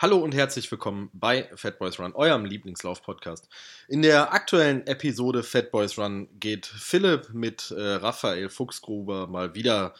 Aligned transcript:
Hallo 0.00 0.18
und 0.18 0.32
herzlich 0.32 0.70
willkommen 0.70 1.10
bei 1.12 1.50
Fat 1.56 1.80
Boys 1.80 1.98
Run, 1.98 2.14
eurem 2.14 2.44
Lieblingslauf-Podcast. 2.44 3.48
In 3.88 4.02
der 4.02 4.32
aktuellen 4.32 4.86
Episode 4.86 5.42
Fat 5.42 5.72
Boys 5.72 5.98
Run 5.98 6.28
geht 6.38 6.66
Philipp 6.66 7.30
mit 7.32 7.72
äh, 7.72 7.94
Raphael 7.94 8.48
Fuchsgruber 8.48 9.26
mal 9.26 9.56
wieder 9.56 9.94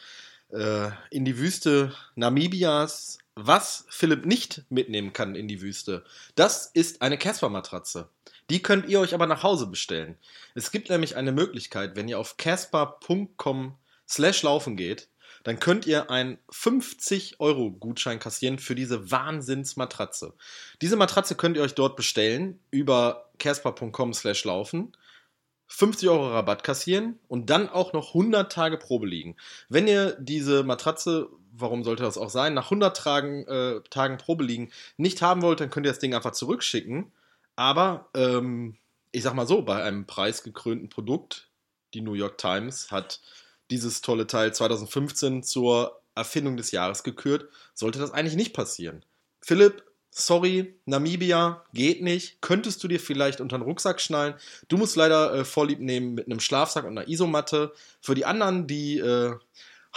äh, 0.53 0.89
in 1.11 1.25
die 1.25 1.37
Wüste 1.37 1.93
Namibias. 2.15 3.17
Was 3.35 3.87
Philipp 3.89 4.25
nicht 4.25 4.63
mitnehmen 4.69 5.11
kann 5.11 5.35
in 5.35 5.49
die 5.49 5.61
Wüste, 5.61 6.05
das 6.35 6.67
ist 6.67 7.01
eine 7.01 7.17
Casper-Matratze. 7.17 8.07
Die 8.49 8.61
könnt 8.61 8.87
ihr 8.87 9.01
euch 9.01 9.13
aber 9.13 9.27
nach 9.27 9.43
Hause 9.43 9.67
bestellen. 9.67 10.17
Es 10.55 10.71
gibt 10.71 10.89
nämlich 10.89 11.17
eine 11.17 11.33
Möglichkeit, 11.33 11.97
wenn 11.97 12.07
ihr 12.07 12.19
auf 12.19 12.37
casper.com 12.37 13.75
slash 14.07 14.43
laufen 14.43 14.77
geht, 14.77 15.09
dann 15.43 15.59
könnt 15.59 15.85
ihr 15.87 16.09
einen 16.09 16.37
50-Euro-Gutschein 16.51 18.19
kassieren 18.19 18.59
für 18.59 18.75
diese 18.75 19.11
Wahnsinnsmatratze. 19.11 20.33
Diese 20.81 20.95
Matratze 20.95 21.35
könnt 21.35 21.57
ihr 21.57 21.63
euch 21.63 21.75
dort 21.75 21.95
bestellen 21.95 22.59
über 22.71 23.29
casper.com 23.39 24.13
slash 24.13 24.43
laufen. 24.45 24.93
50 25.67 26.09
Euro 26.09 26.29
Rabatt 26.29 26.63
kassieren 26.63 27.19
und 27.27 27.49
dann 27.51 27.69
auch 27.69 27.93
noch 27.93 28.09
100 28.09 28.51
Tage 28.51 28.77
Probe 28.77 29.07
liegen. 29.07 29.35
Wenn 29.69 29.87
ihr 29.87 30.17
diese 30.19 30.63
Matratze, 30.63 31.29
warum 31.51 31.83
sollte 31.83 32.03
das 32.03 32.17
auch 32.17 32.31
sein, 32.31 32.55
nach 32.55 32.65
100 32.65 32.97
Tagen, 32.97 33.45
äh, 33.45 33.81
Tagen 33.89 34.17
Probe 34.17 34.43
liegen 34.43 34.71
nicht 34.97 35.21
haben 35.21 35.43
wollt, 35.43 35.59
dann 35.59 35.69
könnt 35.69 35.85
ihr 35.85 35.91
das 35.91 35.99
Ding 35.99 36.15
einfach 36.15 36.31
zurückschicken. 36.31 37.11
Aber 37.55 38.09
ähm, 38.15 38.77
ich 39.11 39.21
sag 39.21 39.35
mal 39.35 39.47
so, 39.47 39.61
bei 39.61 39.83
einem 39.83 40.05
preisgekrönten 40.05 40.89
Produkt, 40.89 41.49
die 41.93 42.01
New 42.01 42.13
York 42.13 42.37
Times 42.39 42.91
hat 42.91 43.21
dieses 43.69 44.01
tolle 44.01 44.27
Teil 44.27 44.53
2015 44.53 45.43
zur 45.43 46.01
Erfindung 46.15 46.57
des 46.57 46.71
Jahres 46.71 47.03
gekürt, 47.03 47.49
sollte 47.73 47.99
das 47.99 48.11
eigentlich 48.11 48.35
nicht 48.35 48.53
passieren. 48.53 49.03
Philipp, 49.41 49.83
sorry, 50.11 50.75
Namibia 50.85 51.63
geht 51.73 52.01
nicht. 52.01 52.41
Könntest 52.41 52.83
du 52.83 52.87
dir 52.87 52.99
vielleicht 52.99 53.41
unter 53.41 53.57
den 53.57 53.63
Rucksack 53.63 54.01
schnallen? 54.01 54.35
Du 54.67 54.77
musst 54.77 54.95
leider 54.95 55.33
äh, 55.33 55.45
Vorlieb 55.45 55.79
nehmen 55.79 56.15
mit 56.15 56.25
einem 56.25 56.39
Schlafsack 56.39 56.85
und 56.85 56.97
einer 56.97 57.07
Isomatte. 57.07 57.73
Für 58.01 58.15
die 58.15 58.25
anderen, 58.25 58.67
die 58.67 58.99
äh, 58.99 59.35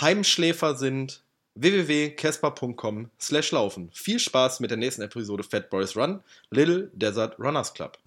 Heimschläfer 0.00 0.76
sind, 0.76 1.22
www.casper.com 1.54 3.10
slash 3.20 3.52
laufen. 3.52 3.90
Viel 3.92 4.18
Spaß 4.18 4.60
mit 4.60 4.70
der 4.70 4.78
nächsten 4.78 5.02
Episode 5.02 5.42
Fat 5.42 5.68
Boys 5.70 5.96
Run, 5.96 6.22
Little 6.50 6.90
Desert 6.94 7.38
Runners 7.38 7.74
Club. 7.74 7.98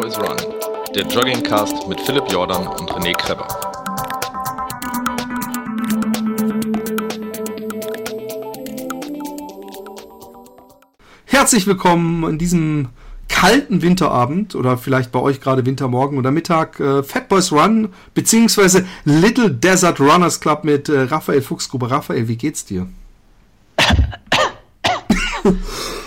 Boys 0.00 0.16
Run, 0.16 0.36
der 0.94 1.04
Joggingcast 1.08 1.88
mit 1.88 2.00
Philipp 2.00 2.30
Jordan 2.30 2.68
und 2.68 2.88
René 2.92 3.12
Kreber. 3.16 3.48
Herzlich 11.24 11.66
willkommen 11.66 12.24
an 12.24 12.38
diesem 12.38 12.90
kalten 13.28 13.82
Winterabend 13.82 14.54
oder 14.54 14.78
vielleicht 14.78 15.10
bei 15.10 15.18
euch 15.18 15.40
gerade 15.40 15.66
Wintermorgen 15.66 16.16
oder 16.16 16.30
Mittag 16.30 16.78
äh, 16.78 17.02
Fat 17.02 17.28
Boys 17.28 17.50
Run 17.50 17.92
beziehungsweise 18.14 18.86
Little 19.04 19.50
Desert 19.50 19.98
Runners 19.98 20.38
Club 20.38 20.62
mit 20.62 20.88
äh, 20.88 21.00
Raphael 21.00 21.42
Fuchsgruber. 21.42 21.90
Raphael, 21.90 22.28
wie 22.28 22.36
geht's 22.36 22.64
dir? 22.64 22.86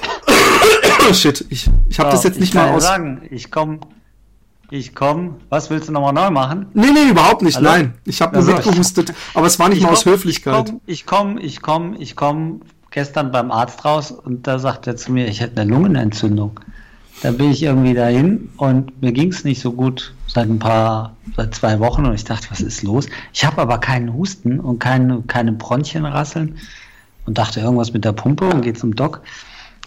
oh 1.12 1.14
shit, 1.14 1.46
ich, 1.50 1.70
ich 1.90 2.00
habe 2.00 2.10
So, 2.10 2.16
das 2.16 2.24
jetzt 2.24 2.40
nicht 2.40 2.54
mal 2.54 2.68
ja 2.68 2.74
aus. 2.74 2.84
sagen, 2.84 3.22
ich 3.30 3.52
komme, 3.52 3.80
ich 4.70 4.96
komme. 4.96 5.36
Was 5.50 5.70
willst 5.70 5.90
du 5.90 5.92
nochmal 5.94 6.14
neu 6.14 6.30
machen? 6.32 6.68
Nee, 6.74 6.92
nee, 6.94 7.10
überhaupt 7.10 7.42
nicht. 7.42 7.58
Hallo? 7.58 7.70
Nein, 7.70 7.94
ich 8.06 8.22
habe 8.22 8.38
nur 8.40 8.48
Also, 8.48 8.56
mitgehustet, 8.70 9.14
aber 9.34 9.48
es 9.48 9.60
war 9.60 9.70
nicht 9.70 9.80
Ich 9.80 9.84
mal 9.84 9.92
aus 9.92 10.04
komm- 10.04 10.14
Höflichkeit. 10.14 10.74
Ich 10.86 11.06
komme, 11.06 11.42
ich 11.42 11.62
komme, 11.62 11.98
ich 12.00 12.16
komme 12.16 12.62
gestern 12.90 13.32
beim 13.32 13.52
Arzt 13.52 13.84
raus 13.86 14.12
und 14.12 14.48
da 14.48 14.60
sagt 14.60 14.88
er 14.88 14.96
zu 14.98 15.12
mir, 15.12 15.28
ich 15.28 15.42
hätte 15.42 15.62
eine 15.62 15.72
Lungenentzündung. 15.72 16.60
Da 17.22 17.32
bin 17.32 17.52
ich 17.52 17.62
irgendwie 17.62 17.94
dahin 17.94 18.50
und 18.58 19.00
mir 19.02 19.12
ging 19.12 19.30
es 19.32 19.44
nicht 19.44 19.62
so 19.62 19.72
gut 19.74 20.14
seit 20.28 20.50
ein 20.50 20.58
paar, 20.60 21.16
seit 21.38 21.54
zwei 21.54 21.80
Wochen 21.80 22.06
und 22.06 22.16
ich 22.16 22.24
dachte, 22.24 22.48
was 22.50 22.62
ist 22.62 22.82
los? 22.84 23.06
Ich 23.34 23.46
habe 23.46 23.62
aber 23.62 23.78
keinen 23.78 24.14
Husten 24.14 24.60
und 24.60 24.80
keine, 24.80 25.22
keine 25.28 25.52
Bronchien 25.52 26.06
rasseln 26.06 26.58
und 27.28 27.38
dachte 27.38 27.60
irgendwas 27.60 27.94
mit 27.94 28.06
der 28.06 28.14
Pumpe 28.14 28.46
und 28.46 28.62
gehe 28.62 28.74
zum 28.74 28.96
Doc. 28.96 29.22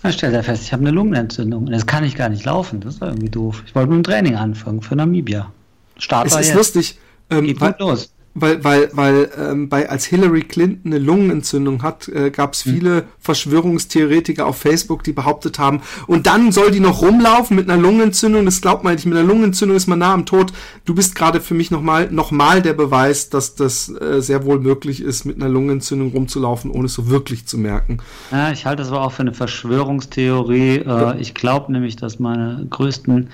Dann 0.04 0.12
stellt 0.12 0.34
er 0.34 0.42
fest, 0.42 0.64
ich 0.64 0.72
habe 0.74 0.82
eine 0.82 0.90
Lungenentzündung 0.90 1.64
und 1.64 1.72
jetzt 1.72 1.86
kann 1.86 2.04
ich 2.04 2.14
gar 2.14 2.28
nicht 2.28 2.44
laufen. 2.44 2.78
Das 2.80 2.92
ist 2.92 3.00
doch 3.02 3.06
irgendwie 3.06 3.30
doof. 3.30 3.62
Ich 3.66 3.74
wollte 3.74 3.88
mit 3.88 3.96
dem 3.96 4.02
Training 4.04 4.34
anfangen 4.34 4.82
für 4.82 4.94
Namibia. 4.94 5.50
Start 5.96 6.26
Es 6.26 6.34
war 6.34 6.40
ist 6.42 6.48
jetzt. 6.48 6.56
lustig, 6.56 6.98
ähm, 7.30 7.46
Geht 7.46 7.58
gut 7.58 7.78
los. 7.80 8.12
Weil, 8.34 8.62
weil, 8.64 8.90
weil 8.92 9.30
ähm, 9.38 9.68
bei, 9.68 9.88
als 9.88 10.04
Hillary 10.06 10.42
Clinton 10.42 10.92
eine 10.92 10.98
Lungenentzündung 10.98 11.82
hat, 11.82 12.08
äh, 12.08 12.30
gab 12.30 12.54
es 12.54 12.64
Hm. 12.64 12.74
viele 12.74 13.04
Verschwörungstheoretiker 13.20 14.46
auf 14.46 14.58
Facebook, 14.58 15.04
die 15.04 15.12
behauptet 15.12 15.58
haben, 15.58 15.80
und 16.06 16.26
dann 16.26 16.52
soll 16.52 16.70
die 16.70 16.80
noch 16.80 17.02
rumlaufen 17.02 17.56
mit 17.56 17.70
einer 17.70 17.80
Lungenentzündung. 17.80 18.44
Das 18.44 18.60
glaubt 18.60 18.84
man 18.84 18.94
nicht. 18.94 19.06
Mit 19.06 19.16
einer 19.16 19.26
Lungenentzündung 19.26 19.76
ist 19.76 19.86
man 19.86 20.00
nah 20.00 20.12
am 20.12 20.26
Tod. 20.26 20.52
Du 20.84 20.94
bist 20.94 21.14
gerade 21.14 21.40
für 21.40 21.54
mich 21.54 21.70
nochmal 21.70 22.10
noch 22.10 22.30
mal 22.30 22.60
der 22.62 22.72
Beweis, 22.74 23.30
dass 23.30 23.54
das 23.54 23.88
äh, 23.88 24.20
sehr 24.20 24.44
wohl 24.44 24.58
möglich 24.60 25.00
ist, 25.00 25.24
mit 25.24 25.36
einer 25.36 25.48
Lungenentzündung 25.48 26.10
rumzulaufen, 26.12 26.70
ohne 26.70 26.86
es 26.86 26.94
so 26.94 27.08
wirklich 27.08 27.46
zu 27.46 27.58
merken. 27.58 27.98
Ja, 28.30 28.50
ich 28.50 28.66
halte 28.66 28.82
das 28.82 28.90
aber 28.90 29.02
auch 29.02 29.12
für 29.12 29.22
eine 29.22 29.32
Verschwörungstheorie. 29.34 30.78
Äh, 30.78 31.20
ich 31.20 31.34
glaube 31.34 31.72
nämlich, 31.72 31.96
dass 31.96 32.18
meine 32.18 32.66
größten 32.68 33.28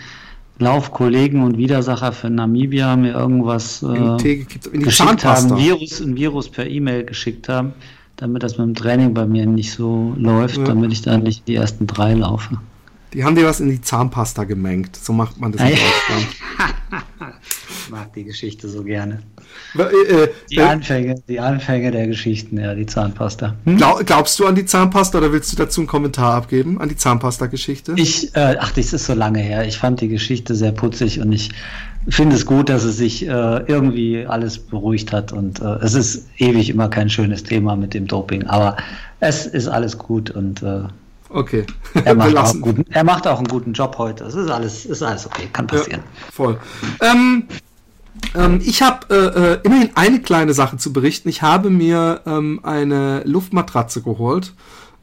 Laufkollegen 0.61 1.43
und 1.43 1.57
Widersacher 1.59 2.13
für 2.13 2.31
Namibia 2.31 2.95
mir 2.97 3.15
irgendwas 3.15 3.83
äh, 3.83 4.17
geschickt 4.73 5.25
haben, 5.25 5.57
Virus, 5.57 6.01
ein 6.01 6.17
Virus 6.17 6.49
per 6.49 6.67
E-Mail 6.69 7.05
geschickt 7.05 7.49
haben, 7.49 7.73
damit 8.17 8.43
das 8.43 8.59
mit 8.59 8.67
dem 8.67 8.75
Training 8.75 9.15
bei 9.15 9.27
mir 9.27 9.47
nicht 9.47 9.73
so 9.73 10.15
läuft, 10.17 10.59
Ja. 10.59 10.65
damit 10.65 10.93
ich 10.93 11.03
dann 11.03 11.23
nicht 11.23 11.49
die 11.49 11.55
ersten 11.55 11.87
drei 11.87 12.15
laufe. 12.15 12.59
Die 13.13 13.25
haben 13.25 13.35
dir 13.35 13.47
was 13.47 13.59
in 13.61 13.71
die 13.71 13.81
Zahnpasta 13.81 14.45
gemengt. 14.45 14.95
So 14.97 15.13
macht 15.13 15.41
man 15.41 15.51
das 15.53 15.63
in. 15.63 15.69
Deutschland. 15.71 16.27
Ich 17.91 17.97
mag 17.97 18.13
die 18.13 18.23
Geschichte 18.23 18.69
so 18.69 18.85
gerne. 18.85 19.19
Äh, 19.77 19.83
äh, 19.83 20.29
Die 20.49 20.59
äh, 20.59 20.63
Anfänge, 20.63 21.17
die 21.27 21.41
Anfänge 21.41 21.91
der 21.91 22.07
Geschichten, 22.07 22.57
ja, 22.57 22.73
die 22.73 22.87
Zahnpasta. 22.87 23.57
Hm? 23.65 23.79
Glaub, 23.79 24.07
glaubst 24.07 24.39
du 24.39 24.47
an 24.47 24.55
die 24.55 24.65
Zahnpasta 24.65 25.19
oder 25.19 25.33
willst 25.33 25.51
du 25.51 25.57
dazu 25.57 25.81
einen 25.81 25.89
Kommentar 25.89 26.35
abgeben? 26.35 26.81
An 26.81 26.89
die 26.89 26.95
Zahnpasta-Geschichte? 26.95 27.95
Ich, 27.97 28.33
äh, 28.37 28.55
ach, 28.61 28.71
das 28.71 28.93
ist 28.93 29.07
so 29.07 29.15
lange 29.15 29.41
her. 29.41 29.67
Ich 29.67 29.77
fand 29.77 30.01
die 30.01 30.07
Geschichte 30.07 30.55
sehr 30.55 30.71
putzig 30.71 31.19
und 31.19 31.33
ich 31.33 31.51
finde 32.09 32.37
es 32.37 32.47
gut, 32.47 32.69
dass 32.69 32.85
es 32.85 32.97
sich 32.97 33.27
irgendwie 33.27 34.25
alles 34.25 34.59
beruhigt 34.61 35.13
hat 35.13 35.33
und 35.33 35.61
es 35.61 35.95
ist 35.95 36.29
ewig 36.39 36.71
immer 36.71 36.89
kein 36.89 37.11
schönes 37.11 37.43
Thema 37.43 37.75
mit 37.75 37.93
dem 37.93 38.07
Doping, 38.07 38.45
aber 38.47 38.77
es 39.19 39.47
ist 39.47 39.67
alles 39.67 39.99
gut 39.99 40.31
und 40.31 40.63
Okay. 41.31 41.65
er, 42.05 42.15
macht 42.17 42.61
guten, 42.61 42.85
er 42.91 43.05
macht 43.05 43.27
auch 43.27 43.39
einen 43.39 43.47
guten 43.47 43.73
Job 43.73 43.97
heute. 43.99 44.25
Es 44.25 44.35
ist 44.35 44.51
alles, 44.51 44.85
ist 44.85 45.03
alles 45.03 45.27
okay, 45.27 45.49
kann 45.53 45.67
passieren. 45.67 46.01
Ja, 46.03 46.33
voll. 46.33 46.59
Ähm, 47.01 47.45
ähm, 48.35 48.61
ich 48.65 48.83
habe 48.83 49.07
äh, 49.11 49.55
äh, 49.55 49.59
immerhin 49.65 49.91
eine 49.95 50.21
kleine 50.21 50.55
Sache 50.55 50.77
zu 50.77 50.93
berichten. 50.93 51.29
Ich 51.29 51.43
habe 51.43 51.71
mir 51.71 52.23
ähm, 52.27 52.61
eine 52.63 53.23
Luftmatratze 53.25 54.03
geholt. 54.03 54.55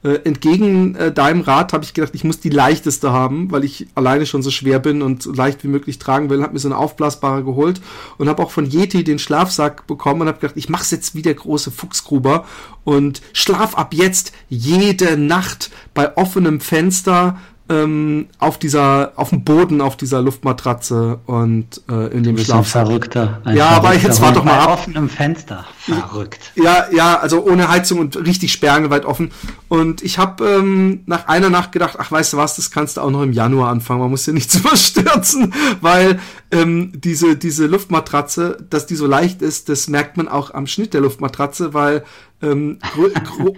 Äh, 0.04 0.19
entgegen 0.25 0.96
äh, 0.96 1.12
deinem 1.12 1.42
Rat 1.42 1.74
habe 1.74 1.84
ich 1.84 1.96
gedacht, 1.96 2.14
ich 2.14 2.24
muss 2.24 2.40
die 2.40 2.52
leichteste 2.52 3.12
haben, 3.12 3.52
weil 3.52 3.64
ich 3.64 3.88
alleine 3.96 4.28
schon 4.28 4.44
so 4.44 4.52
schwer 4.52 4.78
bin 4.78 5.02
und 5.02 5.24
so 5.24 5.34
leicht 5.34 5.64
wie 5.64 5.68
möglich 5.68 5.98
tragen 5.98 6.30
will. 6.30 6.44
Habe 6.44 6.54
mir 6.54 6.60
so 6.60 6.68
eine 6.68 6.78
aufblasbare 6.78 7.44
geholt 7.44 7.81
und 8.19 8.30
habe 8.30 8.44
auch 8.44 8.52
von 8.52 8.69
Yeti 8.69 9.04
den 9.04 9.18
Schlafsack 9.18 9.88
bekommen 9.88 10.22
und 10.22 10.28
habe 10.28 10.40
gedacht, 10.40 10.56
ich 10.56 10.69
mach's 10.69 10.92
jetzt 10.92 11.16
wie 11.16 11.24
der 11.24 11.34
große 11.34 11.72
Fuchsgruber 11.72 12.46
und 12.84 13.24
schlaf 13.34 13.75
ab 13.75 13.94
jetzt 13.96 14.34
jede 14.50 15.18
Nacht 15.18 15.72
bei 15.96 16.16
offenem 16.16 16.60
Fenster 16.60 17.40
ähm, 17.69 18.28
auf 18.40 18.58
dieser, 18.58 19.14
auf 19.16 19.30
dem 19.30 19.44
Boden 19.44 19.81
auf 19.81 19.98
dieser 19.98 20.22
Luftmatratze 20.22 21.19
und 21.25 21.81
äh, 21.90 22.08
in 22.08 22.24
dem 22.24 22.38
Schlafsack. 22.38 22.88
Verrückter. 22.88 23.42
Ein 23.44 23.58
Ja, 23.58 23.69
aber 23.69 23.88
verrückter 23.90 24.08
jetzt 24.08 24.22
wart 24.22 24.36
Hund 24.36 24.38
doch 24.38 24.44
mal 24.46 24.60
ab. 24.60 24.69
offenem 24.69 25.10
Fenster. 25.10 25.66
Verrückt. 25.78 26.52
Ja, 26.56 26.86
ja, 26.94 27.19
also 27.19 27.46
ohne 27.46 27.69
Heizung 27.69 28.00
und 28.00 28.16
richtig 28.25 28.52
sperrangelweit 28.52 29.06
offen. 29.06 29.31
Und 29.69 30.02
ich 30.04 30.18
habe 30.18 30.46
ähm, 30.46 31.02
nach 31.06 31.28
einer 31.28 31.50
Nacht 31.50 31.72
gedacht, 31.72 31.98
ach, 32.00 32.12
weißt 32.12 32.34
du 32.34 32.38
was, 32.38 32.56
das 32.56 32.72
kannst 32.72 32.98
du 32.98 33.02
auch 33.02 33.12
noch 33.12 33.22
im 33.22 33.34
Januar 33.34 33.69
anfangen. 33.69 34.00
Man 34.02 34.10
muss 34.10 34.25
ja 34.25 34.34
nichts 34.34 34.56
überstürzen, 34.60 35.54
weil 35.81 36.19
ähm, 36.52 36.92
diese, 36.96 37.36
diese 37.36 37.66
Luftmatratze, 37.68 38.58
dass 38.69 38.86
die 38.86 38.96
so 38.96 39.08
leicht 39.08 39.42
ist, 39.42 39.69
das 39.69 39.88
merkt 39.88 40.18
man 40.18 40.28
auch 40.28 40.54
am 40.54 40.68
Schnitt 40.68 40.94
der 40.94 41.02
Luftmatratze, 41.02 41.74
weil 41.74 42.04
ähm, 42.42 42.80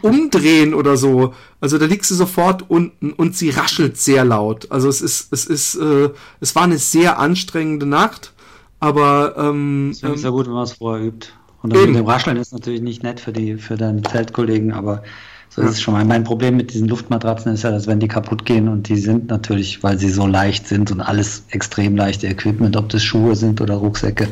umdrehen 0.02 0.74
oder 0.74 0.98
so. 0.98 1.34
Also 1.60 1.78
da 1.78 1.86
liegst 1.86 2.12
du 2.12 2.16
sofort 2.16 2.70
unten 2.70 3.12
und 3.12 3.36
sie 3.36 3.50
raschelt 3.50 3.98
sehr 3.98 4.24
laut. 4.26 4.72
Also 4.72 4.88
es 4.88 5.02
ist, 5.02 5.34
es 5.34 5.46
ist, 5.46 5.76
äh, 5.76 6.10
es 6.40 6.56
war 6.56 6.64
eine 6.64 6.78
sehr 6.78 7.20
anstrengende 7.20 7.86
Nacht, 7.86 8.34
aber 8.80 9.36
ähm, 9.38 9.92
ist 9.92 10.04
ja 10.04 10.16
so 10.16 10.32
gut, 10.32 10.46
wenn 10.48 10.54
man 10.54 10.64
es 10.64 10.74
vorher 10.74 11.06
übt. 11.06 11.30
Und 11.62 11.74
das 11.74 11.86
mit 11.86 11.96
dem 11.96 12.06
Rascheln 12.06 12.38
ist 12.38 12.54
natürlich 12.54 12.82
nicht 12.82 13.04
nett 13.04 13.20
für 13.20 13.34
die, 13.34 13.58
für 13.58 13.76
deinen 13.76 14.04
Zeltkollegen, 14.06 14.72
aber 14.72 15.04
so 15.50 15.62
ist 15.62 15.72
es 15.72 15.82
schon 15.82 15.94
mal. 15.94 16.06
Mein 16.06 16.24
Problem 16.24 16.56
mit 16.56 16.74
diesen 16.74 16.88
Luftmatratzen 16.88 17.54
ist 17.54 17.64
ja, 17.64 17.72
dass 17.72 17.88
wenn 17.88 18.00
die 18.00 18.08
kaputt 18.08 18.46
gehen 18.46 18.70
und 18.70 18.88
die 18.88 18.98
sind 18.98 19.30
natürlich, 19.30 19.84
weil 19.84 19.98
sie 19.98 20.10
so 20.10 20.26
leicht 20.26 20.68
sind 20.68 20.92
und 20.92 21.02
alles 21.02 21.44
extrem 21.50 21.98
leichte 21.98 22.28
Equipment, 22.28 22.78
ob 22.78 22.88
das 22.90 23.04
Schuhe 23.04 23.36
sind 23.36 23.60
oder 23.60 23.76
Rucksäcke, 23.76 24.30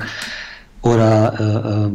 oder 0.81 1.89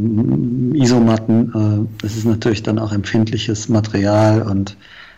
äh, 0.74 0.76
äh, 0.76 0.82
Isomatten. 0.82 1.88
Äh, 1.88 2.02
das 2.02 2.16
ist 2.16 2.26
natürlich 2.26 2.62
dann 2.62 2.78
auch 2.78 2.92
empfindliches 2.92 3.68
Material 3.68 4.42
und 4.42 4.76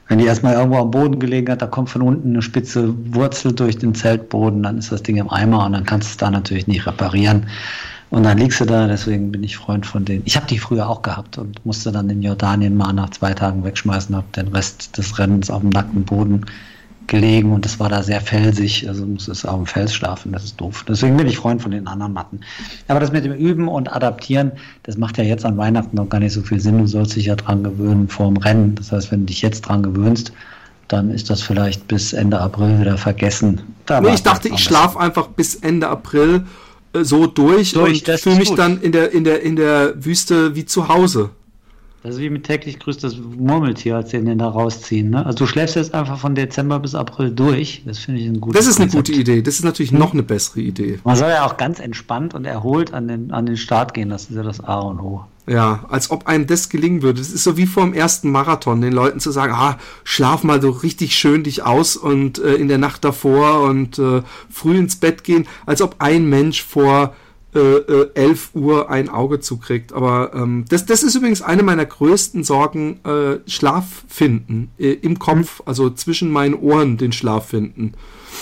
wenn 0.08 0.18
die 0.18 0.26
erstmal 0.26 0.54
irgendwo 0.54 0.78
am 0.78 0.90
Boden 0.90 1.18
gelegen 1.18 1.50
hat, 1.50 1.62
da 1.62 1.66
kommt 1.66 1.88
von 1.88 2.02
unten 2.02 2.30
eine 2.30 2.42
spitze 2.42 2.94
Wurzel 3.14 3.54
durch 3.54 3.78
den 3.78 3.94
Zeltboden, 3.94 4.62
dann 4.62 4.76
ist 4.76 4.92
das 4.92 5.02
Ding 5.02 5.16
im 5.16 5.30
Eimer 5.30 5.64
und 5.64 5.72
dann 5.72 5.84
kannst 5.84 6.08
du 6.08 6.10
es 6.10 6.16
da 6.18 6.30
natürlich 6.30 6.66
nicht 6.66 6.86
reparieren. 6.86 7.46
Und 8.10 8.24
dann 8.24 8.36
liegst 8.38 8.60
du 8.60 8.66
da, 8.66 8.86
deswegen 8.86 9.32
bin 9.32 9.42
ich 9.42 9.56
Freund 9.56 9.86
von 9.86 10.04
denen. 10.04 10.22
Ich 10.26 10.36
habe 10.36 10.46
die 10.46 10.58
früher 10.58 10.88
auch 10.88 11.02
gehabt 11.02 11.38
und 11.38 11.64
musste 11.64 11.90
dann 11.90 12.10
in 12.10 12.22
Jordanien 12.22 12.76
mal 12.76 12.92
nach 12.92 13.10
zwei 13.10 13.32
Tagen 13.32 13.64
wegschmeißen, 13.64 14.14
habe 14.14 14.26
den 14.36 14.48
Rest 14.48 14.96
des 14.98 15.18
Rennens 15.18 15.50
auf 15.50 15.62
dem 15.62 15.70
nackten 15.70 16.04
Boden 16.04 16.44
gelegen 17.06 17.52
und 17.52 17.66
es 17.66 17.78
war 17.78 17.88
da 17.88 18.02
sehr 18.02 18.20
felsig, 18.20 18.88
also 18.88 19.04
muss 19.04 19.28
es 19.28 19.44
auf 19.44 19.56
dem 19.56 19.66
Fels 19.66 19.94
schlafen, 19.94 20.32
das 20.32 20.44
ist 20.44 20.60
doof. 20.60 20.84
Deswegen 20.88 21.16
bin 21.16 21.26
ich 21.26 21.36
Freund 21.36 21.62
von 21.62 21.70
den 21.70 21.86
anderen 21.86 22.12
Matten. 22.12 22.40
Aber 22.88 23.00
das 23.00 23.12
mit 23.12 23.24
dem 23.24 23.32
Üben 23.32 23.68
und 23.68 23.92
Adaptieren, 23.92 24.52
das 24.84 24.96
macht 24.96 25.18
ja 25.18 25.24
jetzt 25.24 25.44
an 25.44 25.56
Weihnachten 25.56 25.96
noch 25.96 26.08
gar 26.08 26.20
nicht 26.20 26.32
so 26.32 26.42
viel 26.42 26.60
Sinn. 26.60 26.78
Du 26.78 26.86
sollst 26.86 27.16
dich 27.16 27.26
ja 27.26 27.36
dran 27.36 27.62
gewöhnen 27.62 28.08
vorm 28.08 28.36
Rennen. 28.36 28.74
Das 28.74 28.92
heißt, 28.92 29.12
wenn 29.12 29.20
du 29.20 29.26
dich 29.26 29.42
jetzt 29.42 29.62
dran 29.62 29.82
gewöhnst, 29.82 30.32
dann 30.88 31.10
ist 31.10 31.30
das 31.30 31.42
vielleicht 31.42 31.88
bis 31.88 32.12
Ende 32.12 32.40
April 32.40 32.80
wieder 32.80 32.98
vergessen. 32.98 33.60
Da 33.86 34.00
nee, 34.00 34.14
ich 34.14 34.22
dachte, 34.22 34.48
ich 34.48 34.62
schlafe 34.62 34.98
einfach 34.98 35.28
bis 35.28 35.54
Ende 35.56 35.88
April 35.88 36.44
äh, 36.92 37.04
so 37.04 37.26
durch, 37.26 37.72
durch 37.72 38.08
und 38.08 38.20
fühle 38.20 38.36
mich 38.36 38.48
gut. 38.50 38.58
dann 38.58 38.80
in 38.80 38.92
der, 38.92 39.12
in, 39.12 39.24
der, 39.24 39.42
in 39.42 39.56
der 39.56 40.04
Wüste 40.04 40.54
wie 40.54 40.64
zu 40.64 40.88
Hause. 40.88 41.30
Das 42.04 42.16
ist 42.16 42.20
wie 42.20 42.28
mit 42.28 42.44
täglich 42.44 42.78
grüßt 42.80 43.02
das 43.02 43.16
Murmeltier, 43.16 43.96
als 43.96 44.10
sie 44.10 44.22
den 44.22 44.36
da 44.36 44.48
rausziehen. 44.48 45.08
Ne? 45.08 45.24
Also 45.24 45.38
du 45.38 45.46
schläfst 45.46 45.74
jetzt 45.74 45.94
einfach 45.94 46.18
von 46.18 46.34
Dezember 46.34 46.78
bis 46.78 46.94
April 46.94 47.30
durch. 47.30 47.82
Das 47.86 47.98
finde 47.98 48.20
ich 48.20 48.26
ein 48.26 48.42
gutes 48.42 48.60
Das 48.60 48.68
ist 48.68 48.76
eine 48.76 48.90
Konzept. 48.90 49.08
gute 49.08 49.20
Idee. 49.22 49.40
Das 49.40 49.54
ist 49.54 49.64
natürlich 49.64 49.90
hm. 49.90 50.00
noch 50.00 50.12
eine 50.12 50.22
bessere 50.22 50.60
Idee. 50.60 50.98
Man 51.02 51.16
soll 51.16 51.30
ja 51.30 51.46
auch 51.46 51.56
ganz 51.56 51.80
entspannt 51.80 52.34
und 52.34 52.44
erholt 52.44 52.92
an 52.92 53.08
den, 53.08 53.30
an 53.30 53.46
den 53.46 53.56
Start 53.56 53.94
gehen. 53.94 54.10
Das 54.10 54.24
ist 54.24 54.36
ja 54.36 54.42
das 54.42 54.60
A 54.60 54.80
und 54.80 55.00
O. 55.00 55.24
Ja, 55.46 55.86
als 55.88 56.10
ob 56.10 56.26
einem 56.26 56.46
das 56.46 56.68
gelingen 56.68 57.00
würde. 57.00 57.20
Das 57.20 57.30
ist 57.30 57.42
so 57.42 57.56
wie 57.56 57.64
vor 57.64 57.84
dem 57.84 57.94
ersten 57.94 58.30
Marathon, 58.30 58.82
den 58.82 58.92
Leuten 58.92 59.18
zu 59.18 59.30
sagen, 59.30 59.54
ah, 59.54 59.78
schlaf 60.02 60.44
mal 60.44 60.60
so 60.60 60.68
richtig 60.68 61.16
schön 61.16 61.42
dich 61.42 61.62
aus 61.62 61.96
und 61.96 62.38
äh, 62.38 62.56
in 62.56 62.68
der 62.68 62.78
Nacht 62.78 63.02
davor 63.02 63.62
und 63.62 63.98
äh, 63.98 64.20
früh 64.50 64.76
ins 64.76 64.96
Bett 64.96 65.24
gehen, 65.24 65.46
als 65.64 65.80
ob 65.80 65.96
ein 66.00 66.28
Mensch 66.28 66.62
vor 66.62 67.14
äh, 67.54 68.10
11 68.14 68.50
äh, 68.54 68.58
Uhr 68.58 68.90
ein 68.90 69.08
Auge 69.08 69.40
zukriegt. 69.40 69.92
Aber 69.92 70.32
ähm, 70.34 70.64
das, 70.68 70.86
das 70.86 71.02
ist 71.02 71.14
übrigens 71.14 71.42
eine 71.42 71.62
meiner 71.62 71.84
größten 71.84 72.44
Sorgen, 72.44 73.00
äh, 73.04 73.38
Schlaf 73.48 74.04
finden 74.08 74.70
äh, 74.78 74.92
im 74.92 75.18
Kopf, 75.18 75.62
also 75.66 75.90
zwischen 75.90 76.30
meinen 76.30 76.54
Ohren 76.54 76.96
den 76.96 77.12
Schlaf 77.12 77.48
finden. 77.48 77.92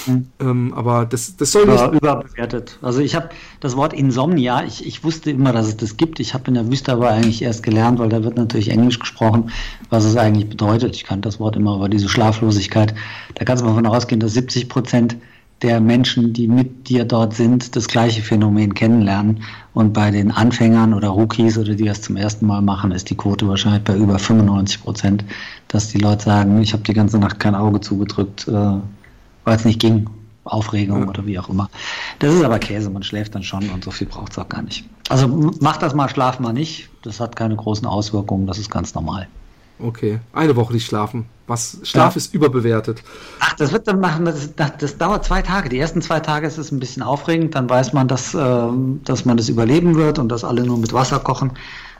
Mhm. 0.07 0.27
Ähm, 0.41 0.75
aber 0.75 1.07
das, 1.07 1.37
das 1.37 1.53
soll 1.53 1.67
nicht. 1.67 1.93
überbewertet. 1.93 2.79
Also 2.83 3.01
ich 3.01 3.15
habe 3.15 3.31
das 3.61 3.77
Wort 3.77 3.93
Insomnia, 3.93 4.65
ich, 4.65 4.87
ich 4.87 5.05
wusste 5.05 5.31
immer, 5.31 5.53
dass 5.53 5.67
es 5.69 5.77
das 5.77 5.97
gibt. 5.97 6.21
Ich 6.21 6.35
habe 6.35 6.45
in 6.49 6.55
der 6.55 6.71
Wüste 6.71 6.93
aber 6.93 7.11
eigentlich 7.11 7.43
erst 7.43 7.63
gelernt, 7.63 7.99
weil 7.99 8.09
da 8.09 8.25
wird 8.25 8.37
natürlich 8.37 8.71
Englisch 8.71 8.99
gesprochen, 8.99 9.51
was 9.91 10.05
es 10.05 10.17
eigentlich 10.17 10.49
bedeutet. 10.49 10.97
Ich 10.97 11.05
kannte 11.05 11.29
das 11.29 11.41
Wort 11.41 11.57
immer, 11.57 11.75
aber 11.75 11.89
diese 11.89 12.09
Schlaflosigkeit, 12.09 12.95
da 13.35 13.45
kannst 13.45 13.63
du 13.63 13.67
mal 13.67 13.73
davon 13.73 13.87
ausgehen, 13.87 14.21
dass 14.21 14.33
70 14.33 14.69
Prozent 14.69 15.17
der 15.63 15.81
Menschen, 15.81 16.33
die 16.33 16.49
mit 16.49 16.89
dir 16.89 17.05
dort 17.05 17.35
sind, 17.35 17.77
das 17.77 17.87
gleiche 17.87 18.23
Phänomen 18.23 18.75
kennenlernen. 18.75 19.43
Und 19.75 19.93
bei 19.93 20.11
den 20.11 20.31
Anfängern 20.31 20.93
oder 20.93 21.09
Rookies 21.09 21.57
oder 21.57 21.75
die 21.75 21.85
das 21.85 22.03
zum 22.03 22.17
ersten 22.17 22.47
Mal 22.47 22.61
machen, 22.61 22.93
ist 22.93 23.11
die 23.11 23.15
Quote 23.15 23.49
wahrscheinlich 23.49 23.85
bei 23.85 23.97
über 23.97 24.19
95 24.19 24.83
Prozent, 24.83 25.25
dass 25.69 25.89
die 25.89 25.99
Leute 25.99 26.25
sagen, 26.25 26.61
ich 26.61 26.73
habe 26.73 26.83
die 26.83 26.93
ganze 26.93 27.19
Nacht 27.19 27.39
kein 27.39 27.55
Auge 27.55 27.81
zugedrückt, 27.81 28.49
äh, 28.49 28.53
weil 28.53 29.57
es 29.57 29.65
nicht 29.65 29.81
ging. 29.81 30.09
Aufregung 30.45 31.03
ja. 31.03 31.09
oder 31.09 31.25
wie 31.25 31.39
auch 31.39 31.49
immer. 31.49 31.71
Das 32.19 32.35
ist 32.35 32.43
aber 32.43 32.59
Käse, 32.59 32.91
man 32.91 33.05
schläft 33.05 33.35
dann 33.35 33.45
schon 33.45 33.71
und 33.71 33.85
so 33.85 33.93
viel 33.93 34.09
braucht 34.09 34.33
es 34.33 34.39
auch 34.39 34.49
gar 34.49 34.63
nicht. 34.63 34.85
Also 35.09 35.29
macht 35.61 35.83
das 35.83 35.95
mal, 35.95 36.09
schlaf 36.09 36.41
mal 36.41 36.53
nicht. 36.53 36.89
Das 37.03 37.21
hat 37.21 37.37
keine 37.37 37.55
großen 37.55 37.87
Auswirkungen, 37.87 38.49
das 38.49 38.59
ist 38.59 38.69
ganz 38.69 38.95
normal. 38.95 39.29
Okay, 39.83 40.21
eine 40.33 40.55
Woche 40.57 40.73
nicht 40.73 40.87
schlafen. 40.87 41.27
Was 41.49 41.79
Schlaf 41.83 42.15
ja. 42.15 42.19
ist 42.19 42.35
überbewertet. 42.35 43.03
Ach, 43.41 43.53
das 43.55 43.73
wird 43.73 43.89
dann 43.89 44.01
machen, 44.01 44.25
das, 44.25 44.55
das, 44.55 44.73
das, 44.79 44.97
dauert 44.97 45.25
zwei 45.25 45.43
Tage. 45.43 45.69
Die 45.69 45.79
ersten 45.79 46.01
zwei 46.01 46.21
Tage 46.21 46.47
ist 46.47 46.57
es 46.57 46.71
ein 46.71 46.79
bisschen 46.79 47.03
aufregend, 47.03 47.55
dann 47.57 47.69
weiß 47.69 47.93
man, 47.93 48.07
dass, 48.07 48.33
äh, 48.33 48.69
dass 49.05 49.25
man 49.25 49.37
das 49.37 49.49
überleben 49.49 49.97
wird 49.97 50.19
und 50.19 50.29
dass 50.29 50.45
alle 50.45 50.65
nur 50.65 50.79
mit 50.79 50.93
Wasser 50.93 51.19
kochen. 51.19 51.53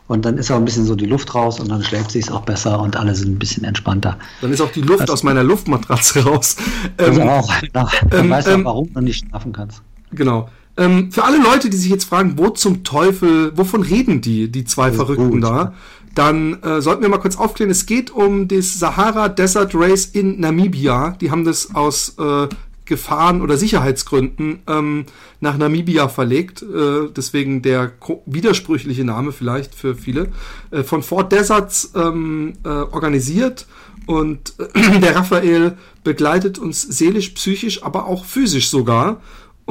Und 0.09 0.25
dann 0.25 0.37
ist 0.37 0.51
auch 0.51 0.57
ein 0.57 0.65
bisschen 0.65 0.85
so 0.85 0.95
die 0.95 1.07
Luft 1.07 1.35
raus 1.35 1.59
und 1.61 1.71
dann 1.71 1.83
schläft 1.83 2.11
sich 2.11 2.31
auch 2.31 2.43
besser 2.43 2.81
und 2.81 2.97
alle 2.97 3.15
sind 3.15 3.33
ein 3.33 3.39
bisschen 3.39 3.65
entspannter. 3.65 4.19
Dann 4.41 4.53
ist 4.53 4.61
auch 4.61 4.71
die 4.71 4.83
Luft 4.83 5.03
also, 5.03 5.13
aus 5.13 5.23
meiner 5.23 5.43
Luftmatratze 5.43 6.25
raus. 6.25 6.57
Also 6.99 7.21
ähm, 7.21 7.29
auch, 7.29 7.53
genau. 7.61 7.89
Dann 8.11 8.25
ähm, 8.25 8.31
weißt 8.31 8.47
du 8.49 8.53
ähm, 8.53 8.65
warum 8.65 8.93
du 8.93 9.01
nicht 9.01 9.27
schlafen 9.27 9.53
kannst. 9.53 9.83
Genau. 10.13 10.49
Ähm, 10.77 11.13
für 11.13 11.25
alle 11.25 11.43
Leute, 11.43 11.69
die 11.69 11.77
sich 11.77 11.91
jetzt 11.91 12.05
fragen, 12.05 12.35
wo 12.37 12.49
zum 12.49 12.83
Teufel, 12.85 13.57
wovon 13.57 13.83
reden 13.83 14.21
die, 14.21 14.51
die 14.51 14.65
zwei 14.65 14.91
Verrückten 14.93 15.33
gut, 15.33 15.45
da? 15.45 15.75
dann 16.15 16.63
äh, 16.63 16.81
sollten 16.81 17.03
wir 17.03 17.09
mal 17.09 17.19
kurz 17.19 17.37
aufklären. 17.37 17.71
Es 17.71 17.87
geht 17.87 18.11
um 18.11 18.49
das 18.49 18.79
Sahara 18.79 19.29
Desert 19.29 19.75
Race 19.75 20.07
in 20.07 20.41
Namibia. 20.41 21.17
Die 21.21 21.31
haben 21.31 21.45
das 21.45 21.75
aus 21.75 22.17
äh, 22.19 22.49
Gefahren- 22.85 23.41
oder 23.41 23.57
Sicherheitsgründen 23.57 24.61
ähm, 24.67 25.07
nach 25.41 25.57
Namibia 25.57 26.09
verlegt. 26.09 26.63
Äh, 26.63 27.09
deswegen 27.17 27.63
der 27.63 27.93
widersprüchliche 28.27 29.05
Name 29.05 29.33
vielleicht 29.33 29.75
für 29.75 29.95
viele. 29.95 30.29
Äh, 30.71 30.83
von 30.83 31.03
Fort 31.03 31.33
Deserts 31.33 31.93
ähm, 31.95 32.55
äh, 32.65 32.69
organisiert. 32.69 33.67
Und 34.07 34.55
äh, 34.59 34.99
der 35.01 35.17
Raphael 35.17 35.79
begleitet 36.05 36.59
uns 36.59 36.83
seelisch, 36.83 37.31
psychisch, 37.31 37.83
aber 37.83 38.07
auch 38.07 38.25
physisch 38.25 38.69
sogar. 38.69 39.21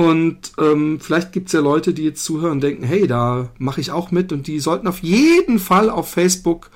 Und 0.01 0.53
ähm, 0.57 1.00
vielleicht 1.00 1.31
gibt 1.31 1.48
es 1.48 1.53
ja 1.53 1.59
Leute, 1.59 1.94
die 1.94 2.03
jetzt 2.06 2.24
zuhören 2.24 2.53
und 2.53 2.63
denken, 2.63 2.83
hey, 2.83 3.06
da 3.06 3.50
mache 3.59 3.81
ich 3.81 3.92
auch 3.92 4.09
mit. 4.09 4.33
Und 4.33 4.48
die 4.48 4.59
sollten 4.59 4.88
auf 4.88 5.03
jeden 5.03 5.59
Fall 5.59 5.92
auf 5.92 6.09
Facebook 6.09 6.71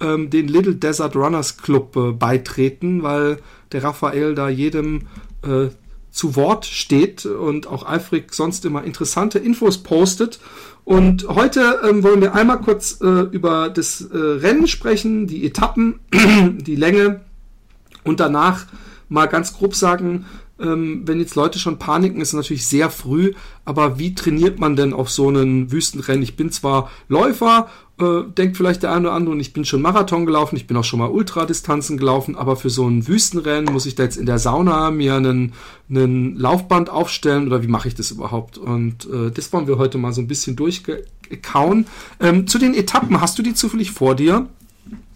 ähm, 0.00 0.30
den 0.30 0.48
Little 0.48 0.76
Desert 0.76 1.14
Runners 1.14 1.58
Club 1.58 1.94
äh, 1.96 2.12
beitreten, 2.12 3.02
weil 3.02 3.36
der 3.72 3.84
Raphael 3.84 4.34
da 4.34 4.48
jedem 4.48 5.02
äh, 5.42 5.68
zu 6.10 6.36
Wort 6.36 6.64
steht 6.64 7.26
und 7.26 7.66
auch 7.66 7.86
eifrig 7.86 8.34
sonst 8.34 8.64
immer 8.64 8.82
interessante 8.82 9.38
Infos 9.38 9.82
postet. 9.82 10.40
Und 10.84 11.28
heute 11.28 11.82
ähm, 11.86 12.02
wollen 12.02 12.22
wir 12.22 12.34
einmal 12.34 12.62
kurz 12.62 12.98
äh, 13.02 13.06
über 13.06 13.68
das 13.68 14.00
äh, 14.00 14.16
Rennen 14.16 14.66
sprechen, 14.66 15.26
die 15.26 15.44
Etappen, 15.44 16.00
die 16.12 16.76
Länge 16.76 17.20
und 18.04 18.20
danach 18.20 18.64
mal 19.10 19.26
ganz 19.26 19.52
grob 19.52 19.74
sagen, 19.74 20.24
ähm, 20.60 21.02
wenn 21.06 21.20
jetzt 21.20 21.34
Leute 21.34 21.58
schon 21.58 21.78
paniken, 21.78 22.20
ist 22.20 22.32
natürlich 22.32 22.66
sehr 22.66 22.90
früh, 22.90 23.32
aber 23.64 23.98
wie 23.98 24.14
trainiert 24.14 24.58
man 24.58 24.76
denn 24.76 24.92
auf 24.92 25.10
so 25.10 25.28
einen 25.28 25.72
Wüstenrennen? 25.72 26.22
Ich 26.22 26.36
bin 26.36 26.50
zwar 26.50 26.90
Läufer, 27.08 27.68
äh, 28.00 28.22
denkt 28.36 28.56
vielleicht 28.56 28.82
der 28.82 28.92
eine 28.92 29.08
oder 29.08 29.12
andere, 29.12 29.34
und 29.34 29.40
ich 29.40 29.52
bin 29.52 29.64
schon 29.64 29.82
Marathon 29.82 30.26
gelaufen, 30.26 30.56
ich 30.56 30.66
bin 30.66 30.76
auch 30.76 30.84
schon 30.84 30.98
mal 30.98 31.10
Ultradistanzen 31.10 31.96
gelaufen, 31.96 32.36
aber 32.36 32.56
für 32.56 32.70
so 32.70 32.86
ein 32.88 33.06
Wüstenrennen 33.06 33.72
muss 33.72 33.86
ich 33.86 33.94
da 33.94 34.02
jetzt 34.02 34.16
in 34.16 34.26
der 34.26 34.38
Sauna 34.38 34.90
mir 34.90 35.14
einen, 35.14 35.52
einen 35.88 36.36
Laufband 36.36 36.90
aufstellen 36.90 37.46
oder 37.46 37.62
wie 37.62 37.68
mache 37.68 37.88
ich 37.88 37.94
das 37.94 38.10
überhaupt? 38.10 38.58
Und 38.58 39.06
äh, 39.06 39.30
das 39.30 39.52
wollen 39.52 39.66
wir 39.66 39.78
heute 39.78 39.98
mal 39.98 40.12
so 40.12 40.20
ein 40.20 40.28
bisschen 40.28 40.56
durchkauen. 40.56 41.86
Ähm, 42.20 42.46
zu 42.46 42.58
den 42.58 42.74
Etappen, 42.74 43.20
hast 43.20 43.38
du 43.38 43.42
die 43.42 43.54
zufällig 43.54 43.90
vor 43.90 44.14
dir? 44.14 44.46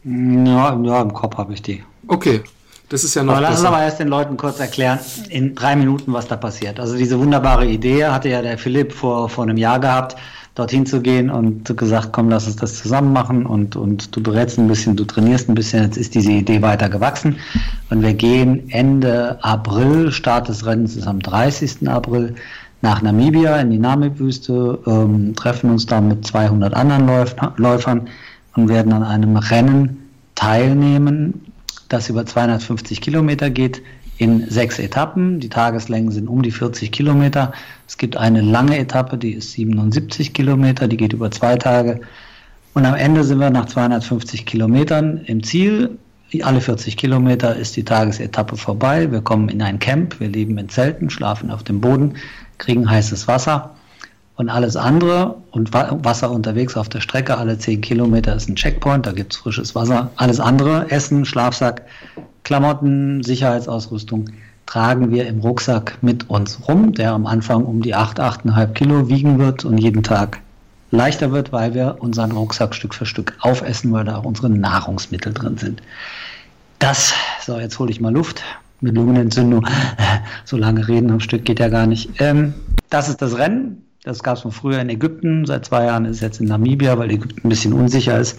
Ja, 0.05 0.79
ja 0.83 1.03
im 1.03 1.15
Kopf 1.15 1.37
habe 1.39 1.55
ich 1.55 1.63
die. 1.63 1.83
Okay, 2.07 2.43
das 2.89 3.05
ist 3.05 3.15
ja 3.15 3.23
noch. 3.23 3.33
Aber 3.33 3.43
lass 3.43 3.59
uns 3.59 3.65
aber 3.65 3.83
erst 3.83 3.99
den 3.99 4.09
Leuten 4.09 4.37
kurz 4.37 4.61
erklären, 4.61 4.99
in 5.29 5.55
drei 5.55 5.77
Minuten, 5.77 6.13
was 6.13 6.29
da 6.29 6.37
passiert. 6.37 6.79
Also 6.79 6.97
diese 6.97 7.19
wunderbare 7.19 7.67
Idee 7.67 8.07
hatte 8.07 8.29
ja 8.29 8.43
der 8.43 8.59
Philipp 8.59 8.93
vor, 8.93 9.29
vor 9.29 9.45
einem 9.45 9.57
Jahr 9.57 9.81
gehabt, 9.81 10.17
dorthin 10.55 10.87
zu 10.87 11.01
gehen 11.01 11.31
und 11.31 11.77
gesagt, 11.77 12.13
komm, 12.13 12.29
lass 12.29 12.47
uns 12.47 12.57
das 12.57 12.81
zusammen 12.81 13.13
machen 13.13 13.45
und, 13.47 13.75
und 13.75 14.15
du 14.15 14.23
berätst 14.23 14.59
ein 14.59 14.69
bisschen, 14.69 14.97
du 14.97 15.05
trainierst 15.05 15.49
ein 15.49 15.55
bisschen. 15.55 15.83
Jetzt 15.83 15.97
ist 15.97 16.15
diese 16.15 16.31
Idee 16.31 16.63
weiter 16.63 16.89
gewachsen 16.89 17.37
und 17.91 18.03
wir 18.03 18.15
gehen 18.15 18.71
Ende 18.71 19.39
April, 19.43 20.13
Start 20.13 20.49
des 20.49 20.65
Rennens 20.65 20.97
ist 20.97 21.07
am 21.07 21.21
30. 21.21 21.89
April, 21.89 22.37
nach 22.83 23.01
Namibia 23.03 23.57
in 23.57 23.71
die 23.71 23.79
Namib-Wüste, 23.79 24.79
ähm, 24.87 25.35
treffen 25.35 25.71
uns 25.71 25.87
da 25.87 26.01
mit 26.01 26.27
200 26.27 26.75
anderen 26.75 27.07
Läuf 27.07 27.35
Läufern 27.57 28.09
und 28.55 28.69
werden 28.69 28.93
an 28.93 29.03
einem 29.03 29.37
Rennen 29.37 30.11
teilnehmen, 30.35 31.54
das 31.89 32.09
über 32.09 32.27
250 32.27 33.01
Kilometer 33.01 33.51
geht 33.51 33.83
in 34.19 34.49
sechs 34.49 34.79
Etappen. 34.79 35.41
Die 35.41 35.49
Tageslängen 35.49 36.11
sind 36.11 36.29
um 36.29 36.43
die 36.43 36.51
40 36.51 36.93
Kilometer. 36.93 37.53
Es 37.87 37.99
gibt 37.99 38.17
eine 38.17 38.41
lange 38.41 38.79
Etappe, 38.79 39.19
die 39.19 39.33
ist 39.33 39.53
77 39.53 40.33
Kilometer, 40.33 40.89
die 40.89 40.97
geht 40.97 41.13
über 41.13 41.31
zwei 41.31 41.57
Tage. 41.57 42.01
Und 42.75 42.87
am 42.87 42.95
Ende 42.95 43.25
sind 43.25 43.39
wir 43.39 43.51
nach 43.51 43.67
250 43.67 44.47
Kilometern 44.47 45.19
im 45.27 45.43
Ziel. 45.43 45.99
Alle 46.43 46.61
40 46.61 46.97
Kilometer 46.97 47.55
ist 47.55 47.77
die 47.77 47.85
Tagesetappe 47.85 48.57
vorbei. 48.57 49.11
Wir 49.11 49.21
kommen 49.21 49.49
in 49.49 49.63
ein 49.63 49.79
Camp, 49.79 50.19
wir 50.19 50.29
leben 50.29 50.59
in 50.59 50.69
Zelten, 50.69 51.09
schlafen 51.09 51.51
auf 51.53 51.63
dem 51.63 51.81
Boden, 51.81 52.15
kriegen 52.59 52.91
heißes 52.91 53.29
Wasser 53.29 53.74
und 54.37 54.49
alles 54.49 54.77
andere 54.77 55.37
und 55.53 55.73
Wasser 55.73 56.31
unterwegs 56.31 56.77
auf 56.77 56.89
der 56.89 57.01
Strecke, 57.01 57.39
alle 57.39 57.57
10 57.57 57.81
Kilometer 57.81 58.35
ist 58.35 58.49
ein 58.49 58.57
Checkpoint, 58.57 59.07
da 59.07 59.13
gibt 59.13 59.33
es 59.33 59.39
frisches 59.39 59.75
Wasser. 59.75 60.11
Alles 60.17 60.41
andere, 60.41 60.91
Essen, 60.91 61.25
Schlafsack, 61.25 61.83
Klamotten, 62.43 63.23
Sicherheitsausrüstung, 63.23 64.31
tragen 64.67 65.13
wir 65.13 65.27
im 65.27 65.41
Rucksack 65.41 65.99
mit 66.03 66.31
uns 66.31 66.69
rum, 66.69 66.93
der 66.93 67.13
am 67.13 67.27
Anfang 67.27 67.65
um 67.65 67.81
die 67.81 67.95
8, 67.95 68.21
8,5 68.21 68.73
Kilo 68.73 69.09
wiegen 69.09 69.39
wird 69.39 69.65
und 69.65 69.79
jeden 69.79 70.03
Tag 70.03 70.41
leichter 70.91 71.33
wird, 71.33 71.53
weil 71.53 71.75
wir 71.75 71.97
unseren 72.01 72.33
Rucksack 72.33 72.75
Stück 72.75 72.95
für 72.95 73.07
Stück 73.07 73.37
aufessen, 73.41 73.93
weil 73.93 74.05
da 74.05 74.17
auch 74.17 74.25
unsere 74.25 74.49
Nahrungsmittel 74.49 75.33
drin 75.33 75.59
sind. 75.59 75.83
Das, 76.79 77.13
so 77.45 77.59
jetzt 77.59 77.79
hole 77.79 77.91
ich 77.91 78.01
mal 78.01 78.13
Luft 78.13 78.43
mit 78.81 78.95
Lungenentzündung. 78.95 79.67
So 80.45 80.57
lange 80.59 80.87
reden 80.87 81.11
am 81.11 81.21
Stück 81.21 81.45
geht 81.45 81.59
ja 81.59 81.69
gar 81.69 81.87
nicht. 81.87 82.21
Ähm, 82.21 82.55
das 82.91 83.09
ist 83.09 83.23
das 83.23 83.39
Rennen. 83.39 83.84
Das 84.05 84.23
gab 84.23 84.37
es 84.37 84.43
von 84.43 84.53
früher 84.53 84.81
in 84.81 84.91
Ägypten. 84.91 85.47
Seit 85.47 85.65
zwei 85.65 85.87
Jahren 85.87 86.05
ist 86.05 86.17
es 86.17 86.21
jetzt 86.21 86.41
in 86.41 86.47
Namibia, 86.47 86.97
weil 86.99 87.11
Ägypten 87.11 87.41
ein 87.43 87.49
bisschen 87.49 87.73
unsicher 87.73 88.19
ist. 88.19 88.39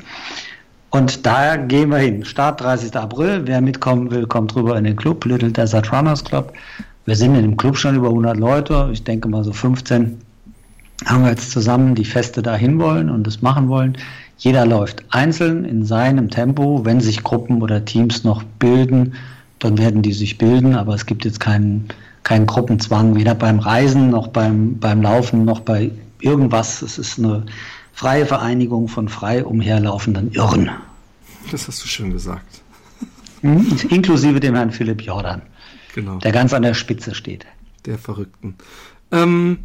Und 0.92 1.26
daher 1.26 1.58
gehen 1.58 1.90
wir 1.90 1.98
hin. 1.98 2.24
Start 2.24 2.62
30. 2.62 2.96
April. 2.96 3.42
Wer 3.46 3.62
mitkommen 3.62 4.12
will, 4.12 4.28
kommt 4.28 4.56
rüber 4.56 4.78
in 4.78 4.84
den 4.84 4.96
Club, 4.96 5.26
Little 5.26 5.52
Desert 5.52 5.92
Runners 5.92 6.24
Club. 6.24 6.54
Wir 7.06 7.16
sind 7.16 7.36
in 7.36 7.42
dem 7.42 7.58
Club 7.58 7.78
schon 7.78 7.96
über 7.96 8.10
100 8.10 8.38
Leute. 8.38 8.90
Ich 8.94 9.04
denke 9.04 9.28
mal 9.28 9.44
so 9.44 9.52
15 9.52 10.20
haben 11.04 11.24
wir 11.24 11.32
jetzt 11.32 11.52
zusammen 11.52 11.96
die 11.96 12.06
Feste 12.06 12.42
dahin 12.42 12.80
wollen 12.80 13.10
und 13.10 13.28
das 13.28 13.42
machen 13.42 13.68
wollen. 13.68 13.98
Jeder 14.38 14.66
läuft 14.66 15.04
einzeln 15.10 15.66
in 15.66 15.84
seinem 15.84 16.30
Tempo. 16.30 16.86
Wenn 16.86 17.02
sich 17.02 17.24
Gruppen 17.24 17.62
oder 17.62 17.84
Teams 17.84 18.24
noch 18.24 18.44
bilden, 18.44 19.14
dann 19.60 19.78
werden 19.78 20.02
die 20.02 20.14
sich 20.14 20.38
bilden, 20.38 20.76
aber 20.76 20.94
es 20.94 21.06
gibt 21.06 21.26
jetzt 21.26 21.40
keinen, 21.40 21.88
keinen 22.26 22.48
Gruppenzwang, 22.48 23.16
weder 23.16 23.36
beim 23.36 23.60
Reisen 23.60 24.10
noch 24.10 24.28
beim, 24.28 24.80
beim 24.80 25.02
Laufen 25.02 25.46
noch 25.46 25.62
bei 25.62 25.92
irgendwas. 26.20 26.82
Es 26.82 26.98
ist 26.98 27.20
eine 27.20 27.46
freie 27.94 28.26
Vereinigung 28.26 28.90
von 28.90 29.08
frei 29.08 29.46
umherlaufenden 29.46 30.32
Irren. 30.34 30.72
Das 31.52 31.68
hast 31.68 31.84
du 31.84 31.88
schön 31.88 32.12
gesagt. 32.12 32.62
Mhm, 33.44 33.78
inklusive 33.90 34.40
dem 34.40 34.56
Herrn 34.56 34.72
Philipp 34.72 35.04
Jordan, 35.04 35.44
genau. 35.94 36.18
der 36.18 36.32
ganz 36.32 36.52
an 36.52 36.64
der 36.64 36.74
Spitze 36.74 37.14
steht. 37.14 37.46
Der 37.86 38.00
Verrückten. 38.00 38.56
Ähm, 39.12 39.60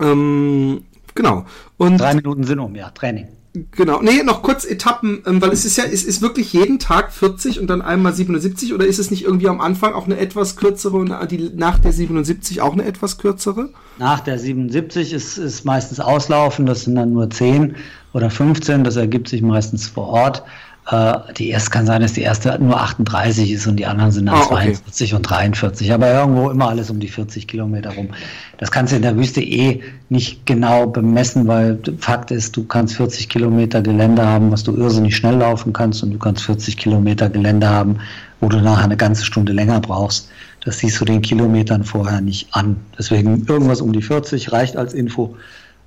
ähm, 0.00 0.82
genau. 1.14 1.46
Und 1.76 1.98
Drei 1.98 2.14
Minuten 2.14 2.42
sind 2.42 2.58
um, 2.58 2.74
ja, 2.74 2.90
Training. 2.90 3.28
Genau. 3.72 4.02
Nee, 4.02 4.22
noch 4.24 4.42
kurz 4.42 4.64
Etappen, 4.64 5.22
ähm, 5.26 5.40
weil 5.40 5.50
es 5.50 5.64
ist 5.64 5.78
ja, 5.78 5.84
es 5.84 6.04
ist 6.04 6.20
wirklich 6.20 6.52
jeden 6.52 6.78
Tag 6.78 7.12
40 7.12 7.60
und 7.60 7.68
dann 7.68 7.80
einmal 7.80 8.12
77 8.12 8.74
oder 8.74 8.86
ist 8.86 8.98
es 8.98 9.10
nicht 9.10 9.24
irgendwie 9.24 9.48
am 9.48 9.60
Anfang 9.60 9.94
auch 9.94 10.04
eine 10.04 10.18
etwas 10.18 10.56
kürzere 10.56 10.96
und 10.96 11.12
die, 11.30 11.50
nach 11.54 11.78
der 11.78 11.92
77 11.92 12.60
auch 12.60 12.74
eine 12.74 12.84
etwas 12.84 13.18
kürzere? 13.18 13.70
Nach 13.98 14.20
der 14.20 14.38
77 14.38 15.12
ist, 15.12 15.38
ist 15.38 15.64
meistens 15.64 15.98
Auslaufen, 15.98 16.66
das 16.66 16.82
sind 16.82 16.96
dann 16.96 17.12
nur 17.12 17.30
10 17.30 17.76
oder 18.12 18.30
15, 18.30 18.84
das 18.84 18.96
ergibt 18.96 19.28
sich 19.28 19.42
meistens 19.42 19.88
vor 19.88 20.08
Ort. 20.08 20.42
Äh, 20.90 21.18
die 21.36 21.50
erste 21.50 21.70
kann 21.70 21.86
sein, 21.86 22.00
dass 22.00 22.14
die 22.14 22.22
erste 22.22 22.58
nur 22.62 22.80
38 22.80 23.50
ist 23.50 23.66
und 23.66 23.76
die 23.76 23.84
anderen 23.84 24.10
sind 24.10 24.26
dann 24.26 24.36
ah, 24.36 24.44
okay. 24.44 24.72
42 24.72 25.14
und 25.14 25.22
43. 25.22 25.92
Aber 25.92 26.10
irgendwo 26.10 26.48
immer 26.50 26.68
alles 26.68 26.88
um 26.90 26.98
die 26.98 27.08
40 27.08 27.46
Kilometer 27.46 27.90
rum. 27.94 28.08
Das 28.56 28.70
kannst 28.70 28.92
du 28.92 28.96
in 28.96 29.02
der 29.02 29.16
Wüste 29.16 29.42
eh 29.42 29.82
nicht 30.08 30.46
genau 30.46 30.86
bemessen, 30.86 31.46
weil 31.46 31.78
Fakt 31.98 32.30
ist, 32.30 32.56
du 32.56 32.64
kannst 32.64 32.96
40 32.96 33.28
Kilometer 33.28 33.82
Gelände 33.82 34.26
haben, 34.26 34.50
was 34.50 34.64
du 34.64 34.74
irrsinnig 34.76 35.14
schnell 35.14 35.36
laufen 35.36 35.74
kannst 35.74 36.02
und 36.02 36.12
du 36.12 36.18
kannst 36.18 36.42
40 36.44 36.78
Kilometer 36.78 37.28
Gelände 37.28 37.68
haben, 37.68 37.98
wo 38.40 38.48
du 38.48 38.58
nachher 38.58 38.84
eine 38.84 38.96
ganze 38.96 39.24
Stunde 39.24 39.52
länger 39.52 39.80
brauchst. 39.80 40.30
Das 40.64 40.78
siehst 40.78 41.00
du 41.00 41.04
den 41.04 41.20
Kilometern 41.20 41.84
vorher 41.84 42.20
nicht 42.22 42.48
an. 42.52 42.76
Deswegen 42.98 43.46
irgendwas 43.46 43.82
um 43.82 43.92
die 43.92 44.02
40 44.02 44.52
reicht 44.52 44.76
als 44.76 44.94
Info. 44.94 45.36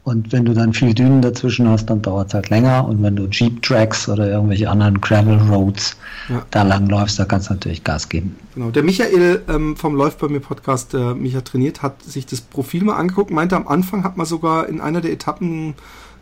Und 0.03 0.31
wenn 0.31 0.45
du 0.45 0.53
dann 0.53 0.73
viel 0.73 0.95
Dünen 0.95 1.21
dazwischen 1.21 1.69
hast, 1.69 1.85
dann 1.85 2.01
dauert 2.01 2.29
es 2.29 2.33
halt 2.33 2.49
länger. 2.49 2.87
Und 2.87 3.03
wenn 3.03 3.15
du 3.15 3.27
Jeep 3.27 3.61
Tracks 3.61 4.09
oder 4.09 4.27
irgendwelche 4.27 4.67
anderen 4.69 4.99
Gravel 4.99 5.37
Roads 5.37 5.95
ja. 6.27 6.41
da 6.49 6.63
lang 6.63 6.87
läufst, 6.89 7.19
da 7.19 7.25
kannst 7.25 7.49
du 7.49 7.53
natürlich 7.53 7.83
Gas 7.83 8.09
geben. 8.09 8.35
Genau. 8.55 8.71
Der 8.71 8.81
Michael 8.81 9.43
ähm, 9.47 9.77
vom 9.77 9.95
Läuft 9.95 10.19
bei 10.19 10.27
mir 10.27 10.39
Podcast, 10.39 10.93
der 10.93 11.13
mich 11.13 11.33
ja 11.33 11.41
trainiert, 11.41 11.83
hat 11.83 12.01
sich 12.01 12.25
das 12.25 12.41
Profil 12.41 12.83
mal 12.83 12.95
angeguckt, 12.95 13.29
meinte 13.29 13.55
am 13.55 13.67
Anfang 13.67 14.03
hat 14.03 14.17
man 14.17 14.25
sogar 14.25 14.67
in 14.67 14.81
einer 14.81 15.01
der 15.01 15.11
Etappen 15.11 15.75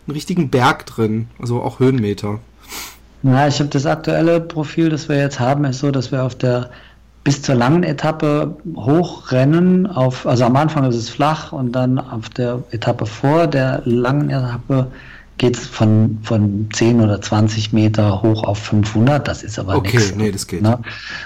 einen 0.08 0.14
richtigen 0.14 0.50
Berg 0.50 0.86
drin, 0.86 1.28
also 1.40 1.62
auch 1.62 1.80
Höhenmeter. 1.80 2.40
Ja, 3.24 3.48
ich 3.48 3.60
habe 3.60 3.70
das 3.70 3.86
aktuelle 3.86 4.40
Profil, 4.42 4.90
das 4.90 5.10
wir 5.10 5.18
jetzt 5.18 5.40
haben, 5.40 5.66
ist 5.66 5.80
so, 5.80 5.92
dass 5.92 6.12
wir 6.12 6.24
auf 6.24 6.36
der 6.36 6.70
bis 7.24 7.42
zur 7.42 7.56
langen 7.56 7.84
Etappe 7.84 8.58
hochrennen. 8.76 9.88
Auf, 9.88 10.26
also 10.26 10.46
am 10.46 10.56
Anfang 10.56 10.86
ist 10.86 10.96
es 10.96 11.10
flach 11.10 11.52
und 11.52 11.74
dann 11.74 12.00
auf 12.00 12.30
der 12.30 12.64
Etappe 12.72 13.06
vor 13.06 13.48
der 13.48 13.82
langen 13.86 14.30
Etappe 14.30 14.88
geht 15.38 15.58
es 15.58 15.68
von, 15.68 16.20
von 16.24 16.70
10 16.74 17.02
oder 17.02 17.22
20 17.22 17.74
Meter 17.74 18.22
hoch 18.22 18.44
auf 18.44 18.60
500. 18.60 19.28
Das 19.28 19.44
ist 19.44 19.58
aber 19.58 19.76
okay, 19.76 19.98
nichts. 19.98 20.12
Okay, 20.12 20.22
nee, 20.22 20.32
das 20.32 20.48
geht. 20.48 20.62
Ne? 20.62 20.80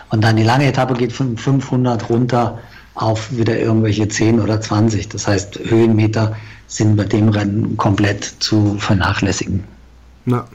Und 0.09 0.23
dann 0.23 0.35
die 0.35 0.43
lange 0.43 0.67
Etappe 0.67 0.93
geht 0.93 1.11
von 1.11 1.37
500 1.37 2.09
runter 2.09 2.59
auf 2.95 3.31
wieder 3.35 3.57
irgendwelche 3.57 4.07
10 4.07 4.39
oder 4.39 4.61
20. 4.61 5.09
Das 5.09 5.27
heißt, 5.27 5.59
Höhenmeter 5.63 6.35
sind 6.67 6.95
bei 6.95 7.05
dem 7.05 7.29
Rennen 7.29 7.75
komplett 7.77 8.23
zu 8.23 8.77
vernachlässigen. 8.77 9.63
Na, 10.25 10.45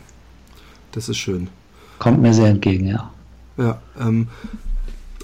das 0.92 1.09
ist 1.09 1.18
schön. 1.18 1.49
Kommt 1.99 2.23
mir 2.23 2.33
sehr 2.33 2.49
entgegen, 2.49 2.87
ja. 2.87 3.11
Ja, 3.57 3.78
ähm, 4.00 4.28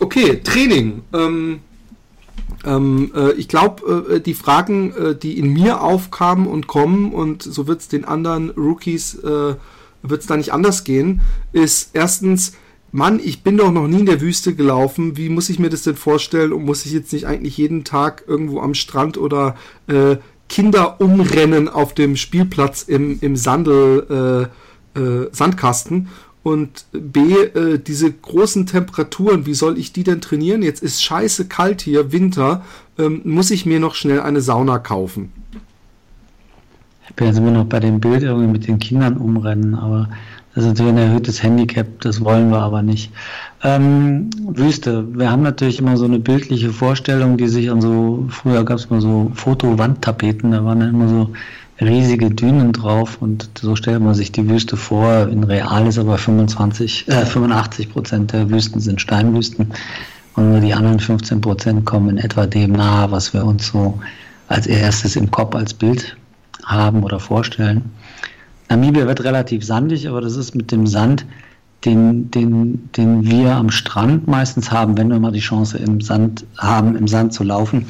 Okay, 0.00 0.40
Training. 0.42 1.02
Ähm, 1.12 1.60
ähm, 2.64 3.12
äh, 3.14 3.32
ich 3.32 3.48
glaube, 3.48 4.16
äh, 4.16 4.20
die 4.20 4.34
Fragen, 4.34 4.92
äh, 4.92 5.14
die 5.16 5.38
in 5.38 5.52
mir 5.52 5.82
aufkamen 5.82 6.46
und 6.46 6.66
kommen, 6.66 7.12
und 7.12 7.42
so 7.42 7.66
wird 7.66 7.80
es 7.80 7.88
den 7.88 8.04
anderen 8.04 8.50
Rookies, 8.50 9.14
äh, 9.14 9.54
wird 10.02 10.20
es 10.20 10.26
da 10.26 10.36
nicht 10.36 10.52
anders 10.52 10.84
gehen, 10.84 11.20
ist 11.52 11.90
erstens, 11.92 12.52
Mann, 12.92 13.20
ich 13.22 13.42
bin 13.42 13.56
doch 13.56 13.72
noch 13.72 13.88
nie 13.88 14.00
in 14.00 14.06
der 14.06 14.20
Wüste 14.20 14.54
gelaufen. 14.54 15.16
Wie 15.16 15.28
muss 15.28 15.48
ich 15.48 15.58
mir 15.58 15.68
das 15.68 15.82
denn 15.82 15.96
vorstellen? 15.96 16.52
Und 16.52 16.64
muss 16.64 16.86
ich 16.86 16.92
jetzt 16.92 17.12
nicht 17.12 17.26
eigentlich 17.26 17.56
jeden 17.56 17.82
Tag 17.82 18.24
irgendwo 18.28 18.60
am 18.60 18.74
Strand 18.74 19.18
oder 19.18 19.56
äh, 19.88 20.16
Kinder 20.48 21.00
umrennen 21.00 21.68
auf 21.68 21.94
dem 21.94 22.14
Spielplatz 22.14 22.82
im, 22.82 23.18
im 23.20 23.34
Sandel, 23.34 24.50
äh, 24.96 25.26
Sandkasten? 25.32 26.08
Und 26.44 26.84
B, 26.92 27.32
äh, 27.32 27.78
diese 27.78 28.12
großen 28.12 28.66
Temperaturen, 28.66 29.46
wie 29.46 29.54
soll 29.54 29.78
ich 29.78 29.94
die 29.94 30.04
denn 30.04 30.20
trainieren? 30.20 30.62
Jetzt 30.62 30.82
ist 30.82 31.02
scheiße 31.02 31.46
kalt 31.46 31.80
hier, 31.80 32.12
Winter. 32.12 32.62
Ähm, 32.98 33.22
muss 33.24 33.50
ich 33.50 33.64
mir 33.64 33.80
noch 33.80 33.94
schnell 33.94 34.20
eine 34.20 34.42
Sauna 34.42 34.78
kaufen? 34.78 35.32
Ich 37.08 37.14
bin 37.14 37.28
jetzt 37.28 37.38
immer 37.38 37.50
noch 37.50 37.64
bei 37.64 37.80
dem 37.80 37.98
Bild 37.98 38.22
irgendwie 38.22 38.46
mit 38.46 38.68
den 38.68 38.78
Kindern 38.78 39.16
umrennen, 39.16 39.74
aber 39.74 40.10
das 40.54 40.64
ist 40.64 40.68
natürlich 40.68 40.92
ein 40.92 40.98
erhöhtes 40.98 41.42
Handicap, 41.42 41.86
das 42.00 42.22
wollen 42.22 42.50
wir 42.50 42.60
aber 42.60 42.82
nicht. 42.82 43.10
Ähm, 43.62 44.28
Wüste. 44.46 45.06
Wir 45.16 45.30
haben 45.30 45.42
natürlich 45.42 45.78
immer 45.78 45.96
so 45.96 46.04
eine 46.04 46.18
bildliche 46.18 46.70
Vorstellung, 46.70 47.38
die 47.38 47.48
sich 47.48 47.70
an 47.70 47.80
so, 47.80 48.26
früher 48.28 48.64
gab 48.64 48.76
es 48.76 48.90
mal 48.90 49.00
so 49.00 49.32
Fotowandtapeten, 49.34 50.52
da 50.52 50.64
waren 50.64 50.80
dann 50.80 50.90
immer 50.90 51.08
so 51.08 51.30
riesige 51.80 52.30
Dünen 52.30 52.72
drauf 52.72 53.18
und 53.20 53.50
so 53.60 53.76
stellt 53.76 54.00
man 54.00 54.14
sich 54.14 54.32
die 54.32 54.48
Wüste 54.48 54.76
vor. 54.76 55.28
In 55.28 55.44
real 55.44 55.86
ist 55.86 55.98
aber 55.98 56.18
25, 56.18 57.08
äh, 57.08 57.26
85 57.26 57.90
Prozent 57.90 58.32
der 58.32 58.48
Wüsten 58.50 58.80
sind 58.80 59.00
Steinwüsten 59.00 59.72
und 60.36 60.50
nur 60.50 60.60
die 60.60 60.74
anderen 60.74 61.00
15 61.00 61.40
Prozent 61.40 61.84
kommen 61.84 62.10
in 62.10 62.18
etwa 62.18 62.46
dem 62.46 62.72
nahe, 62.72 63.10
was 63.10 63.32
wir 63.32 63.44
uns 63.44 63.68
so 63.68 63.98
als 64.48 64.66
erstes 64.66 65.16
im 65.16 65.30
Kopf 65.30 65.54
als 65.54 65.74
Bild 65.74 66.16
haben 66.64 67.02
oder 67.02 67.18
vorstellen. 67.18 67.82
Namibia 68.68 69.06
wird 69.06 69.22
relativ 69.22 69.64
sandig, 69.64 70.08
aber 70.08 70.20
das 70.20 70.36
ist 70.36 70.54
mit 70.54 70.72
dem 70.72 70.86
Sand, 70.86 71.26
den, 71.84 72.30
den, 72.30 72.90
den 72.96 73.24
wir 73.30 73.56
am 73.56 73.70
Strand 73.70 74.26
meistens 74.26 74.70
haben, 74.70 74.96
wenn 74.96 75.10
wir 75.10 75.20
mal 75.20 75.32
die 75.32 75.40
Chance 75.40 75.76
im 75.78 76.00
Sand 76.00 76.46
haben, 76.56 76.96
im 76.96 77.06
Sand 77.06 77.34
zu 77.34 77.44
laufen 77.44 77.86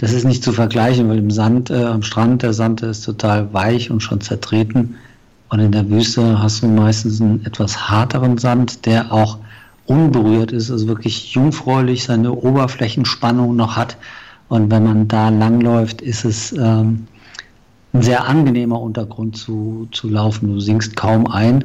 das 0.00 0.14
ist 0.14 0.24
nicht 0.24 0.42
zu 0.42 0.52
vergleichen, 0.52 1.10
weil 1.10 1.18
im 1.18 1.30
Sand, 1.30 1.68
äh, 1.68 1.84
am 1.84 2.02
Strand, 2.02 2.42
der 2.42 2.54
Sand 2.54 2.80
ist 2.80 3.02
total 3.02 3.52
weich 3.52 3.90
und 3.90 4.00
schon 4.00 4.22
zertreten. 4.22 4.94
Und 5.50 5.60
in 5.60 5.72
der 5.72 5.90
Wüste 5.90 6.42
hast 6.42 6.62
du 6.62 6.68
meistens 6.68 7.20
einen 7.20 7.44
etwas 7.44 7.90
harteren 7.90 8.38
Sand, 8.38 8.86
der 8.86 9.12
auch 9.12 9.36
unberührt 9.84 10.52
ist, 10.52 10.70
also 10.70 10.88
wirklich 10.88 11.34
jungfräulich 11.34 12.04
seine 12.04 12.32
Oberflächenspannung 12.32 13.54
noch 13.56 13.76
hat. 13.76 13.98
Und 14.48 14.70
wenn 14.70 14.84
man 14.84 15.06
da 15.06 15.28
langläuft, 15.28 16.00
ist 16.00 16.24
es 16.24 16.52
ähm, 16.52 17.06
ein 17.92 18.00
sehr 18.00 18.26
angenehmer 18.26 18.80
Untergrund 18.80 19.36
zu, 19.36 19.86
zu 19.92 20.08
laufen. 20.08 20.54
Du 20.54 20.60
sinkst 20.60 20.96
kaum 20.96 21.26
ein. 21.26 21.62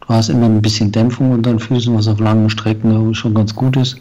Du 0.00 0.08
hast 0.08 0.28
immer 0.28 0.46
ein 0.46 0.60
bisschen 0.60 0.90
Dämpfung 0.90 1.30
unter 1.30 1.50
den 1.50 1.60
Füßen, 1.60 1.94
was 1.94 2.08
auf 2.08 2.18
langen 2.18 2.50
Strecken 2.50 3.14
schon 3.14 3.34
ganz 3.34 3.54
gut 3.54 3.76
ist. 3.76 3.96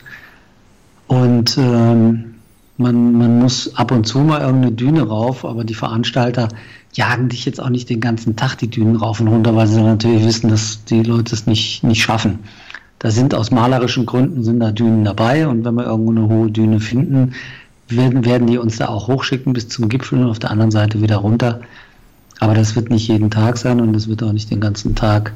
Und 1.05 1.55
ähm, 1.59 2.34
man, 2.77 3.13
man 3.13 3.39
muss 3.39 3.75
ab 3.75 3.91
und 3.91 4.05
zu 4.05 4.19
mal 4.19 4.41
irgendeine 4.41 4.73
Düne 4.73 5.03
rauf, 5.03 5.45
aber 5.45 5.63
die 5.63 5.73
Veranstalter 5.73 6.49
jagen 6.93 7.29
dich 7.29 7.45
jetzt 7.45 7.61
auch 7.61 7.69
nicht 7.69 7.89
den 7.89 8.01
ganzen 8.01 8.35
Tag 8.35 8.57
die 8.57 8.69
Dünen 8.69 8.95
rauf 8.95 9.19
und 9.19 9.27
runter, 9.27 9.55
weil 9.55 9.67
sie 9.67 9.81
natürlich 9.81 10.25
wissen, 10.25 10.49
dass 10.49 10.83
die 10.85 11.03
Leute 11.03 11.35
es 11.35 11.45
nicht, 11.45 11.83
nicht 11.83 12.01
schaffen. 12.01 12.39
Da 12.99 13.11
sind 13.11 13.35
aus 13.35 13.51
malerischen 13.51 14.05
Gründen 14.05 14.43
sind 14.43 14.59
da 14.59 14.71
Dünen 14.71 15.03
dabei 15.03 15.47
und 15.47 15.65
wenn 15.65 15.75
wir 15.75 15.85
irgendwo 15.85 16.11
eine 16.11 16.27
hohe 16.27 16.51
Düne 16.51 16.79
finden, 16.79 17.33
werden, 17.87 18.25
werden 18.25 18.47
die 18.47 18.57
uns 18.57 18.77
da 18.77 18.87
auch 18.87 19.07
hochschicken 19.07 19.53
bis 19.53 19.67
zum 19.67 19.89
Gipfel 19.89 20.19
und 20.19 20.29
auf 20.29 20.39
der 20.39 20.51
anderen 20.51 20.71
Seite 20.71 21.01
wieder 21.01 21.17
runter. 21.17 21.61
Aber 22.39 22.53
das 22.53 22.75
wird 22.75 22.89
nicht 22.89 23.07
jeden 23.07 23.29
Tag 23.29 23.57
sein 23.57 23.79
und 23.79 23.95
es 23.95 24.07
wird 24.07 24.23
auch 24.23 24.33
nicht 24.33 24.49
den 24.49 24.59
ganzen 24.59 24.95
Tag 24.95 25.33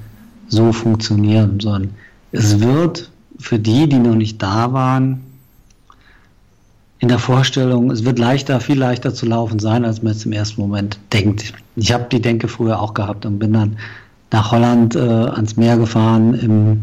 so 0.48 0.72
funktionieren, 0.74 1.60
sondern 1.60 1.92
es 2.32 2.60
wird 2.60 3.12
für 3.38 3.60
die, 3.60 3.88
die 3.88 4.00
noch 4.00 4.16
nicht 4.16 4.42
da 4.42 4.74
waren, 4.74 5.22
in 7.00 7.08
der 7.08 7.20
Vorstellung, 7.20 7.92
es 7.92 8.04
wird 8.04 8.20
leichter, 8.20 8.60
viel 8.60 8.78
leichter 8.78 9.14
zu 9.14 9.26
laufen 9.26 9.60
sein, 9.60 9.86
als 9.86 10.04
man 10.04 10.12
es 10.12 10.26
im 10.26 10.34
ersten 10.34 10.62
Moment 10.62 11.00
denkt. 11.14 11.54
Ich 11.78 11.94
habe 11.94 12.06
die 12.12 12.22
Denke 12.22 12.48
früher 12.48 12.80
auch 12.80 12.94
gehabt 12.94 13.26
und 13.26 13.40
bin 13.40 13.54
dann 13.54 13.78
nach 14.32 14.52
Holland 14.52 14.96
äh, 14.96 15.00
ans 15.00 15.56
Meer 15.56 15.78
gefahren 15.78 16.34
im, 16.34 16.82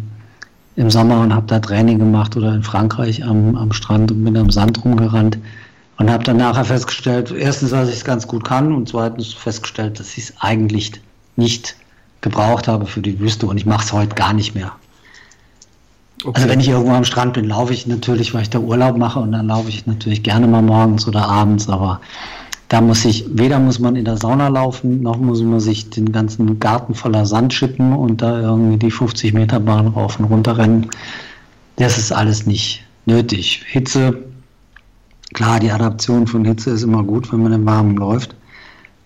im 0.77 0.91
Sommer 0.91 1.21
und 1.21 1.35
habe 1.35 1.47
da 1.47 1.61
Training 1.61 1.99
gemacht 1.99 2.35
oder 2.37 2.55
in 2.55 2.63
Frankreich 2.63 3.25
am, 3.25 3.57
am 3.57 3.73
Strand 3.73 4.11
und 4.11 4.25
bin 4.25 4.37
am 4.39 4.51
Sand 4.51 4.83
rumgerannt 4.85 5.39
und 5.99 6.11
habe 6.11 6.25
dann 6.25 6.39
nachher 6.39 6.65
festgestellt, 6.65 7.31
erstens, 7.31 7.71
dass 7.71 7.89
ich 7.89 7.97
es 7.97 8.05
ganz 8.05 8.27
gut 8.27 8.45
kann 8.45 8.73
und 8.73 8.89
zweitens 8.89 9.35
festgestellt, 9.35 10.01
dass 10.01 10.17
ich 10.17 10.25
es 10.25 10.35
eigentlich 10.41 10.93
nicht 11.37 11.77
gebraucht 12.23 12.69
habe 12.69 12.87
für 12.87 13.03
die 13.03 13.21
Wüste 13.21 13.47
und 13.47 13.59
ich 13.59 13.67
mache 13.67 13.85
es 13.85 13.93
heute 13.93 14.15
gar 14.15 14.33
nicht 14.33 14.55
mehr. 14.55 14.73
Okay. 16.25 16.33
Also 16.35 16.49
wenn 16.49 16.61
ich 16.61 16.69
irgendwo 16.69 16.93
am 16.93 17.05
Strand 17.05 17.35
bin, 17.35 17.45
laufe 17.45 17.73
ich 17.73 17.87
natürlich, 17.87 18.33
weil 18.33 18.43
ich 18.43 18.51
da 18.51 18.59
Urlaub 18.59 18.97
mache 18.97 19.21
und 19.21 19.33
dann 19.33 19.47
laufe 19.49 19.69
ich 19.69 19.87
natürlich 19.87 20.23
gerne 20.23 20.47
mal 20.47 20.63
morgens 20.63 21.07
oder 21.07 21.29
abends, 21.29 21.69
aber 21.69 22.01
da 22.69 22.81
muss 22.81 23.05
ich, 23.05 23.25
weder 23.31 23.61
muss 23.61 23.79
man 23.79 23.95
in 23.95 24.05
der 24.05 24.17
Sauna 24.17 24.49
laufen, 24.49 25.03
noch 25.03 25.19
muss 25.19 25.41
man 25.43 25.61
sich 25.61 25.91
den 25.91 26.11
ganzen 26.11 26.59
Garten 26.59 26.95
voller 26.95 27.25
Sand 27.27 27.55
schippen 27.55 27.93
und 27.93 28.23
da 28.23 28.41
irgendwie 28.41 28.79
die 28.79 28.91
50 28.91 29.35
Meter 29.35 29.61
Bahn 29.61 29.89
rauf 29.89 30.19
und 30.19 30.25
runter 30.25 30.59
rennen. 30.59 30.89
Das 31.77 31.97
ist 31.97 32.11
alles 32.11 32.47
nicht 32.47 32.83
nötig. 33.05 33.63
Hitze, 33.69 34.19
klar, 35.35 35.61
die 35.61 35.71
Adaption 35.71 36.27
von 36.27 36.45
Hitze 36.45 36.71
ist 36.71 36.83
immer 36.83 37.05
gut, 37.05 37.33
wenn 37.33 37.43
man 37.43 37.53
im 37.53 37.67
Warmen 37.67 37.97
läuft. 37.97 38.35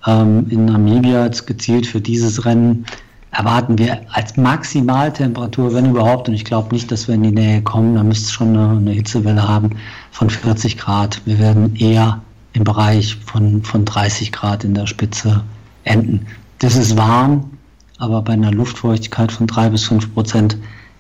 Ähm, 0.07 0.47
in 0.49 0.65
Namibia 0.65 1.27
jetzt 1.27 1.47
gezielt 1.47 1.87
für 1.87 2.01
dieses 2.01 2.47
Rennen 2.47 2.87
erwarten 3.33 3.79
wir 3.79 4.01
als 4.13 4.37
Maximaltemperatur, 4.37 5.73
wenn 5.75 5.91
überhaupt, 5.91 6.29
und 6.29 6.35
ich 6.35 6.45
glaube 6.45 6.75
nicht, 6.75 6.91
dass 6.91 7.07
wir 7.07 7.15
in 7.15 7.23
die 7.23 7.31
Nähe 7.31 7.63
kommen, 7.63 7.95
da 7.95 8.03
müsste 8.03 8.27
es 8.27 8.33
schon 8.33 8.57
eine, 8.57 8.77
eine, 8.77 8.91
Hitzewelle 8.91 9.47
haben 9.47 9.71
von 10.11 10.29
40 10.29 10.77
Grad. 10.77 11.21
Wir 11.25 11.39
werden 11.39 11.77
eher 11.77 12.21
im 12.53 12.65
Bereich 12.65 13.17
von, 13.27 13.63
von 13.63 13.85
30 13.85 14.33
Grad 14.33 14.65
in 14.65 14.75
der 14.75 14.87
Spitze 14.87 15.45
enden. 15.85 16.27
Das 16.59 16.75
ist 16.75 16.97
warm, 16.97 17.51
aber 17.99 18.23
bei 18.23 18.33
einer 18.33 18.51
Luftfeuchtigkeit 18.51 19.31
von 19.31 19.47
3 19.47 19.71
bis 19.71 19.85
5 19.85 20.13
Prozent 20.13 20.57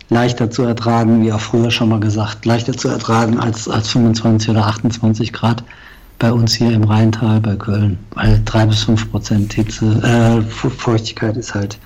leichter 0.08 0.50
zu 0.50 0.62
ertragen, 0.62 1.22
wie 1.22 1.32
auch 1.32 1.40
früher 1.40 1.70
schon 1.70 1.88
mal 1.88 2.00
gesagt, 2.00 2.44
leichter 2.44 2.72
zu 2.76 2.88
ertragen 2.88 3.38
als, 3.38 3.68
als 3.68 3.88
25 3.90 4.50
oder 4.50 4.66
28 4.66 5.32
Grad 5.32 5.64
bei 6.20 6.32
uns 6.32 6.54
hier 6.54 6.70
im 6.70 6.84
Rheintal, 6.84 7.40
bei 7.40 7.56
Köln, 7.56 7.98
weil 8.14 8.40
3 8.44 8.66
bis 8.66 8.84
5 8.84 9.10
Prozent 9.10 9.52
Hitze, 9.54 9.86
äh, 10.04 10.42
Feuchtigkeit 10.42 11.36
ist 11.36 11.54
halt 11.54 11.78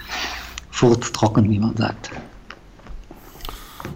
furztrocken, 0.71 1.49
wie 1.49 1.61
man 1.61 1.75
sagt. 1.77 2.11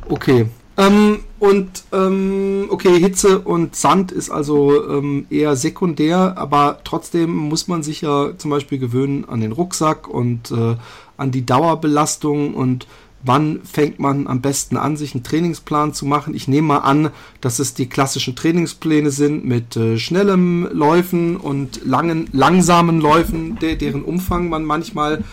Okay. 0.08 0.48
Ähm, 0.78 1.18
und 1.40 1.82
ähm, 1.92 2.68
okay, 2.70 3.00
Hitze 3.00 3.40
und 3.40 3.74
Sand 3.74 4.12
ist 4.12 4.30
also 4.30 4.88
ähm, 4.88 5.26
eher 5.28 5.56
sekundär, 5.56 6.34
aber 6.38 6.78
trotzdem 6.84 7.34
muss 7.34 7.66
man 7.66 7.82
sich 7.82 8.00
ja 8.00 8.30
zum 8.38 8.52
Beispiel 8.52 8.78
gewöhnen 8.78 9.24
an 9.24 9.40
den 9.40 9.50
Rucksack 9.50 10.06
und 10.06 10.52
äh, 10.52 10.76
an 11.16 11.32
die 11.32 11.44
Dauerbelastung 11.44 12.54
und 12.54 12.86
wann 13.22 13.60
fängt 13.64 13.98
man 13.98 14.26
am 14.26 14.40
besten 14.40 14.76
an, 14.76 14.96
sich 14.96 15.14
einen 15.14 15.24
Trainingsplan 15.24 15.92
zu 15.92 16.06
machen. 16.06 16.34
Ich 16.34 16.48
nehme 16.48 16.68
mal 16.68 16.78
an, 16.78 17.10
dass 17.40 17.58
es 17.58 17.74
die 17.74 17.88
klassischen 17.88 18.36
Trainingspläne 18.36 19.10
sind 19.10 19.44
mit 19.44 19.76
äh, 19.76 19.98
schnellem 19.98 20.68
Läufen 20.72 21.36
und 21.36 21.84
langen, 21.84 22.28
langsamen 22.32 23.00
Läufen, 23.00 23.58
de 23.58 23.76
deren 23.76 24.02
Umfang 24.02 24.48
man 24.48 24.64
manchmal 24.64 25.24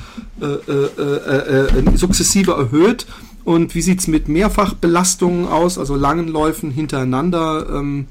äh, 0.41 0.45
äh, 0.45 0.89
äh, 0.97 1.79
äh 1.79 1.97
sukzessive 1.97 2.51
erhöht. 2.51 3.05
Und 3.43 3.75
wie 3.75 3.81
sieht 3.81 3.99
es 3.99 4.07
mit 4.07 4.27
Mehrfachbelastungen 4.27 5.47
aus, 5.47 5.77
also 5.77 5.95
langen 5.95 6.27
Läufen 6.27 6.71
hintereinander? 6.71 7.67
Ähm, 7.69 8.07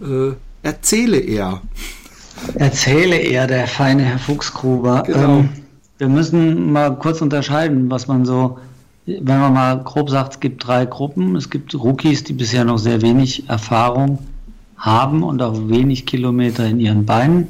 äh, 0.00 0.34
erzähle 0.62 1.18
er. 1.18 1.62
Erzähle 2.54 3.16
er, 3.16 3.46
der 3.46 3.68
feine 3.68 4.02
Herr 4.02 4.18
Fuchsgruber. 4.18 5.04
Genau. 5.06 5.38
Ähm, 5.38 5.48
wir 5.98 6.08
müssen 6.08 6.72
mal 6.72 6.96
kurz 6.96 7.20
unterscheiden, 7.20 7.88
was 7.88 8.08
man 8.08 8.24
so 8.24 8.58
wenn 9.06 9.40
man 9.40 9.52
mal 9.52 9.82
grob 9.82 10.10
sagt, 10.10 10.34
es 10.34 10.40
gibt 10.40 10.66
drei 10.66 10.86
Gruppen. 10.86 11.36
Es 11.36 11.50
gibt 11.50 11.74
Rookies, 11.74 12.24
die 12.24 12.32
bisher 12.32 12.64
noch 12.64 12.78
sehr 12.78 13.02
wenig 13.02 13.48
Erfahrung 13.48 14.18
haben 14.76 15.22
und 15.22 15.42
auch 15.42 15.68
wenig 15.68 16.06
Kilometer 16.06 16.66
in 16.66 16.80
ihren 16.80 17.06
Beinen. 17.06 17.48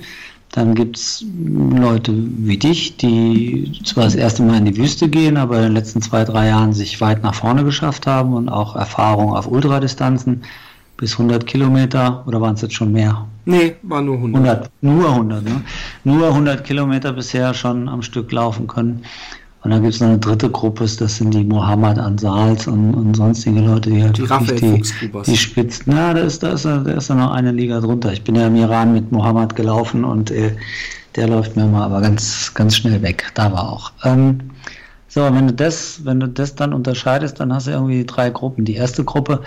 Dann 0.53 0.75
gibt 0.75 0.99
es 0.99 1.25
Leute 1.47 2.13
wie 2.15 2.59
dich, 2.59 2.99
die 2.99 3.73
zwar 3.85 4.05
das 4.05 4.15
erste 4.15 4.43
Mal 4.43 4.59
in 4.59 4.67
die 4.67 4.77
Wüste 4.77 5.09
gehen, 5.09 5.39
aber 5.39 5.57
in 5.57 5.63
den 5.63 5.73
letzten 5.73 6.03
zwei, 6.03 6.25
drei 6.25 6.49
Jahren 6.49 6.75
sich 6.75 7.01
weit 7.01 7.23
nach 7.23 7.35
vorne 7.35 7.65
geschafft 7.65 8.07
haben 8.07 8.35
und 8.35 8.51
auch 8.51 8.77
Erfahrung 8.77 9.35
auf 9.35 9.51
Ultradistanzen 9.51 10.43
bis 10.99 11.13
100 11.13 11.47
Kilometer 11.47 12.23
oder 12.27 12.41
waren 12.43 12.55
es 12.55 12.61
jetzt 12.61 12.75
schon 12.75 12.93
mehr? 12.93 13.27
Nee, 13.47 13.77
war 13.83 14.03
nur 14.03 14.17
100. 14.17 14.41
100 14.41 14.71
nur 14.83 15.09
100, 15.09 15.43
ne? 15.43 15.63
Nur 16.05 16.29
100 16.29 16.65
Kilometer 16.65 17.13
bisher 17.15 17.55
schon 17.55 17.89
am 17.89 18.03
Stück 18.03 18.31
laufen 18.31 18.67
können. 18.67 19.05
Und 19.63 19.71
dann 19.71 19.83
gibt 19.83 19.95
es 19.95 20.01
noch 20.01 20.09
eine 20.09 20.19
dritte 20.19 20.51
Gruppe, 20.51 20.87
das 20.99 21.17
sind 21.17 21.33
die 21.33 21.45
Mohammed 21.45 21.97
Ansals 21.99 22.67
und, 22.67 22.95
und 22.95 23.15
sonstige 23.15 23.61
Leute, 23.61 23.91
die 23.91 24.03
halt 24.03 24.19
die, 24.19 24.57
die, 24.57 24.83
die 25.25 25.37
Spitzen. 25.37 25.93
Ja, 25.93 26.13
da 26.13 26.21
ist, 26.21 26.43
da, 26.43 26.53
ist, 26.53 26.65
da 26.65 26.83
ist 26.83 27.09
ja 27.09 27.15
noch 27.15 27.31
eine 27.31 27.53
Liga 27.53 27.81
drunter. 27.81 28.13
Ich 28.13 28.25
bin 28.25 28.35
ja 28.35 28.49
im 28.49 28.57
Iran 28.57 28.93
mit 28.93 29.13
Mohammed 29.13 29.55
gelaufen 29.55 30.05
und 30.05 30.33
äh, 30.33 30.57
der 31.15 31.29
läuft 31.29 31.55
mir 31.57 31.67
mal 31.67 31.85
aber 31.85 32.01
ganz, 32.01 32.53
ganz 32.55 32.77
schnell 32.77 33.03
weg. 33.03 33.31
Da 33.35 33.53
war 33.53 33.73
auch. 33.73 33.93
Ähm, 34.05 34.41
so, 35.07 35.23
wenn 35.23 35.47
du 35.47 35.53
das, 35.53 36.01
wenn 36.05 36.19
du 36.19 36.27
das 36.27 36.55
dann 36.55 36.73
unterscheidest, 36.73 37.39
dann 37.39 37.53
hast 37.53 37.67
du 37.69 37.71
irgendwie 37.71 38.05
drei 38.05 38.31
Gruppen. 38.31 38.65
Die 38.65 38.75
erste 38.75 39.05
Gruppe, 39.05 39.43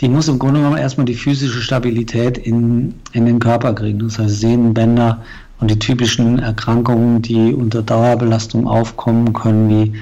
die 0.00 0.08
muss 0.08 0.28
im 0.28 0.38
Grunde 0.38 0.60
genommen 0.60 0.76
erstmal 0.78 1.06
die 1.06 1.14
physische 1.14 1.62
Stabilität 1.62 2.36
in, 2.36 2.92
in 3.12 3.24
den 3.24 3.38
Körper 3.38 3.72
kriegen. 3.72 4.00
Das 4.00 4.18
heißt 4.18 4.40
Sehnenbänder, 4.40 5.22
und 5.60 5.70
die 5.70 5.78
typischen 5.78 6.38
Erkrankungen, 6.38 7.22
die 7.22 7.54
unter 7.54 7.82
Dauerbelastung 7.82 8.66
aufkommen 8.66 9.32
können, 9.32 9.68
wie 9.68 9.92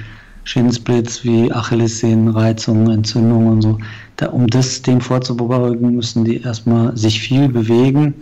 Schinsblitz, 0.43 1.23
wie 1.23 1.51
Achillessehnenreizungen, 1.51 2.91
Entzündungen 2.91 3.47
und 3.47 3.61
so, 3.61 3.77
da, 4.17 4.27
um 4.27 4.47
das 4.47 4.81
dem 4.81 5.01
vorzubeugen, 5.01 5.95
müssen 5.95 6.23
die 6.23 6.41
erstmal 6.41 6.95
sich 6.95 7.19
viel 7.19 7.49
bewegen, 7.49 8.13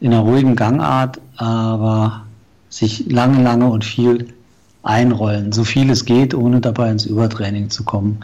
in 0.00 0.12
einer 0.12 0.22
ruhigen 0.22 0.56
Gangart, 0.56 1.20
aber 1.36 2.24
sich 2.68 3.10
lange, 3.10 3.42
lange 3.42 3.66
und 3.66 3.84
viel 3.84 4.28
einrollen, 4.82 5.52
so 5.52 5.64
viel 5.64 5.90
es 5.90 6.04
geht, 6.04 6.34
ohne 6.34 6.60
dabei 6.60 6.90
ins 6.90 7.06
Übertraining 7.06 7.70
zu 7.70 7.84
kommen. 7.84 8.18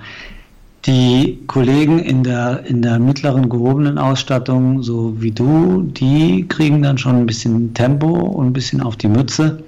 Die 0.87 1.39
Kollegen 1.47 1.99
in 1.99 2.23
der, 2.23 2.65
in 2.65 2.81
der 2.81 2.99
mittleren 2.99 3.51
gehobenen 3.51 3.99
Ausstattung, 3.99 4.83
so 4.83 5.21
wie 5.21 5.31
du, 5.31 5.83
die 5.83 6.47
kriegen 6.49 6.83
dann 6.83 6.97
schon 6.97 7.17
ein 7.17 7.27
bisschen 7.27 7.75
Tempo 7.75 8.09
und 8.09 8.47
ein 8.47 8.53
bisschen 8.55 8.81
auf 8.81 8.97
die 8.97 9.09
Mütze 9.09 9.63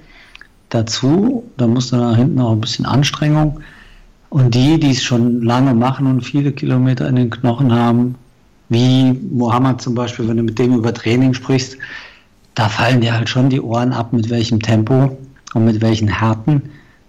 dazu. 0.69 1.43
Da 1.57 1.67
muss 1.67 1.91
dann 1.91 1.99
da 1.99 2.15
hinten 2.15 2.41
auch 2.41 2.53
ein 2.53 2.61
bisschen 2.61 2.85
Anstrengung. 2.85 3.59
Und 4.29 4.55
die, 4.55 4.79
die 4.79 4.89
es 4.89 5.03
schon 5.03 5.43
lange 5.43 5.75
machen 5.75 6.07
und 6.07 6.21
viele 6.21 6.51
Kilometer 6.51 7.07
in 7.07 7.15
den 7.15 7.29
Knochen 7.29 7.71
haben, 7.71 8.15
wie 8.69 9.13
Mohammed 9.13 9.81
zum 9.81 9.93
Beispiel, 9.93 10.27
wenn 10.27 10.37
du 10.37 10.43
mit 10.43 10.57
dem 10.57 10.73
über 10.73 10.91
Training 10.91 11.35
sprichst, 11.35 11.77
da 12.55 12.69
fallen 12.69 13.01
dir 13.01 13.13
halt 13.13 13.29
schon 13.29 13.49
die 13.49 13.61
Ohren 13.61 13.93
ab, 13.93 14.13
mit 14.13 14.31
welchem 14.31 14.59
Tempo 14.59 15.15
und 15.53 15.65
mit 15.65 15.79
welchen 15.81 16.07
Härten 16.07 16.63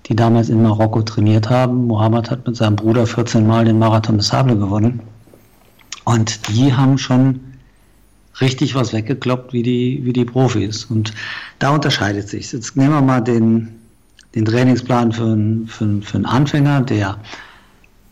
die 0.06 0.16
damals 0.16 0.48
in 0.48 0.62
Marokko 0.62 1.02
trainiert 1.02 1.48
haben. 1.48 1.86
Mohammed 1.86 2.30
hat 2.30 2.46
mit 2.46 2.56
seinem 2.56 2.76
Bruder 2.76 3.06
14 3.06 3.46
Mal 3.46 3.64
den 3.64 3.78
Marathon 3.78 4.18
des 4.18 4.28
Sable 4.28 4.56
gewonnen. 4.56 5.00
Und 6.04 6.48
die 6.48 6.74
haben 6.74 6.98
schon 6.98 7.40
richtig 8.40 8.74
was 8.74 8.92
weggekloppt 8.92 9.52
wie 9.52 9.62
die, 9.62 10.00
wie 10.04 10.12
die 10.12 10.24
Profis. 10.24 10.84
Und 10.84 11.14
da 11.58 11.70
unterscheidet 11.70 12.28
sich 12.28 12.52
Jetzt 12.52 12.76
nehmen 12.76 12.92
wir 12.92 13.00
mal 13.00 13.20
den, 13.20 13.68
den 14.34 14.44
Trainingsplan 14.44 15.12
für, 15.12 15.24
einen, 15.24 15.68
für, 15.68 16.02
für 16.02 16.16
einen 16.16 16.26
Anfänger, 16.26 16.82
der 16.82 17.18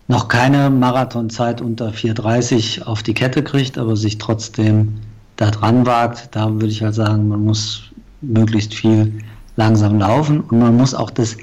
noch 0.08 0.28
keine 0.28 0.70
Marathonzeit 0.70 1.60
unter 1.60 1.90
4,30 1.90 2.82
auf 2.82 3.02
die 3.02 3.14
Kette 3.14 3.42
kriegt, 3.42 3.78
aber 3.78 3.96
sich 3.96 4.18
trotzdem 4.18 5.00
da 5.36 5.50
dran 5.50 5.86
wagt. 5.86 6.34
Da 6.34 6.52
würde 6.52 6.68
ich 6.68 6.82
halt 6.82 6.94
sagen, 6.94 7.28
man 7.28 7.44
muss 7.44 7.84
möglichst 8.20 8.74
viel 8.74 9.18
langsam 9.56 9.98
laufen 9.98 10.40
und 10.40 10.58
man 10.58 10.76
muss 10.76 10.94
auch 10.94 11.10
das 11.10 11.36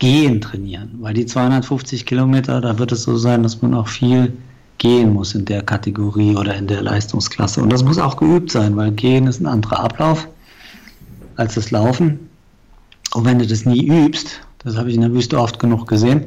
Gehen 0.00 0.40
trainieren, 0.40 0.96
weil 1.00 1.14
die 1.14 1.26
250 1.26 2.06
Kilometer, 2.06 2.60
da 2.60 2.78
wird 2.78 2.90
es 2.90 3.04
so 3.04 3.16
sein, 3.16 3.42
dass 3.42 3.60
man 3.62 3.74
auch 3.74 3.86
viel 3.86 4.32
gehen 4.78 5.12
muss 5.12 5.34
in 5.34 5.44
der 5.44 5.62
Kategorie 5.62 6.34
oder 6.36 6.56
in 6.56 6.66
der 6.66 6.80
Leistungsklasse. 6.80 7.62
Und 7.62 7.70
das 7.70 7.84
muss 7.84 7.98
auch 7.98 8.16
geübt 8.16 8.50
sein, 8.50 8.74
weil 8.76 8.92
Gehen 8.92 9.26
ist 9.26 9.40
ein 9.40 9.46
anderer 9.46 9.80
Ablauf 9.80 10.26
als 11.36 11.54
das 11.54 11.70
Laufen. 11.70 12.18
Und 13.14 13.26
wenn 13.26 13.38
du 13.38 13.46
das 13.46 13.66
nie 13.66 13.86
übst, 13.86 14.40
das 14.64 14.76
habe 14.76 14.88
ich 14.88 14.94
in 14.94 15.02
der 15.02 15.12
Wüste 15.12 15.38
oft 15.38 15.58
genug 15.58 15.86
gesehen, 15.86 16.24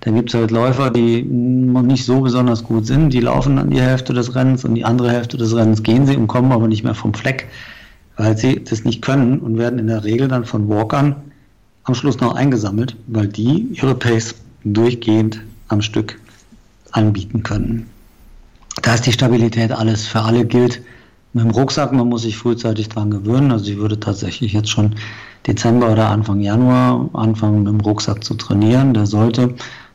dann 0.00 0.14
gibt 0.14 0.28
es 0.28 0.34
halt 0.34 0.50
Läufer, 0.50 0.90
die 0.90 1.22
nicht 1.22 2.04
so 2.04 2.20
besonders 2.20 2.64
gut 2.64 2.86
sind, 2.86 3.14
die 3.14 3.20
laufen 3.20 3.56
dann 3.56 3.70
die 3.70 3.80
Hälfte 3.80 4.12
des 4.12 4.34
Rennens 4.34 4.64
und 4.64 4.74
die 4.74 4.84
andere 4.84 5.10
Hälfte 5.10 5.38
des 5.38 5.56
Rennens 5.56 5.82
gehen 5.82 6.06
sie 6.06 6.16
und 6.16 6.26
kommen 6.26 6.52
aber 6.52 6.68
nicht 6.68 6.84
mehr 6.84 6.94
vom 6.94 7.14
Fleck, 7.14 7.48
weil 8.18 8.36
sie 8.36 8.62
das 8.62 8.84
nicht 8.84 9.00
können 9.00 9.40
und 9.40 9.56
werden 9.56 9.78
in 9.78 9.86
der 9.86 10.04
Regel 10.04 10.28
dann 10.28 10.44
von 10.44 10.68
Walkern 10.68 11.16
am 11.86 11.94
Schluss 11.94 12.20
noch 12.20 12.34
eingesammelt, 12.34 12.96
weil 13.06 13.28
die 13.28 13.68
ihre 13.72 13.94
Pace 13.94 14.34
durchgehend 14.64 15.40
am 15.68 15.80
Stück 15.80 16.20
anbieten 16.90 17.42
können. 17.42 17.88
Da 18.82 18.94
ist 18.94 19.06
die 19.06 19.12
Stabilität 19.12 19.72
alles 19.72 20.06
für 20.06 20.20
alle 20.20 20.44
gilt. 20.44 20.82
Mit 21.32 21.44
dem 21.44 21.50
Rucksack, 21.50 21.92
man 21.92 22.08
muss 22.08 22.22
sich 22.22 22.36
frühzeitig 22.36 22.88
dran 22.88 23.10
gewöhnen. 23.10 23.52
Also 23.52 23.70
ich 23.70 23.78
würde 23.78 23.98
tatsächlich 23.98 24.52
jetzt 24.52 24.68
schon 24.68 24.96
Dezember 25.46 25.92
oder 25.92 26.08
Anfang 26.10 26.40
Januar 26.40 27.08
anfangen, 27.12 27.62
mit 27.62 27.72
dem 27.72 27.80
Rucksack 27.80 28.24
zu 28.24 28.34
trainieren. 28.34 28.92
Der 28.94 29.06
sollte, 29.06 29.54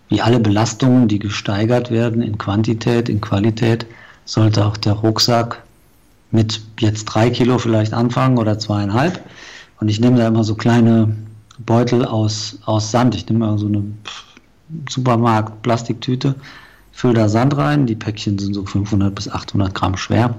wie 0.10 0.22
alle 0.22 0.40
Belastungen, 0.40 1.08
die 1.08 1.20
gesteigert 1.20 1.92
werden 1.92 2.22
in 2.22 2.38
Quantität, 2.38 3.10
in 3.10 3.22
Qualität, 3.22 3.86
sollte 4.26 4.66
auch 4.66 4.78
der 4.78 4.94
Rucksack 4.94 5.62
mit 6.32 6.62
jetzt 6.80 7.06
drei 7.06 7.30
Kilo 7.30 7.58
vielleicht 7.58 7.94
anfangen 7.94 8.38
oder 8.38 8.60
zweieinhalb. 8.60 9.22
Und 9.80 9.90
ich 9.90 10.00
nehme 10.00 10.18
da 10.18 10.28
immer 10.28 10.44
so 10.44 10.56
kleine 10.56 11.16
Beutel 11.65 12.06
aus, 12.06 12.60
aus 12.65 12.91
Sand. 12.91 13.15
Ich 13.15 13.28
nehme 13.28 13.45
mal 13.45 13.58
so 13.58 13.67
eine 13.67 13.84
Supermarkt-Plastiktüte, 14.89 16.36
fülle 16.91 17.13
da 17.13 17.30
Sand 17.30 17.58
rein. 17.58 17.86
Die 17.86 17.95
Päckchen 17.95 18.39
sind 18.39 18.54
so 18.54 18.65
500 18.65 19.13
bis 19.13 19.30
800 19.30 19.74
Gramm 19.74 19.97
schwer 19.97 20.36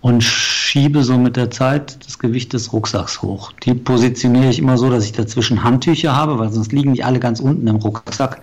und 0.00 0.22
schiebe 0.22 1.04
so 1.04 1.16
mit 1.16 1.36
der 1.36 1.50
Zeit 1.50 2.04
das 2.04 2.18
Gewicht 2.18 2.52
des 2.52 2.72
Rucksacks 2.72 3.22
hoch. 3.22 3.52
Die 3.64 3.74
positioniere 3.74 4.50
ich 4.50 4.58
immer 4.58 4.76
so, 4.76 4.90
dass 4.90 5.04
ich 5.04 5.12
dazwischen 5.12 5.62
Handtücher 5.62 6.14
habe, 6.14 6.38
weil 6.38 6.52
sonst 6.52 6.72
liegen 6.72 6.94
die 6.94 7.04
alle 7.04 7.20
ganz 7.20 7.40
unten 7.40 7.66
im 7.66 7.76
Rucksack 7.76 8.42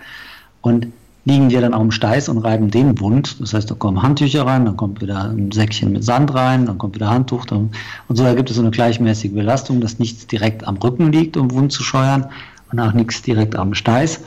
und 0.62 0.88
liegen 1.25 1.49
die 1.49 1.55
dann 1.58 1.73
auch 1.73 1.82
im 1.82 1.91
Steiß 1.91 2.29
und 2.29 2.39
reiben 2.39 2.71
den 2.71 2.99
wund. 2.99 3.39
Das 3.41 3.53
heißt, 3.53 3.69
da 3.69 3.75
kommen 3.75 4.01
Handtücher 4.01 4.45
rein, 4.45 4.65
dann 4.65 4.77
kommt 4.77 5.01
wieder 5.01 5.29
ein 5.29 5.51
Säckchen 5.51 5.91
mit 5.91 6.03
Sand 6.03 6.34
rein, 6.34 6.65
dann 6.65 6.77
kommt 6.77 6.95
wieder 6.95 7.10
Handtuch. 7.10 7.45
Dann, 7.45 7.71
und 8.08 8.15
so 8.15 8.23
ergibt 8.23 8.49
es 8.49 8.55
so 8.55 8.62
eine 8.62 8.71
gleichmäßige 8.71 9.32
Belastung, 9.32 9.82
dass 9.82 9.99
nichts 9.99 10.27
direkt 10.27 10.67
am 10.67 10.77
Rücken 10.77 11.12
liegt, 11.12 11.38
um 11.38 11.51
wund 11.51 11.71
zu 11.71 11.84
scheuern 11.84 12.25
und 12.71 12.79
auch 12.79 12.93
nichts 12.93 13.21
direkt 13.21 13.55
am 13.55 13.73
Steiß. 13.73 14.21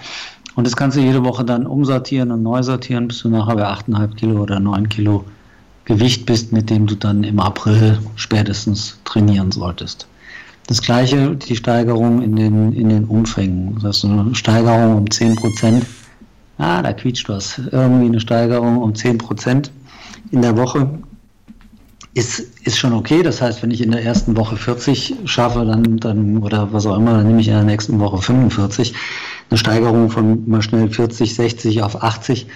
Und 0.54 0.66
das 0.66 0.76
kannst 0.76 0.96
du 0.96 1.00
jede 1.00 1.24
Woche 1.24 1.44
dann 1.44 1.66
umsortieren 1.66 2.30
und 2.30 2.42
neu 2.42 2.62
sortieren, 2.62 3.08
bis 3.08 3.22
du 3.22 3.30
nachher 3.30 3.56
bei 3.56 3.66
8,5 3.66 4.14
Kilo 4.16 4.42
oder 4.42 4.60
9 4.60 4.88
Kilo 4.88 5.24
Gewicht 5.84 6.26
bist, 6.26 6.52
mit 6.52 6.70
dem 6.70 6.86
du 6.86 6.94
dann 6.94 7.24
im 7.24 7.40
April 7.40 7.98
spätestens 8.16 8.98
trainieren 9.04 9.50
solltest. 9.50 10.06
Das 10.68 10.80
gleiche, 10.80 11.34
die 11.34 11.56
Steigerung 11.56 12.22
in 12.22 12.36
den, 12.36 12.72
in 12.72 12.88
den 12.88 13.04
Umfängen. 13.04 13.74
Das 13.76 13.84
heißt, 13.84 14.04
eine 14.04 14.34
Steigerung 14.34 14.96
um 14.98 15.10
10 15.10 15.34
Prozent. 15.36 15.86
Ah, 16.62 16.80
da 16.80 16.92
quietscht 16.92 17.28
was. 17.28 17.58
Irgendwie 17.72 18.06
eine 18.06 18.20
Steigerung 18.20 18.80
um 18.80 18.94
10 18.94 19.18
Prozent 19.18 19.72
in 20.30 20.42
der 20.42 20.56
Woche 20.56 20.88
ist, 22.14 22.38
ist 22.64 22.78
schon 22.78 22.92
okay. 22.92 23.24
Das 23.24 23.42
heißt, 23.42 23.64
wenn 23.64 23.72
ich 23.72 23.80
in 23.80 23.90
der 23.90 24.04
ersten 24.04 24.36
Woche 24.36 24.54
40 24.54 25.16
schaffe, 25.24 25.64
dann, 25.64 25.96
dann, 25.96 26.38
oder 26.38 26.72
was 26.72 26.86
auch 26.86 26.96
immer, 26.96 27.14
dann 27.14 27.26
nehme 27.26 27.40
ich 27.40 27.48
in 27.48 27.54
der 27.54 27.64
nächsten 27.64 27.98
Woche 27.98 28.22
45. 28.22 28.94
Eine 29.50 29.58
Steigerung 29.58 30.08
von 30.08 30.48
mal 30.48 30.62
schnell 30.62 30.88
40, 30.88 31.34
60 31.34 31.82
auf 31.82 32.00
80 32.00 32.46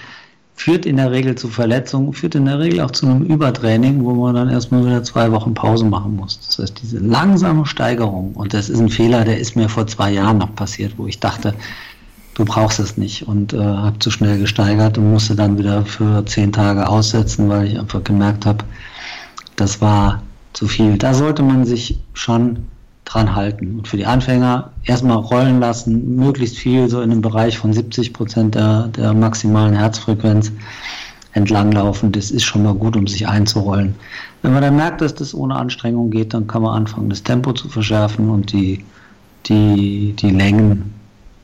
führt 0.55 0.85
in 0.85 0.95
der 0.95 1.11
Regel 1.11 1.35
zu 1.35 1.49
Verletzungen, 1.49 2.13
führt 2.13 2.33
in 2.33 2.45
der 2.45 2.59
Regel 2.59 2.79
auch 2.79 2.91
zu 2.91 3.07
einem 3.07 3.23
Übertraining, 3.23 4.05
wo 4.05 4.13
man 4.13 4.35
dann 4.35 4.49
erstmal 4.49 4.85
wieder 4.85 5.03
zwei 5.03 5.33
Wochen 5.33 5.53
Pause 5.53 5.83
machen 5.83 6.15
muss. 6.15 6.39
Das 6.45 6.59
heißt, 6.59 6.81
diese 6.81 6.99
langsame 6.99 7.65
Steigerung, 7.65 8.33
und 8.35 8.53
das 8.53 8.69
ist 8.69 8.79
ein 8.79 8.89
Fehler, 8.89 9.25
der 9.25 9.37
ist 9.37 9.57
mir 9.57 9.67
vor 9.67 9.85
zwei 9.85 10.11
Jahren 10.11 10.37
noch 10.37 10.55
passiert, 10.55 10.93
wo 10.95 11.07
ich 11.07 11.19
dachte, 11.19 11.53
du 12.37 12.45
brauchst 12.45 12.79
es 12.79 12.97
nicht 12.97 13.27
und 13.27 13.53
äh, 13.53 13.57
habe 13.57 13.97
zu 13.97 14.11
schnell 14.11 14.37
gesteigert 14.37 14.99
und 14.99 15.09
musste 15.11 15.35
dann 15.35 15.57
wieder 15.57 15.83
für 15.85 16.23
zehn 16.25 16.51
Tage 16.51 16.87
aussetzen, 16.87 17.49
weil 17.49 17.65
ich 17.65 17.79
einfach 17.79 18.03
gemerkt 18.03 18.45
habe, 18.45 18.63
das 19.55 19.81
war 19.81 20.21
zu 20.53 20.67
viel. 20.67 20.99
Da 20.99 21.15
sollte 21.15 21.41
man 21.41 21.65
sich 21.65 21.99
schon 22.13 22.67
dran 23.05 23.35
halten. 23.35 23.79
Und 23.79 23.87
für 23.87 23.97
die 23.97 24.05
Anfänger 24.05 24.69
erstmal 24.83 25.17
rollen 25.17 25.59
lassen, 25.59 26.15
möglichst 26.15 26.57
viel 26.57 26.87
so 26.89 27.01
in 27.01 27.09
dem 27.09 27.21
Bereich 27.21 27.57
von 27.57 27.73
70 27.73 28.13
Prozent 28.13 28.53
der, 28.53 28.89
der 28.89 29.13
maximalen 29.13 29.73
Herzfrequenz 29.73 30.51
entlanglaufen. 31.33 32.11
Das 32.11 32.29
ist 32.29 32.43
schon 32.43 32.61
mal 32.61 32.75
gut, 32.75 32.95
um 32.95 33.07
sich 33.07 33.27
einzurollen. 33.27 33.95
Wenn 34.43 34.53
man 34.53 34.61
dann 34.61 34.75
merkt, 34.75 35.01
dass 35.01 35.15
das 35.15 35.33
ohne 35.33 35.55
Anstrengung 35.55 36.11
geht, 36.11 36.35
dann 36.35 36.45
kann 36.45 36.61
man 36.61 36.75
anfangen, 36.75 37.09
das 37.09 37.23
Tempo 37.23 37.53
zu 37.53 37.67
verschärfen 37.67 38.29
und 38.29 38.51
die, 38.51 38.85
die, 39.47 40.13
die 40.13 40.29
Längen 40.29 40.93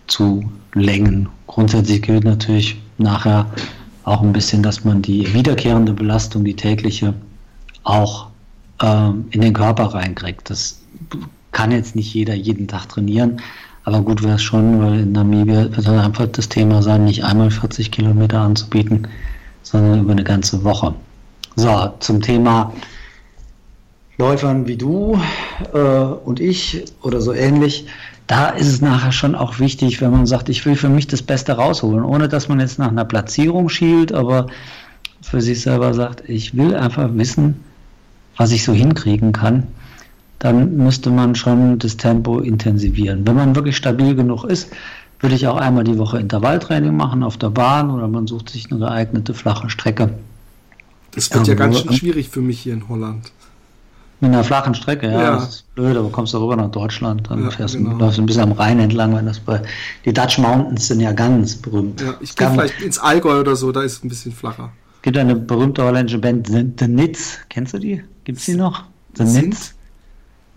zu 0.06 0.44
längen. 0.74 1.30
Grundsätzlich 1.48 2.02
gilt 2.02 2.24
natürlich 2.24 2.82
nachher 2.98 3.46
auch 4.04 4.22
ein 4.22 4.34
bisschen, 4.34 4.64
dass 4.64 4.84
man 4.84 5.02
die 5.02 5.34
wiederkehrende 5.34 5.94
Belastung, 5.94 6.44
die 6.44 6.56
tägliche, 6.56 7.14
auch 7.84 8.28
ähm, 8.82 9.26
in 9.32 9.42
den 9.42 9.54
Körper 9.54 9.86
reinkriegt. 9.86 10.50
Das 10.50 10.82
kann 11.52 11.72
jetzt 11.72 11.96
nicht 11.96 12.14
jeder 12.14 12.34
jeden 12.34 12.68
Tag 12.68 12.90
trainieren, 12.90 13.42
aber 13.86 14.02
gut 14.02 14.24
wäre 14.24 14.36
es 14.36 14.44
schon, 14.44 14.82
weil 14.82 15.02
in 15.02 15.12
Namibia 15.12 15.76
wird 15.76 15.88
dann 15.88 16.00
einfach 16.00 16.28
das 16.28 16.50
Thema 16.50 16.82
sein, 16.82 17.06
nicht 17.06 17.24
einmal 17.24 17.52
40 17.52 17.92
Kilometer 17.92 18.40
anzubieten, 18.42 19.08
sondern 19.62 20.02
über 20.02 20.12
eine 20.12 20.24
ganze 20.24 20.64
Woche. 20.64 20.94
So, 21.56 21.94
zum 22.00 22.22
Thema 22.22 22.74
Läufern 24.18 24.68
wie 24.68 24.78
du 24.78 25.20
äh, 25.74 25.78
und 25.78 26.40
ich 26.40 26.84
oder 27.02 27.20
so 27.22 27.34
ähnlich, 27.34 27.86
da 28.28 28.50
ist 28.50 28.68
es 28.68 28.82
nachher 28.82 29.12
schon 29.12 29.36
auch 29.36 29.60
wichtig, 29.60 30.02
wenn 30.02 30.12
man 30.12 30.26
sagt, 30.26 30.50
ich 30.50 30.66
will 30.66 30.76
für 30.76 30.90
mich 30.90 31.08
das 31.08 31.22
Beste 31.22 31.54
rausholen, 31.54 32.04
ohne 32.04 32.28
dass 32.28 32.48
man 32.48 32.60
jetzt 32.60 32.80
nach 32.80 32.90
einer 32.90 33.06
Platzierung 33.06 33.70
schielt, 33.70 34.12
aber 34.14 34.48
für 35.22 35.42
sich 35.42 35.62
selber 35.62 35.94
sagt, 35.94 36.28
ich 36.30 36.56
will 36.56 36.76
einfach 36.76 37.10
wissen, 37.14 37.64
was 38.38 38.52
ich 38.52 38.64
so 38.64 38.74
hinkriegen 38.74 39.32
kann 39.32 39.68
dann 40.44 40.76
müsste 40.76 41.10
man 41.10 41.36
schon 41.36 41.80
das 41.80 41.96
Tempo 41.96 42.40
intensivieren. 42.40 43.26
Wenn 43.26 43.36
man 43.36 43.56
wirklich 43.56 43.78
stabil 43.78 44.14
genug 44.14 44.44
ist, 44.44 44.70
würde 45.22 45.36
ich 45.36 45.48
auch 45.48 45.56
einmal 45.56 45.86
die 45.86 45.98
Woche 45.98 46.20
Intervalltraining 46.20 46.96
machen 46.96 47.24
auf 47.24 47.38
der 47.38 47.50
Bahn 47.50 47.90
oder 47.90 48.10
man 48.10 48.28
sucht 48.28 48.50
sich 48.50 48.70
eine 48.70 48.82
geeignete 48.82 49.34
flache 49.34 49.70
Strecke. 49.70 50.10
Das 51.16 51.34
wird 51.34 51.48
ja, 51.48 51.54
ja 51.54 51.58
ganz 51.58 51.80
schön 51.80 51.94
schwierig 51.94 52.28
für 52.28 52.42
mich 52.42 52.60
hier 52.60 52.74
in 52.74 52.90
Holland. 52.90 53.32
Mit 54.24 54.32
einer 54.32 54.46
flachen 54.46 54.74
Strecke, 54.74 55.08
ja, 55.08 55.22
ja. 55.22 55.32
das 55.36 55.50
ist 55.50 55.76
blöd, 55.76 55.98
aber 55.98 56.10
kommst 56.10 56.34
du 56.34 56.38
rüber 56.38 56.56
nach 56.56 56.72
Deutschland, 56.72 57.30
dann 57.30 57.44
ja, 57.44 57.52
fährst 57.52 57.76
genau. 57.76 57.90
du 57.90 57.98
läufst 57.98 58.20
ein 58.20 58.26
bisschen 58.26 58.44
am 58.44 58.54
Rhein 58.54 58.80
entlang, 58.80 59.14
wenn 59.14 59.26
das 59.26 59.38
bei 59.38 59.62
die 60.06 60.14
Dutch 60.14 60.38
Mountains 60.38 60.88
sind 60.88 61.02
ja 61.02 61.12
ganz 61.12 61.58
berühmt. 61.58 62.00
Ja, 62.00 62.14
ich 62.22 62.34
gehe 62.34 62.50
vielleicht 62.50 62.80
ins 62.80 62.98
Allgäu 63.00 63.42
oder 63.42 63.58
so, 63.58 63.74
da 63.74 63.82
ist 63.82 63.98
es 63.98 64.04
ein 64.06 64.08
bisschen 64.08 64.32
flacher. 64.32 64.72
Es 64.96 65.02
gibt 65.02 65.18
eine 65.18 65.36
berühmte 65.36 65.84
holländische 65.84 66.20
Band, 66.20 66.48
The, 66.48 66.66
The 66.80 66.88
Nits, 66.88 67.38
kennst 67.50 67.74
du 67.74 67.80
die? 67.80 68.02
Gibt 68.24 68.40
es 68.40 68.46
die 68.46 68.56
noch? 68.56 68.86
The 69.16 69.26
Nits? 69.26 69.76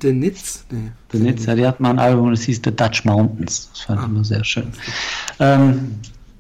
Der 0.01 0.13
Nitz? 0.13 0.65
Nee. 0.71 0.93
Der 1.13 1.21
Nitz, 1.21 1.47
ja, 1.47 1.57
die 1.57 1.67
hat 1.67 1.81
mal 1.81 1.91
ein 1.91 1.99
Album, 1.99 2.31
das 2.31 2.43
hieß 2.43 2.61
The 2.65 2.71
Dutch 2.71 3.05
Mountains. 3.05 3.71
Das 3.73 3.81
fand 3.81 3.99
ich 3.99 4.07
ah. 4.07 4.09
immer 4.09 4.25
sehr 4.25 4.45
schön. 4.45 4.73
Ähm, 5.41 5.97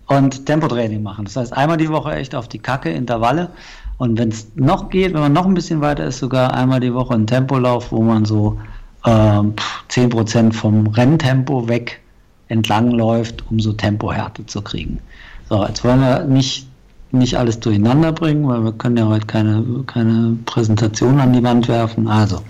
und 0.06 0.46
Tempotraining 0.46 1.02
machen. 1.02 1.24
Das 1.24 1.34
heißt, 1.34 1.52
einmal 1.52 1.76
die 1.76 1.88
Woche 1.88 2.12
echt 2.12 2.36
auf 2.36 2.46
die 2.46 2.60
Kacke, 2.60 2.90
Intervalle. 2.90 3.50
Und 3.98 4.18
wenn 4.18 4.28
es 4.28 4.48
noch 4.54 4.90
geht, 4.90 5.14
wenn 5.14 5.20
man 5.20 5.32
noch 5.32 5.46
ein 5.46 5.54
bisschen 5.54 5.80
weiter 5.80 6.04
ist, 6.04 6.18
sogar 6.18 6.54
einmal 6.54 6.80
die 6.80 6.92
Woche 6.92 7.14
ein 7.14 7.26
Tempolauf, 7.26 7.92
wo 7.92 8.02
man 8.02 8.24
so 8.24 8.58
ähm, 9.06 9.54
10% 9.90 10.52
vom 10.52 10.86
Renntempo 10.88 11.68
weg 11.68 12.00
entlang 12.48 12.90
läuft, 12.90 13.44
um 13.50 13.58
so 13.58 13.72
Tempohärte 13.72 14.44
zu 14.46 14.60
kriegen. 14.62 15.00
So, 15.48 15.64
jetzt 15.64 15.84
wollen 15.84 16.00
wir 16.00 16.24
nicht, 16.24 16.68
nicht 17.12 17.38
alles 17.38 17.58
durcheinander 17.60 18.12
bringen, 18.12 18.46
weil 18.46 18.64
wir 18.64 18.72
können 18.72 18.96
ja 18.96 19.06
heute 19.06 19.26
keine, 19.26 19.64
keine 19.86 20.36
Präsentation 20.44 21.18
an 21.18 21.32
die 21.32 21.42
Wand 21.42 21.68
werfen. 21.68 22.08
Also, 22.08 22.42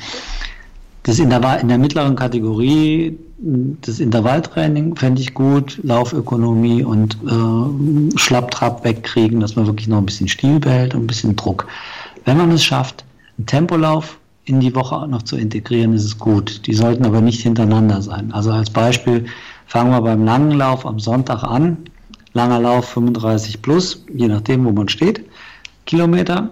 das 1.06 1.20
Intervall, 1.20 1.60
in 1.60 1.68
der 1.68 1.78
mittleren 1.78 2.16
Kategorie, 2.16 3.16
das 3.38 4.00
Intervalltraining 4.00 4.96
fände 4.96 5.22
ich 5.22 5.34
gut, 5.34 5.78
Laufökonomie 5.84 6.82
und 6.82 7.16
äh, 7.24 8.18
Schlapptrab 8.18 8.84
wegkriegen, 8.84 9.38
dass 9.38 9.54
man 9.54 9.66
wirklich 9.66 9.86
noch 9.86 9.98
ein 9.98 10.06
bisschen 10.06 10.26
Stil 10.26 10.58
behält 10.58 10.96
und 10.96 11.04
ein 11.04 11.06
bisschen 11.06 11.36
Druck. 11.36 11.68
Wenn 12.24 12.38
man 12.38 12.50
es 12.50 12.64
schafft, 12.64 13.04
einen 13.38 13.46
Tempolauf 13.46 14.18
in 14.46 14.58
die 14.58 14.74
Woche 14.74 15.06
noch 15.06 15.22
zu 15.22 15.36
integrieren, 15.36 15.92
ist 15.92 16.04
es 16.04 16.18
gut. 16.18 16.66
Die 16.66 16.74
sollten 16.74 17.06
aber 17.06 17.20
nicht 17.20 17.40
hintereinander 17.40 18.02
sein. 18.02 18.32
Also 18.32 18.50
als 18.50 18.70
Beispiel 18.70 19.26
fangen 19.66 19.92
wir 19.92 20.00
beim 20.00 20.24
langen 20.24 20.58
Lauf 20.58 20.84
am 20.84 20.98
Sonntag 20.98 21.44
an. 21.44 21.76
Langer 22.32 22.58
Lauf 22.58 22.86
35 22.86 23.62
plus, 23.62 24.04
je 24.12 24.26
nachdem, 24.26 24.64
wo 24.64 24.72
man 24.72 24.88
steht. 24.88 25.24
Kilometer. 25.84 26.50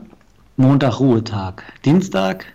Montag 0.56 1.00
Ruhetag. 1.00 1.64
Dienstag 1.84 2.46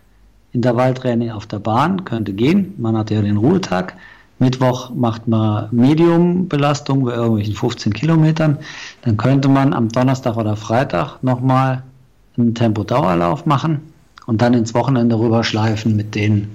Intervalltraining 0.52 1.32
auf 1.32 1.46
der 1.46 1.60
Bahn 1.60 2.06
könnte 2.06 2.34
gehen. 2.34 2.74
Man 2.78 2.98
hat 2.98 3.12
ja 3.12 3.22
den 3.22 3.38
Ruhetag. 3.38 3.96
Mittwoch 4.40 4.90
macht 4.92 5.28
man 5.28 5.68
Medium-Belastung 5.72 7.04
bei 7.04 7.14
irgendwelchen 7.14 7.56
15 7.56 7.94
Kilometern. 7.94 8.58
Dann 9.02 9.18
könnte 9.18 9.50
man 9.50 9.74
am 9.74 9.90
Donnerstag 9.90 10.38
oder 10.38 10.56
Freitag 10.56 11.22
nochmal 11.22 11.84
einen 12.38 12.56
Tempo-Dauerlauf 12.56 13.46
machen 13.46 13.82
und 14.26 14.42
dann 14.42 14.54
ins 14.54 14.74
Wochenende 14.74 15.20
rüberschleifen 15.20 15.96
mit 15.96 16.16
den 16.16 16.48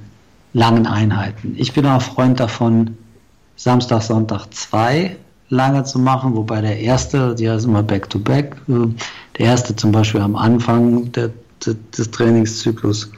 langen 0.55 0.87
Einheiten. 0.87 1.55
Ich 1.59 1.73
bin 1.75 1.87
auch 1.87 2.01
Freund 2.01 2.41
davon, 2.41 2.97
Samstag, 3.57 4.03
Sonntag 4.03 4.47
zwei 4.53 5.17
lange 5.51 5.85
zu 5.85 5.99
machen, 5.99 6.35
wobei 6.35 6.63
der 6.63 6.81
erste, 6.81 7.35
die 7.35 7.49
heißt 7.51 7.67
immer 7.67 7.83
Back-to-Back, 7.83 8.57
-back, 8.67 8.95
der 9.39 9.47
erste 9.47 9.77
zum 9.77 9.93
Beispiel 9.93 10.21
am 10.21 10.37
Anfang 10.37 11.13
der, 11.13 11.31
des 11.67 12.11
Trainingszyklus 12.11 13.11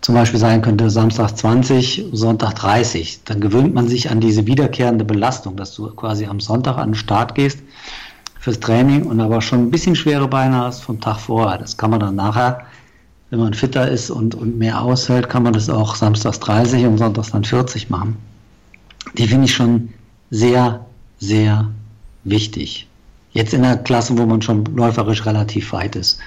zum 0.00 0.14
Beispiel 0.14 0.38
sein 0.38 0.62
könnte 0.62 0.90
Samstag 0.90 1.36
20, 1.36 2.06
Sonntag 2.12 2.54
30. 2.54 3.24
Dann 3.24 3.40
gewöhnt 3.40 3.74
man 3.74 3.88
sich 3.88 4.10
an 4.10 4.20
diese 4.20 4.46
wiederkehrende 4.46 5.04
Belastung, 5.04 5.56
dass 5.56 5.74
du 5.74 5.90
quasi 5.90 6.26
am 6.26 6.40
Sonntag 6.40 6.78
an 6.78 6.90
den 6.90 6.94
Start 6.94 7.34
gehst 7.34 7.58
fürs 8.38 8.60
Training 8.60 9.02
und 9.02 9.20
aber 9.20 9.40
schon 9.40 9.64
ein 9.64 9.70
bisschen 9.70 9.96
schwere 9.96 10.28
Beine 10.28 10.56
hast 10.56 10.82
vom 10.82 11.00
Tag 11.00 11.18
vorher. 11.18 11.58
Das 11.58 11.76
kann 11.76 11.90
man 11.90 12.00
dann 12.00 12.14
nachher, 12.14 12.62
wenn 13.30 13.40
man 13.40 13.54
fitter 13.54 13.88
ist 13.90 14.10
und, 14.10 14.34
und 14.34 14.56
mehr 14.56 14.80
aushält, 14.80 15.28
kann 15.28 15.42
man 15.42 15.52
das 15.52 15.68
auch 15.68 15.96
samstags 15.96 16.40
30 16.40 16.86
und 16.86 16.98
sonntags 16.98 17.32
dann 17.32 17.44
40 17.44 17.90
machen. 17.90 18.16
Die 19.14 19.26
finde 19.26 19.46
ich 19.46 19.54
schon 19.54 19.90
sehr, 20.30 20.86
sehr 21.18 21.68
wichtig. 22.24 22.86
Jetzt 23.32 23.52
in 23.52 23.62
der 23.62 23.76
Klasse, 23.78 24.16
wo 24.16 24.24
man 24.26 24.42
schon 24.42 24.64
läuferisch 24.64 25.26
relativ 25.26 25.72
weit 25.72 25.96
ist. 25.96 26.18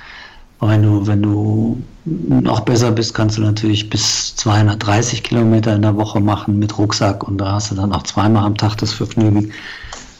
Wenn 0.61 0.83
du, 0.83 1.07
wenn 1.07 1.23
du 1.23 1.81
noch 2.05 2.61
besser 2.61 2.91
bist, 2.91 3.15
kannst 3.15 3.37
du 3.37 3.41
natürlich 3.41 3.89
bis 3.89 4.35
230 4.35 5.23
Kilometer 5.23 5.75
in 5.75 5.81
der 5.81 5.95
Woche 5.95 6.19
machen 6.19 6.59
mit 6.59 6.77
Rucksack 6.77 7.27
und 7.27 7.39
da 7.39 7.53
hast 7.53 7.71
du 7.71 7.75
dann 7.75 7.91
auch 7.91 8.03
zweimal 8.03 8.45
am 8.45 8.55
Tag 8.55 8.75
das 8.77 8.93
Vergnügen. 8.93 9.51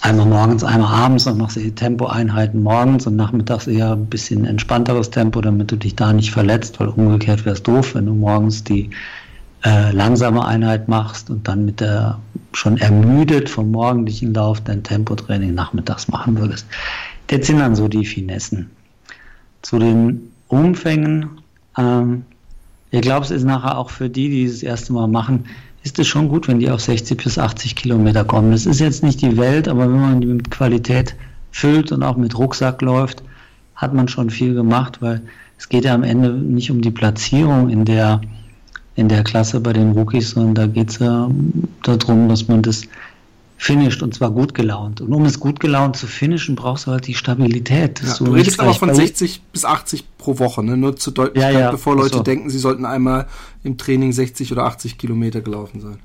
Einmal 0.02 0.26
morgens, 0.26 0.64
einmal 0.64 0.92
abends 0.92 1.28
und 1.28 1.38
machst 1.38 1.58
du 1.58 1.70
Tempoeinheiten 1.70 2.64
morgens 2.64 3.06
und 3.06 3.16
nachmittags 3.16 3.68
eher 3.68 3.92
ein 3.92 4.08
bisschen 4.08 4.46
entspannteres 4.46 5.12
Tempo, 5.12 5.42
damit 5.42 5.72
du 5.72 5.76
dich 5.76 5.96
da 5.96 6.12
nicht 6.12 6.32
verletzt, 6.32 6.80
weil 6.80 6.88
umgekehrt 6.88 7.46
wäre 7.46 7.54
es 7.54 7.62
doof, 7.62 7.94
wenn 7.94 8.08
du 8.08 8.14
morgens 8.14 8.64
die 8.64 8.90
äh, 9.64 9.92
langsame 9.92 10.44
Einheit 10.44 10.88
machst 10.88 11.30
und 11.30 11.48
dann 11.48 11.66
mit 11.66 11.82
der 11.82 12.18
schon 12.54 12.78
ermüdet 12.78 13.48
vom 13.48 13.70
morgendlichen 13.70 14.34
Lauf 14.34 14.60
dein 14.62 14.82
Tempotraining 14.82 15.54
nachmittags 15.54 16.08
machen 16.08 16.36
würdest. 16.40 16.66
Das 17.28 17.46
sind 17.46 17.60
dann 17.60 17.76
so 17.76 17.88
die 17.88 18.06
Finessen. 18.06 18.72
Zu 19.62 19.78
den 19.78 20.31
Umfängen. 20.52 21.30
Ähm, 21.78 22.24
ich 22.92 23.02
glaube, 23.02 23.26
es 23.26 23.32
ist 23.32 23.46
nachher 23.46 23.78
auch 23.78 23.90
für 23.90 24.10
die, 24.10 24.30
die 24.30 24.48
das 24.48 24.64
erste 24.64 24.94
Mal 24.94 25.08
machen, 25.08 25.46
ist 25.84 25.98
es 25.98 26.08
schon 26.08 26.30
gut, 26.30 26.48
wenn 26.48 26.60
die 26.60 26.70
auf 26.70 26.82
60 26.82 27.24
bis 27.24 27.40
80 27.40 27.76
Kilometer 27.76 28.24
kommen. 28.24 28.52
Das 28.52 28.66
ist 28.66 28.80
jetzt 28.80 29.04
nicht 29.04 29.22
die 29.22 29.38
Welt, 29.38 29.68
aber 29.68 29.92
wenn 29.92 30.00
man 30.00 30.22
die 30.22 30.28
mit 30.28 30.52
Qualität 30.52 31.16
füllt 31.52 31.92
und 31.92 32.04
auch 32.04 32.18
mit 32.18 32.38
Rucksack 32.38 32.82
läuft, 32.82 33.24
hat 33.76 33.94
man 33.94 34.08
schon 34.08 34.30
viel 34.30 34.54
gemacht, 34.54 35.02
weil 35.02 35.22
es 35.58 35.70
geht 35.70 35.86
ja 35.86 35.96
am 35.96 36.04
Ende 36.04 36.32
nicht 36.32 36.70
um 36.70 36.82
die 36.82 36.92
Platzierung 36.92 37.70
in 37.70 37.86
der, 37.86 38.22
in 38.96 39.08
der 39.08 39.24
Klasse 39.24 39.60
bei 39.60 39.74
den 39.74 39.92
Rookies, 39.92 40.32
sondern 40.32 40.56
da 40.56 40.68
geht 40.68 40.90
es 40.90 41.00
ja 41.00 41.30
darum, 41.84 42.30
dass 42.30 42.48
man 42.48 42.62
das 42.62 42.84
finisht 43.62 44.02
und 44.02 44.12
zwar 44.16 44.32
gut 44.32 44.56
gelaunt. 44.56 45.02
Und 45.02 45.14
um 45.14 45.24
es 45.24 45.40
gut 45.40 45.60
gelaunt 45.60 45.96
zu 45.96 46.08
finishen, 46.08 46.56
brauchst 46.56 46.88
du 46.88 46.92
halt 46.92 47.06
die 47.06 47.14
Stabilität. 47.14 48.02
Ja, 48.04 48.16
du 48.18 48.32
redest 48.32 48.60
aber 48.60 48.74
von 48.74 48.92
60 48.92 49.40
bis 49.54 49.66
80 49.66 50.18
pro 50.18 50.40
Woche, 50.40 50.64
ne? 50.64 50.76
nur 50.76 50.96
zur 50.96 51.14
Deutlichkeit, 51.14 51.54
ja, 51.54 51.60
ja, 51.60 51.72
bevor 51.72 51.96
Leute 51.96 52.18
so. 52.18 52.24
denken, 52.24 52.50
sie 52.50 52.58
sollten 52.58 52.86
einmal 52.86 53.28
im 53.64 53.78
Training 53.78 54.14
60 54.14 54.52
oder 54.52 54.64
80 54.64 54.98
Kilometer 54.98 55.42
gelaufen 55.42 55.80
sein. 55.80 56.00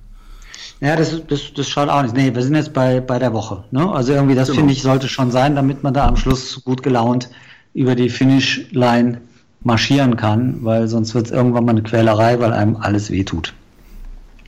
Ja, 0.82 0.96
das, 0.96 1.22
das, 1.28 1.54
das 1.54 1.66
schaut 1.66 1.88
auch 1.88 2.02
nicht. 2.02 2.14
Nee, 2.14 2.34
wir 2.34 2.42
sind 2.42 2.56
jetzt 2.56 2.74
bei, 2.74 3.00
bei 3.00 3.18
der 3.18 3.32
Woche. 3.32 3.64
Ne? 3.70 3.90
Also 3.90 4.12
irgendwie, 4.12 4.34
das 4.34 4.48
genau. 4.48 4.58
finde 4.58 4.74
ich, 4.74 4.82
sollte 4.82 5.08
schon 5.08 5.30
sein, 5.30 5.56
damit 5.56 5.82
man 5.82 5.94
da 5.94 6.06
am 6.06 6.18
Schluss 6.18 6.62
gut 6.62 6.82
gelaunt 6.82 7.30
über 7.72 7.94
die 7.94 8.10
Finish-Line 8.10 9.22
marschieren 9.62 10.16
kann, 10.16 10.58
weil 10.60 10.88
sonst 10.88 11.14
wird 11.14 11.26
es 11.26 11.32
irgendwann 11.32 11.64
mal 11.64 11.70
eine 11.70 11.82
Quälerei, 11.82 12.38
weil 12.38 12.52
einem 12.52 12.76
alles 12.76 13.10
wehtut. 13.10 13.54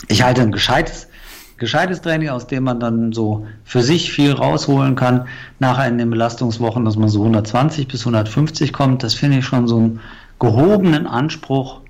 Ich 0.08 0.22
halte 0.22 0.42
ein 0.42 0.52
gescheites 0.52 1.07
gescheites 1.58 2.00
Training, 2.00 2.30
aus 2.30 2.46
dem 2.46 2.64
man 2.64 2.80
dann 2.80 3.12
so 3.12 3.46
für 3.64 3.82
sich 3.82 4.12
viel 4.12 4.32
rausholen 4.32 4.94
kann. 4.94 5.26
Nachher 5.58 5.88
in 5.88 5.98
den 5.98 6.10
Belastungswochen, 6.10 6.84
dass 6.84 6.96
man 6.96 7.08
so 7.08 7.20
120 7.20 7.88
bis 7.88 8.02
150 8.02 8.72
kommt, 8.72 9.02
das 9.02 9.14
finde 9.14 9.38
ich 9.38 9.44
schon 9.44 9.68
so 9.68 9.76
einen 9.76 10.00
gehobenen 10.38 11.06
Anspruch, 11.06 11.80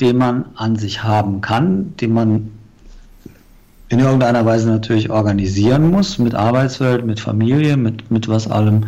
den 0.00 0.16
man 0.16 0.46
an 0.54 0.76
sich 0.76 1.02
haben 1.02 1.40
kann, 1.40 1.96
den 1.96 2.12
man 2.12 2.50
in 3.88 4.00
irgendeiner 4.00 4.44
Weise 4.44 4.68
natürlich 4.68 5.10
organisieren 5.10 5.90
muss, 5.90 6.18
mit 6.18 6.34
Arbeitswelt, 6.34 7.04
mit 7.04 7.20
Familie, 7.20 7.76
mit, 7.76 8.10
mit 8.10 8.28
was 8.28 8.50
allem 8.50 8.86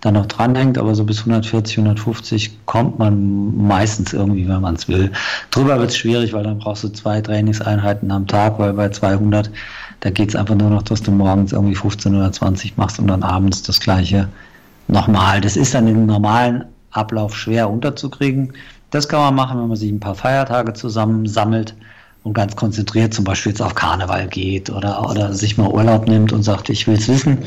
da 0.00 0.12
noch 0.12 0.26
dranhängt, 0.26 0.78
aber 0.78 0.94
so 0.94 1.04
bis 1.04 1.20
140, 1.20 1.78
150 1.78 2.66
kommt 2.66 2.98
man 2.98 3.66
meistens 3.66 4.12
irgendwie, 4.12 4.48
wenn 4.48 4.60
man 4.60 4.74
es 4.74 4.88
will. 4.88 5.10
Drüber 5.50 5.78
wird 5.78 5.90
es 5.90 5.96
schwierig, 5.96 6.32
weil 6.32 6.44
dann 6.44 6.58
brauchst 6.58 6.84
du 6.84 6.88
zwei 6.88 7.20
Trainingseinheiten 7.20 8.10
am 8.10 8.26
Tag, 8.26 8.58
weil 8.58 8.72
bei 8.74 8.88
200, 8.88 9.50
da 10.00 10.10
geht 10.10 10.28
es 10.28 10.36
einfach 10.36 10.54
nur 10.54 10.70
noch, 10.70 10.82
dass 10.82 11.02
du 11.02 11.10
morgens 11.10 11.52
irgendwie 11.52 11.74
15 11.74 12.14
oder 12.14 12.30
20 12.30 12.76
machst 12.76 12.98
und 12.98 13.08
dann 13.08 13.22
abends 13.22 13.62
das 13.62 13.80
gleiche 13.80 14.28
nochmal. 14.88 15.40
Das 15.40 15.56
ist 15.56 15.74
dann 15.74 15.88
im 15.88 16.06
normalen 16.06 16.64
Ablauf 16.90 17.36
schwer 17.36 17.70
unterzukriegen. 17.70 18.52
Das 18.90 19.08
kann 19.08 19.20
man 19.20 19.34
machen, 19.34 19.60
wenn 19.60 19.68
man 19.68 19.76
sich 19.76 19.90
ein 19.90 20.00
paar 20.00 20.14
Feiertage 20.14 20.72
zusammen 20.74 21.26
sammelt 21.26 21.74
und 22.26 22.32
ganz 22.32 22.56
konzentriert 22.56 23.14
zum 23.14 23.24
Beispiel 23.24 23.52
jetzt 23.52 23.62
auf 23.62 23.76
Karneval 23.76 24.26
geht 24.26 24.68
oder, 24.68 25.08
oder 25.08 25.32
sich 25.32 25.56
mal 25.56 25.68
Urlaub 25.70 26.08
nimmt 26.08 26.32
und 26.32 26.42
sagt, 26.42 26.68
ich 26.70 26.88
will 26.88 26.96
es 26.96 27.06
wissen, 27.06 27.38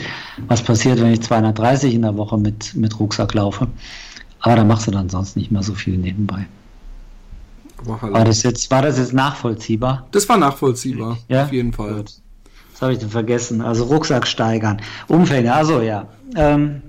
was 0.47 0.61
passiert, 0.61 1.01
wenn 1.01 1.11
ich 1.11 1.21
230 1.21 1.93
in 1.93 2.03
der 2.03 2.15
Woche 2.15 2.37
mit, 2.37 2.73
mit 2.75 2.97
Rucksack 2.97 3.33
laufe. 3.33 3.67
Aber 4.39 4.55
da 4.55 4.63
machst 4.63 4.87
du 4.87 4.91
dann 4.91 5.09
sonst 5.09 5.35
nicht 5.35 5.51
mehr 5.51 5.63
so 5.63 5.73
viel 5.73 5.97
nebenbei. 5.97 6.47
War 7.83 8.23
das 8.23 8.43
jetzt, 8.43 8.71
war 8.71 8.81
das 8.81 8.97
jetzt 8.97 9.13
nachvollziehbar? 9.13 10.07
Das 10.11 10.29
war 10.29 10.37
nachvollziehbar, 10.37 11.17
ja? 11.27 11.43
auf 11.43 11.51
jeden 11.51 11.73
Fall. 11.73 11.95
Gut. 11.95 12.13
Das 12.71 12.81
habe 12.81 12.93
ich 12.93 12.99
denn 12.99 13.09
vergessen. 13.09 13.61
Also 13.61 13.83
Rucksack 13.83 14.25
steigern. 14.25 14.79
Umfänge, 15.09 15.53
also 15.53 15.81
ja. 15.81 16.07
Ähm, 16.37 16.81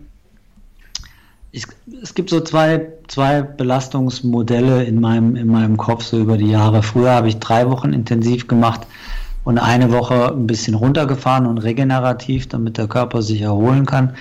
ich, 1.52 1.66
es 2.02 2.14
gibt 2.14 2.30
so 2.30 2.40
zwei, 2.40 2.86
zwei 3.08 3.42
Belastungsmodelle 3.42 4.84
in 4.84 5.00
meinem, 5.00 5.36
in 5.36 5.48
meinem 5.48 5.76
Kopf 5.76 6.04
so 6.04 6.18
über 6.18 6.36
die 6.36 6.50
Jahre. 6.50 6.82
Früher 6.82 7.10
habe 7.10 7.28
ich 7.28 7.38
drei 7.38 7.68
Wochen 7.68 7.92
intensiv 7.92 8.46
gemacht 8.46 8.86
und 9.44 9.58
eine 9.58 9.90
Woche 9.90 10.32
ein 10.32 10.46
bisschen 10.46 10.74
runtergefahren 10.74 11.46
und 11.46 11.58
regenerativ, 11.58 12.48
damit 12.48 12.78
der 12.78 12.86
Körper 12.86 13.22
sich 13.22 13.40
erholen 13.40 13.86
kann. 13.86 14.14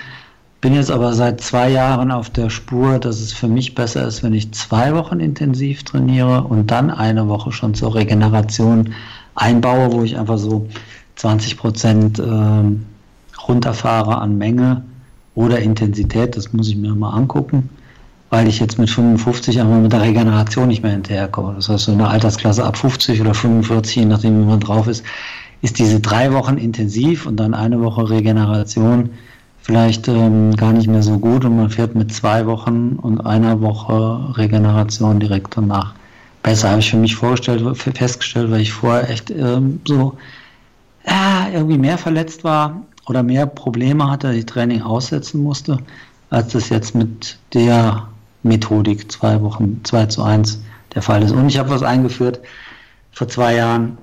Bin 0.60 0.74
jetzt 0.74 0.90
aber 0.90 1.14
seit 1.14 1.40
zwei 1.40 1.70
Jahren 1.70 2.10
auf 2.10 2.30
der 2.30 2.50
Spur, 2.50 2.98
dass 2.98 3.20
es 3.20 3.32
für 3.32 3.48
mich 3.48 3.74
besser 3.74 4.06
ist, 4.06 4.22
wenn 4.22 4.34
ich 4.34 4.52
zwei 4.52 4.94
Wochen 4.94 5.20
intensiv 5.20 5.84
trainiere 5.84 6.42
und 6.42 6.70
dann 6.70 6.90
eine 6.90 7.28
Woche 7.28 7.52
schon 7.52 7.74
zur 7.74 7.94
Regeneration 7.94 8.92
einbaue, 9.36 9.92
wo 9.92 10.02
ich 10.02 10.18
einfach 10.18 10.36
so 10.36 10.68
20 11.16 11.56
Prozent 11.56 12.18
äh, 12.18 13.46
runterfahre 13.48 14.18
an 14.18 14.36
Menge 14.36 14.82
oder 15.34 15.58
Intensität, 15.58 16.36
das 16.36 16.52
muss 16.52 16.68
ich 16.68 16.76
mir 16.76 16.94
mal 16.94 17.10
angucken, 17.10 17.68
weil 18.30 18.48
ich 18.48 18.60
jetzt 18.60 18.78
mit 18.78 18.90
55 18.90 19.60
einfach 19.60 19.80
mit 19.80 19.92
der 19.92 20.02
Regeneration 20.02 20.68
nicht 20.68 20.82
mehr 20.82 20.92
hinterherkomme. 20.92 21.54
Das 21.54 21.68
heißt, 21.68 21.84
so 21.84 21.92
eine 21.92 22.08
Altersklasse 22.08 22.64
ab 22.64 22.76
50 22.76 23.20
oder 23.20 23.34
45, 23.34 23.96
je 23.96 24.04
nachdem, 24.04 24.40
wie 24.40 24.46
man 24.46 24.60
drauf 24.60 24.86
ist, 24.86 25.04
ist 25.62 25.78
diese 25.78 26.00
drei 26.00 26.32
Wochen 26.32 26.56
intensiv 26.56 27.26
und 27.26 27.36
dann 27.36 27.54
eine 27.54 27.80
Woche 27.80 28.08
Regeneration 28.08 29.10
vielleicht 29.62 30.08
ähm, 30.08 30.56
gar 30.56 30.72
nicht 30.72 30.88
mehr 30.88 31.02
so 31.02 31.18
gut 31.18 31.44
und 31.44 31.56
man 31.56 31.70
fährt 31.70 31.94
mit 31.94 32.12
zwei 32.12 32.46
Wochen 32.46 32.92
und 33.00 33.20
einer 33.20 33.60
Woche 33.60 34.36
Regeneration 34.36 35.20
direkt 35.20 35.56
danach 35.56 35.94
besser. 36.42 36.70
Habe 36.70 36.80
ich 36.80 36.90
für 36.90 36.96
mich 36.96 37.14
vorgestellt, 37.14 37.62
festgestellt, 37.76 38.50
weil 38.50 38.62
ich 38.62 38.72
vorher 38.72 39.10
echt 39.10 39.30
ähm, 39.30 39.80
so 39.84 40.16
äh, 41.04 41.54
irgendwie 41.54 41.78
mehr 41.78 41.98
verletzt 41.98 42.42
war 42.42 42.82
oder 43.10 43.24
mehr 43.24 43.44
Probleme 43.44 44.08
hatte, 44.08 44.32
die 44.32 44.46
Training 44.46 44.82
aussetzen 44.82 45.42
musste, 45.42 45.78
als 46.30 46.52
das 46.52 46.68
jetzt 46.68 46.94
mit 46.94 47.38
der 47.52 48.06
Methodik 48.44 49.10
zwei 49.10 49.42
Wochen, 49.42 49.80
2 49.82 50.06
zu 50.06 50.22
1 50.22 50.62
der 50.94 51.02
Fall 51.02 51.22
ist. 51.24 51.32
Und 51.32 51.48
ich 51.48 51.58
habe 51.58 51.70
was 51.70 51.82
eingeführt 51.82 52.40
vor 53.10 53.26
zwei 53.26 53.56
Jahren. 53.56 53.98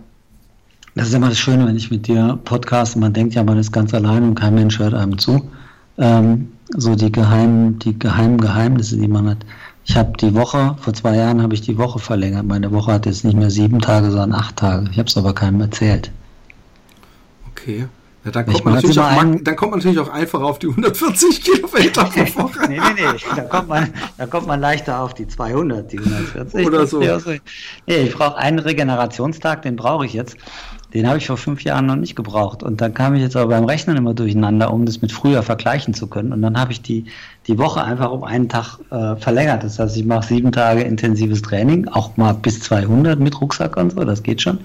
Das 0.94 1.08
ist 1.08 1.14
immer 1.14 1.30
das 1.30 1.40
Schöne, 1.40 1.66
wenn 1.66 1.78
ich 1.78 1.90
mit 1.90 2.08
dir 2.08 2.38
podcast. 2.44 2.98
Man 2.98 3.14
denkt 3.14 3.34
ja, 3.34 3.44
man 3.44 3.58
ist 3.58 3.72
ganz 3.72 3.94
allein 3.94 4.24
und 4.24 4.36
kein 4.36 4.56
Mensch 4.56 4.78
hört 4.78 4.94
einem 4.94 5.18
zu. 5.18 5.50
Ähm, 5.98 6.52
so 6.76 6.96
die 6.96 7.12
geheimen, 7.12 7.80
die 7.80 7.98
geheimen 7.98 8.40
Geheimnisse, 8.40 8.98
die 8.98 9.08
man 9.08 9.30
hat. 9.30 9.38
Ich 9.86 9.96
habe 9.96 10.12
die 10.20 10.36
Woche, 10.36 10.76
vor 10.82 10.94
zwei 10.94 11.16
Jahren 11.16 11.42
habe 11.42 11.54
ich 11.54 11.62
die 11.62 11.78
Woche 11.78 12.00
verlängert. 12.00 12.46
Meine 12.46 12.74
Woche 12.74 12.92
hat 12.92 13.06
jetzt 13.06 13.24
nicht 13.24 13.38
mehr 13.38 13.52
sieben 13.52 13.80
Tage, 13.80 14.12
sondern 14.12 14.34
acht 14.34 14.58
Tage. 14.58 14.90
Ich 14.92 15.00
habe 15.00 15.08
es 15.08 15.16
aber 15.16 15.34
keinem 15.34 15.62
erzählt. 15.62 16.12
Okay. 17.52 17.88
Ja, 18.28 18.32
dann, 18.32 18.46
kommt 18.46 18.66
man 18.66 18.74
natürlich 18.74 19.00
auch, 19.00 19.22
ein... 19.22 19.42
dann 19.42 19.56
kommt 19.56 19.72
man 19.72 19.80
natürlich 19.80 20.00
auch 20.00 20.10
einfach 20.10 20.42
auf 20.42 20.60
die 20.60 20.68
140 20.68 21.42
Kilometer 21.44 22.04
pro 22.04 22.44
Woche. 22.44 22.68
nee, 22.68 22.78
nee, 22.78 23.02
nee. 23.02 23.20
Da 23.38 23.42
kommt, 23.44 23.70
man, 23.70 23.94
da 24.18 24.26
kommt 24.26 24.48
man 24.48 24.60
leichter 24.60 25.00
auf 25.00 25.14
die 25.14 25.30
200, 25.30 25.90
die 25.90 26.00
140. 26.00 26.68
Oder 26.68 26.86
so. 26.86 27.00
Nee, 27.00 27.40
ich 27.88 28.14
brauche 28.14 28.36
einen 28.36 28.60
Regenerationstag, 28.60 29.62
den 29.62 29.78
brauche 29.78 30.06
ich 30.06 30.12
jetzt. 30.12 30.36
Den 30.94 31.08
habe 31.08 31.20
ich 31.20 31.28
vor 31.28 31.38
fünf 31.38 31.64
Jahren 31.64 31.86
noch 31.86 31.96
nicht 31.96 32.18
gebraucht. 32.18 32.64
Und 32.64 32.82
dann 32.82 32.94
kam 32.94 33.16
ich 33.16 33.22
jetzt 33.22 33.38
aber 33.38 33.48
beim 33.48 33.64
Rechnen 33.64 33.96
immer 33.96 34.14
durcheinander, 34.14 34.74
um 34.74 34.86
das 34.86 35.02
mit 35.02 35.14
früher 35.14 35.44
vergleichen 35.44 35.94
zu 35.94 36.08
können. 36.08 36.34
Und 36.34 36.42
dann 36.42 36.60
habe 36.60 36.74
ich 36.74 36.82
die, 36.82 37.06
die 37.48 37.58
Woche 37.58 37.82
einfach 37.82 38.12
um 38.12 38.24
einen 38.24 38.50
Tag 38.50 38.80
äh, 38.90 39.16
verlängert. 39.16 39.64
Das 39.64 39.80
heißt, 39.80 39.96
ich 39.96 40.06
mache 40.06 40.28
sieben 40.28 40.52
Tage 40.52 40.82
intensives 40.82 41.42
Training, 41.42 41.88
auch 41.88 42.18
mal 42.18 42.34
bis 42.34 42.60
200 42.62 43.20
mit 43.20 43.40
Rucksack 43.40 43.78
und 43.78 43.92
so, 43.92 44.04
das 44.04 44.24
geht 44.24 44.42
schon. 44.42 44.60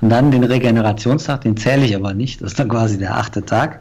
Und 0.00 0.08
dann 0.10 0.30
den 0.30 0.44
Regenerationstag, 0.44 1.42
den 1.42 1.56
zähle 1.56 1.84
ich 1.84 1.94
aber 1.94 2.14
nicht. 2.14 2.40
Das 2.40 2.52
ist 2.52 2.58
dann 2.58 2.68
quasi 2.68 2.98
der 2.98 3.16
achte 3.16 3.44
Tag. 3.44 3.80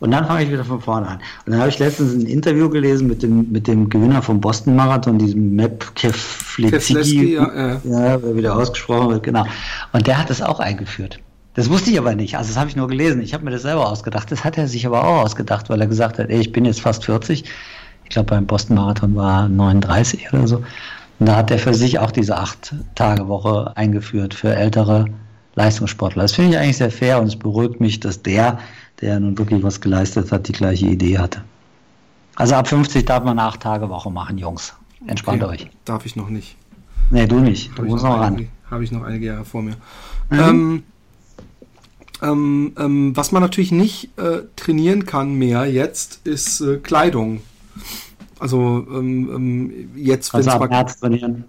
Und 0.00 0.10
dann 0.10 0.26
fange 0.26 0.42
ich 0.42 0.50
wieder 0.50 0.64
von 0.64 0.80
vorne 0.80 1.06
an. 1.06 1.18
Und 1.46 1.52
dann 1.52 1.60
habe 1.60 1.70
ich 1.70 1.78
letztens 1.78 2.12
ein 2.14 2.26
Interview 2.26 2.68
gelesen 2.68 3.06
mit 3.06 3.22
dem, 3.22 3.50
mit 3.50 3.66
dem 3.66 3.88
Gewinner 3.88 4.20
vom 4.20 4.40
Boston 4.40 4.76
Marathon, 4.76 5.18
diesem 5.18 5.54
Map 5.54 5.94
Keflezigi, 5.94 7.34
ja, 7.34 7.78
ja. 7.84 8.16
ja, 8.16 8.36
wieder 8.36 8.56
ausgesprochen 8.56 9.10
wird, 9.10 9.22
genau. 9.22 9.46
Und 9.92 10.06
der 10.06 10.18
hat 10.18 10.28
das 10.28 10.42
auch 10.42 10.60
eingeführt. 10.60 11.20
Das 11.54 11.70
wusste 11.70 11.90
ich 11.90 11.98
aber 11.98 12.14
nicht. 12.16 12.36
Also 12.36 12.48
das 12.50 12.58
habe 12.58 12.68
ich 12.68 12.76
nur 12.76 12.88
gelesen. 12.88 13.22
Ich 13.22 13.32
habe 13.32 13.44
mir 13.44 13.52
das 13.52 13.62
selber 13.62 13.88
ausgedacht. 13.88 14.30
Das 14.32 14.42
hat 14.42 14.58
er 14.58 14.66
sich 14.66 14.84
aber 14.86 15.04
auch 15.04 15.22
ausgedacht, 15.22 15.70
weil 15.70 15.80
er 15.80 15.86
gesagt 15.86 16.18
hat, 16.18 16.28
ey, 16.28 16.40
ich 16.40 16.50
bin 16.50 16.64
jetzt 16.64 16.80
fast 16.80 17.04
40. 17.04 17.44
Ich 18.02 18.10
glaube, 18.10 18.26
beim 18.26 18.46
Boston 18.46 18.76
Marathon 18.76 19.14
war 19.14 19.48
39 19.48 20.32
oder 20.32 20.48
so. 20.48 20.56
Und 21.20 21.26
da 21.26 21.36
hat 21.36 21.52
er 21.52 21.58
für 21.58 21.72
sich 21.72 22.00
auch 22.00 22.10
diese 22.10 22.36
acht 22.36 22.74
Tage 22.96 23.28
Woche 23.28 23.72
eingeführt 23.76 24.34
für 24.34 24.54
ältere 24.54 25.06
Leistungssportler. 25.54 26.22
Das 26.22 26.32
finde 26.32 26.52
ich 26.52 26.58
eigentlich 26.58 26.76
sehr 26.78 26.90
fair 26.90 27.20
und 27.20 27.26
es 27.26 27.36
beruhigt 27.36 27.80
mich, 27.80 28.00
dass 28.00 28.22
der 28.22 28.58
der 29.00 29.20
nun 29.20 29.36
wirklich 29.36 29.62
was 29.62 29.80
geleistet 29.80 30.32
hat, 30.32 30.48
die 30.48 30.52
gleiche 30.52 30.86
Idee 30.86 31.18
hatte. 31.18 31.42
Also 32.36 32.54
ab 32.54 32.68
50 32.68 33.04
darf 33.04 33.24
man 33.24 33.38
acht 33.38 33.60
Tage 33.60 33.88
Woche 33.88 34.10
machen, 34.10 34.38
Jungs. 34.38 34.74
Entspannt 35.06 35.42
okay. 35.42 35.52
euch. 35.52 35.70
Darf 35.84 36.06
ich 36.06 36.16
noch 36.16 36.30
nicht. 36.30 36.56
Nee, 37.10 37.26
du 37.26 37.40
nicht. 37.40 37.76
Du 37.76 37.82
musst 37.82 38.04
noch 38.04 38.18
ran. 38.18 38.48
Habe 38.70 38.82
ich 38.82 38.90
noch 38.90 39.02
einige 39.02 39.26
Jahre 39.26 39.44
vor 39.44 39.62
mir. 39.62 39.76
Mhm. 40.30 40.38
Ähm, 40.38 40.82
ähm, 42.22 42.72
ähm, 42.78 43.16
was 43.16 43.30
man 43.30 43.42
natürlich 43.42 43.72
nicht 43.72 44.18
äh, 44.18 44.42
trainieren 44.56 45.04
kann 45.04 45.34
mehr 45.34 45.66
jetzt, 45.66 46.26
ist 46.26 46.60
äh, 46.60 46.78
Kleidung. 46.78 47.42
Also 48.38 48.86
ähm, 48.90 49.30
ähm, 49.34 49.90
jetzt 49.96 50.32
wenn 50.32 50.38
also 50.38 50.50
ab 50.50 50.70
März 50.70 50.98
trainieren. 50.98 51.44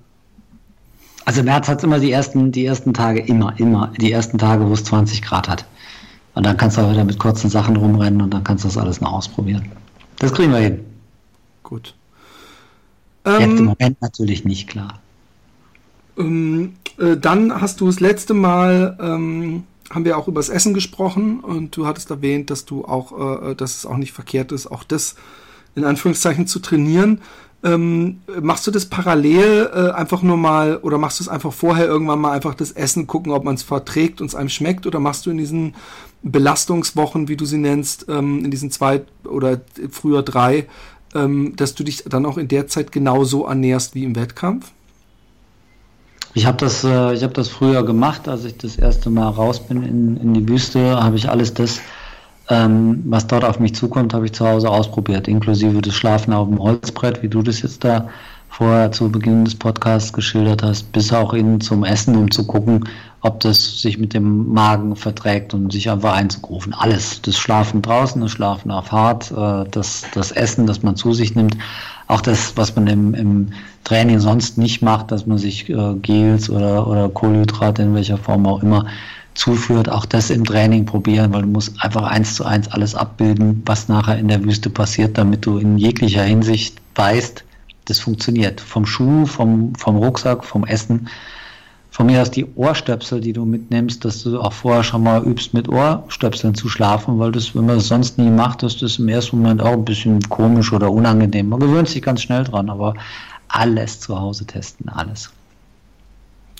Also 1.26 1.42
März 1.42 1.68
hat 1.68 1.80
es 1.80 1.84
immer 1.84 2.00
die 2.00 2.12
ersten, 2.12 2.52
die 2.52 2.66
ersten 2.66 2.94
Tage, 2.94 3.20
immer, 3.20 3.60
immer, 3.60 3.92
die 4.00 4.12
ersten 4.12 4.38
Tage, 4.38 4.68
wo 4.68 4.74
es 4.74 4.84
20 4.84 5.24
Grad 5.24 5.50
hat. 5.50 5.66
Und 6.36 6.46
dann 6.46 6.56
kannst 6.58 6.78
du 6.78 6.82
auch 6.82 6.92
wieder 6.92 7.04
mit 7.04 7.18
kurzen 7.18 7.50
Sachen 7.50 7.76
rumrennen 7.76 8.22
und 8.22 8.34
dann 8.34 8.44
kannst 8.44 8.64
du 8.64 8.68
das 8.68 8.78
alles 8.78 9.02
noch 9.02 9.12
ausprobieren. 9.12 9.72
Das 10.20 10.34
kriegen 10.34 10.52
wir 10.52 10.60
hin. 10.60 10.86
Gut. 11.64 11.96
Jetzt 13.26 13.42
ähm, 13.42 13.58
im 13.58 13.66
Moment 13.66 14.02
natürlich 14.02 14.46
nicht 14.46 14.68
klar. 14.68 15.00
Ähm, 16.18 16.74
äh, 17.00 17.18
dann 17.18 17.60
hast 17.60 17.82
du 17.82 17.88
das 17.88 18.00
letzte 18.00 18.34
Mal, 18.34 18.98
ähm, 19.02 19.64
haben 19.90 20.06
wir 20.06 20.18
auch 20.18 20.28
über 20.28 20.40
das 20.40 20.50
Essen 20.50 20.74
gesprochen 20.74 21.40
und 21.40 21.76
du 21.76 21.88
hattest 21.88 22.12
erwähnt, 22.12 22.50
dass 22.50 22.66
du 22.66 22.86
auch, 22.86 23.50
äh, 23.50 23.56
dass 23.56 23.78
es 23.78 23.86
auch 23.86 23.98
nicht 23.98 24.12
verkehrt 24.12 24.52
ist, 24.52 24.68
auch 24.68 24.84
das 24.84 25.16
in 25.76 25.84
Anführungszeichen 25.84 26.48
zu 26.48 26.60
trainieren. 26.60 27.22
Ähm, 27.66 28.20
machst 28.42 28.68
du 28.68 28.72
das 28.72 28.86
parallel 28.86 29.72
äh, 29.74 29.92
einfach 29.92 30.22
nur 30.22 30.38
mal 30.38 30.78
oder 30.78 31.00
machst 31.00 31.20
du 31.20 31.24
es 31.24 31.28
einfach 31.28 31.52
vorher 31.52 31.88
irgendwann 31.88 32.20
mal 32.20 32.32
einfach 32.32 32.54
das 32.54 32.72
Essen 32.72 33.08
gucken, 33.08 33.32
ob 33.32 33.44
man 33.44 33.56
es 33.56 33.64
verträgt 33.64 34.22
und 34.22 34.28
es 34.28 34.36
einem 34.36 34.50
schmeckt 34.50 34.86
oder 34.86 35.00
machst 35.00 35.26
du 35.26 35.32
in 35.32 35.38
diesen 35.38 35.74
Belastungswochen, 36.22 37.28
wie 37.28 37.36
du 37.36 37.46
sie 37.46 37.58
nennst, 37.58 38.06
ähm, 38.08 38.46
in 38.46 38.52
diesen 38.52 38.70
zwei 38.70 39.02
oder 39.24 39.62
früher 39.90 40.22
drei, 40.22 40.68
ähm, 41.16 41.56
dass 41.56 41.74
du 41.74 41.84
dich 41.84 42.04
dann 42.04 42.28
auch 42.28 42.38
in 42.38 42.48
der 42.48 42.68
Zeit 42.68 42.92
genauso 42.92 43.48
ernährst 43.48 43.96
wie 43.96 44.04
im 44.04 44.16
Wettkampf? 44.16 44.72
Ich 46.36 46.46
habe 46.46 46.58
das, 46.58 46.84
äh, 46.84 47.14
ich 47.14 47.26
das 47.26 47.48
früher 47.48 47.84
gemacht, 47.84 48.28
als 48.28 48.46
ich 48.46 48.58
das 48.58 48.76
erste 48.76 49.10
Mal 49.10 49.30
raus 49.30 49.66
bin 49.66 49.82
in, 49.82 50.18
in 50.18 50.34
die 50.36 50.48
Wüste, 50.48 51.02
habe 51.02 51.16
ich 51.16 51.30
alles 51.30 51.54
das, 51.56 51.80
ähm, 52.50 53.04
was 53.06 53.28
dort 53.28 53.44
auf 53.44 53.60
mich 53.60 53.76
zukommt, 53.76 54.14
habe 54.14 54.26
ich 54.26 54.34
zu 54.34 54.48
Hause 54.48 54.70
ausprobiert, 54.70 55.28
inklusive 55.28 55.82
des 55.82 55.96
Schlafen 55.96 56.34
auf 56.34 56.48
dem 56.48 56.60
Holzbrett, 56.60 57.24
wie 57.24 57.30
du 57.30 57.42
das 57.42 57.62
jetzt 57.62 57.84
da 57.84 58.08
vorher 58.50 58.92
zu 58.92 59.12
Beginn 59.12 59.44
des 59.44 59.56
Podcasts 59.56 60.14
geschildert 60.14 60.64
hast, 60.64 60.92
bis 60.94 61.12
auch 61.12 61.34
hin 61.34 61.60
zum 61.60 61.84
Essen, 61.84 62.16
um 62.16 62.32
zu 62.32 62.48
gucken, 62.48 62.88
ob 63.20 63.42
das 63.42 63.82
sich 63.82 63.98
mit 63.98 64.14
dem 64.14 64.54
Magen 64.54 64.96
verträgt 64.96 65.54
und 65.54 65.74
sich 65.74 65.90
einfach 65.90 66.14
einzugrufen. 66.14 66.74
Alles. 66.74 67.22
Das 67.24 67.36
Schlafen 67.36 67.82
draußen, 67.82 68.22
das 68.22 68.32
Schlafen 68.32 68.72
auf 68.72 68.92
hart, 68.92 69.32
äh, 69.32 69.70
das, 69.70 70.04
das 70.14 70.32
Essen, 70.32 70.68
das 70.68 70.84
man 70.84 70.96
zu 70.96 71.14
sich 71.14 71.36
nimmt. 71.36 71.58
Auch 72.08 72.22
das, 72.22 72.56
was 72.56 72.76
man 72.76 72.88
im, 72.88 73.14
im 73.16 73.48
Training 73.84 74.20
sonst 74.20 74.58
nicht 74.58 74.82
macht, 74.82 75.12
dass 75.12 75.26
man 75.26 75.38
sich 75.38 75.70
äh, 75.70 75.96
Gels 75.96 76.50
oder, 76.50 76.88
oder 76.88 77.10
Kohlenhydrate 77.10 77.82
in 77.82 77.96
welcher 77.96 78.18
Form 78.18 78.46
auch 78.46 78.62
immer 78.62 78.86
zuführt, 79.36 79.90
auch 79.90 80.06
das 80.06 80.30
im 80.30 80.46
Training 80.46 80.86
probieren, 80.86 81.34
weil 81.34 81.44
du 81.44 81.50
musst 81.50 81.82
einfach 81.84 82.04
eins 82.04 82.36
zu 82.36 82.46
eins 82.46 82.68
alles 82.70 82.96
abbilden, 82.96 83.62
was 83.66 83.88
nachher 83.88 84.18
in 84.18 84.30
der 84.30 84.44
Wüste 84.44 84.70
passiert, 84.70 85.18
damit 85.18 85.46
du 85.46 85.58
in 85.58 85.78
jeglicher 85.78 86.24
Hinsicht 86.24 86.82
weißt, 86.96 87.44
das 87.86 88.00
funktioniert. 88.00 88.62
Vom 88.62 88.86
Schuh, 88.86 89.26
vom, 89.26 89.76
vom 89.76 89.98
Rucksack, 89.98 90.44
vom 90.44 90.66
Essen. 90.66 91.08
Von 91.92 92.08
mir 92.08 92.22
aus 92.22 92.32
die 92.32 92.46
Ohrstöpsel, 92.56 93.22
die 93.22 93.32
du 93.32 93.46
mitnimmst, 93.46 94.04
dass 94.04 94.24
du 94.24 94.42
auch 94.42 94.52
vorher 94.52 94.84
schon 94.84 95.04
mal 95.04 95.24
übst, 95.24 95.54
mit 95.54 95.70
Ohrstöpseln 95.70 96.54
zu 96.54 96.68
schlafen, 96.68 97.20
weil 97.20 97.32
das, 97.32 97.56
wenn 97.56 97.66
man 97.66 97.76
das 97.76 97.88
sonst 97.88 98.18
nie 98.18 98.30
macht, 98.30 98.64
ist 98.64 98.82
das 98.82 99.00
im 99.00 99.08
ersten 99.08 99.38
Moment 99.38 99.62
auch 99.62 99.74
ein 99.74 99.86
bisschen 99.86 100.20
komisch 100.28 100.74
oder 100.74 100.92
unangenehm. 100.92 101.48
Man 101.48 101.62
gewöhnt 101.62 101.88
sich 101.88 102.02
ganz 102.02 102.22
schnell 102.22 102.44
dran, 102.44 102.70
aber 102.70 102.96
alles 103.48 104.02
zu 104.02 104.20
Hause 104.20 104.46
testen, 104.46 104.90
alles. 104.90 105.32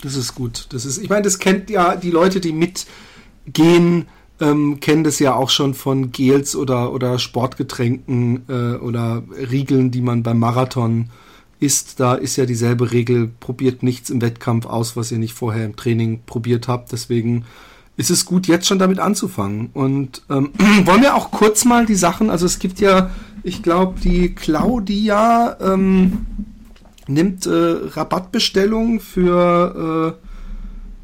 Das 0.02 0.16
ist 0.16 0.34
gut. 0.34 0.66
Das 0.70 0.84
ist, 0.84 0.98
ich 0.98 1.08
meine, 1.08 1.22
das 1.22 1.38
kennt 1.38 1.70
ja 1.70 1.96
die 1.96 2.10
Leute, 2.10 2.40
die 2.40 2.52
mitgehen, 2.52 4.06
ähm, 4.40 4.80
kennen 4.80 5.04
das 5.04 5.18
ja 5.18 5.34
auch 5.34 5.50
schon 5.50 5.74
von 5.74 6.12
Gels 6.12 6.54
oder, 6.54 6.92
oder 6.92 7.18
Sportgetränken 7.18 8.44
äh, 8.48 8.76
oder 8.76 9.22
Riegeln, 9.50 9.90
die 9.90 10.02
man 10.02 10.22
beim 10.22 10.38
Marathon 10.38 11.10
isst. 11.58 12.00
Da 12.00 12.14
ist 12.14 12.36
ja 12.36 12.44
dieselbe 12.44 12.92
Regel, 12.92 13.30
probiert 13.40 13.82
nichts 13.82 14.10
im 14.10 14.20
Wettkampf 14.20 14.66
aus, 14.66 14.96
was 14.96 15.10
ihr 15.10 15.18
nicht 15.18 15.34
vorher 15.34 15.64
im 15.64 15.76
Training 15.76 16.20
probiert 16.26 16.68
habt. 16.68 16.92
Deswegen 16.92 17.46
ist 17.96 18.10
es 18.10 18.26
gut, 18.26 18.46
jetzt 18.46 18.66
schon 18.66 18.78
damit 18.78 18.98
anzufangen. 18.98 19.70
Und 19.72 20.22
ähm, 20.28 20.50
wollen 20.84 21.02
wir 21.02 21.14
auch 21.14 21.30
kurz 21.30 21.64
mal 21.64 21.86
die 21.86 21.94
Sachen, 21.94 22.28
also 22.28 22.44
es 22.44 22.58
gibt 22.58 22.80
ja, 22.80 23.10
ich 23.42 23.62
glaube, 23.62 23.98
die 24.00 24.34
Claudia 24.34 25.56
ähm, 25.60 26.26
nimmt 27.08 27.46
äh, 27.46 27.50
Rabattbestellungen 27.50 29.00
für 29.00 30.16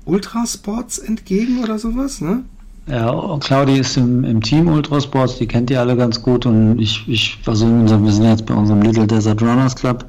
äh, 0.06 0.10
Ultrasports 0.10 0.98
entgegen 0.98 1.62
oder 1.62 1.78
sowas, 1.78 2.20
ne? 2.20 2.44
Ja, 2.88 3.38
Claudi 3.38 3.78
ist 3.78 3.96
im, 3.96 4.24
im 4.24 4.40
Team 4.40 4.66
Ultrasports, 4.66 5.38
die 5.38 5.46
kennt 5.46 5.70
ihr 5.70 5.80
alle 5.80 5.96
ganz 5.96 6.20
gut 6.20 6.46
und 6.46 6.80
ich, 6.80 7.08
ich 7.08 7.38
unserem, 7.46 8.04
wir 8.04 8.12
sind 8.12 8.24
jetzt 8.24 8.46
bei 8.46 8.54
unserem 8.54 8.82
Little 8.82 9.06
Desert 9.06 9.40
Runners 9.40 9.76
Club. 9.76 10.04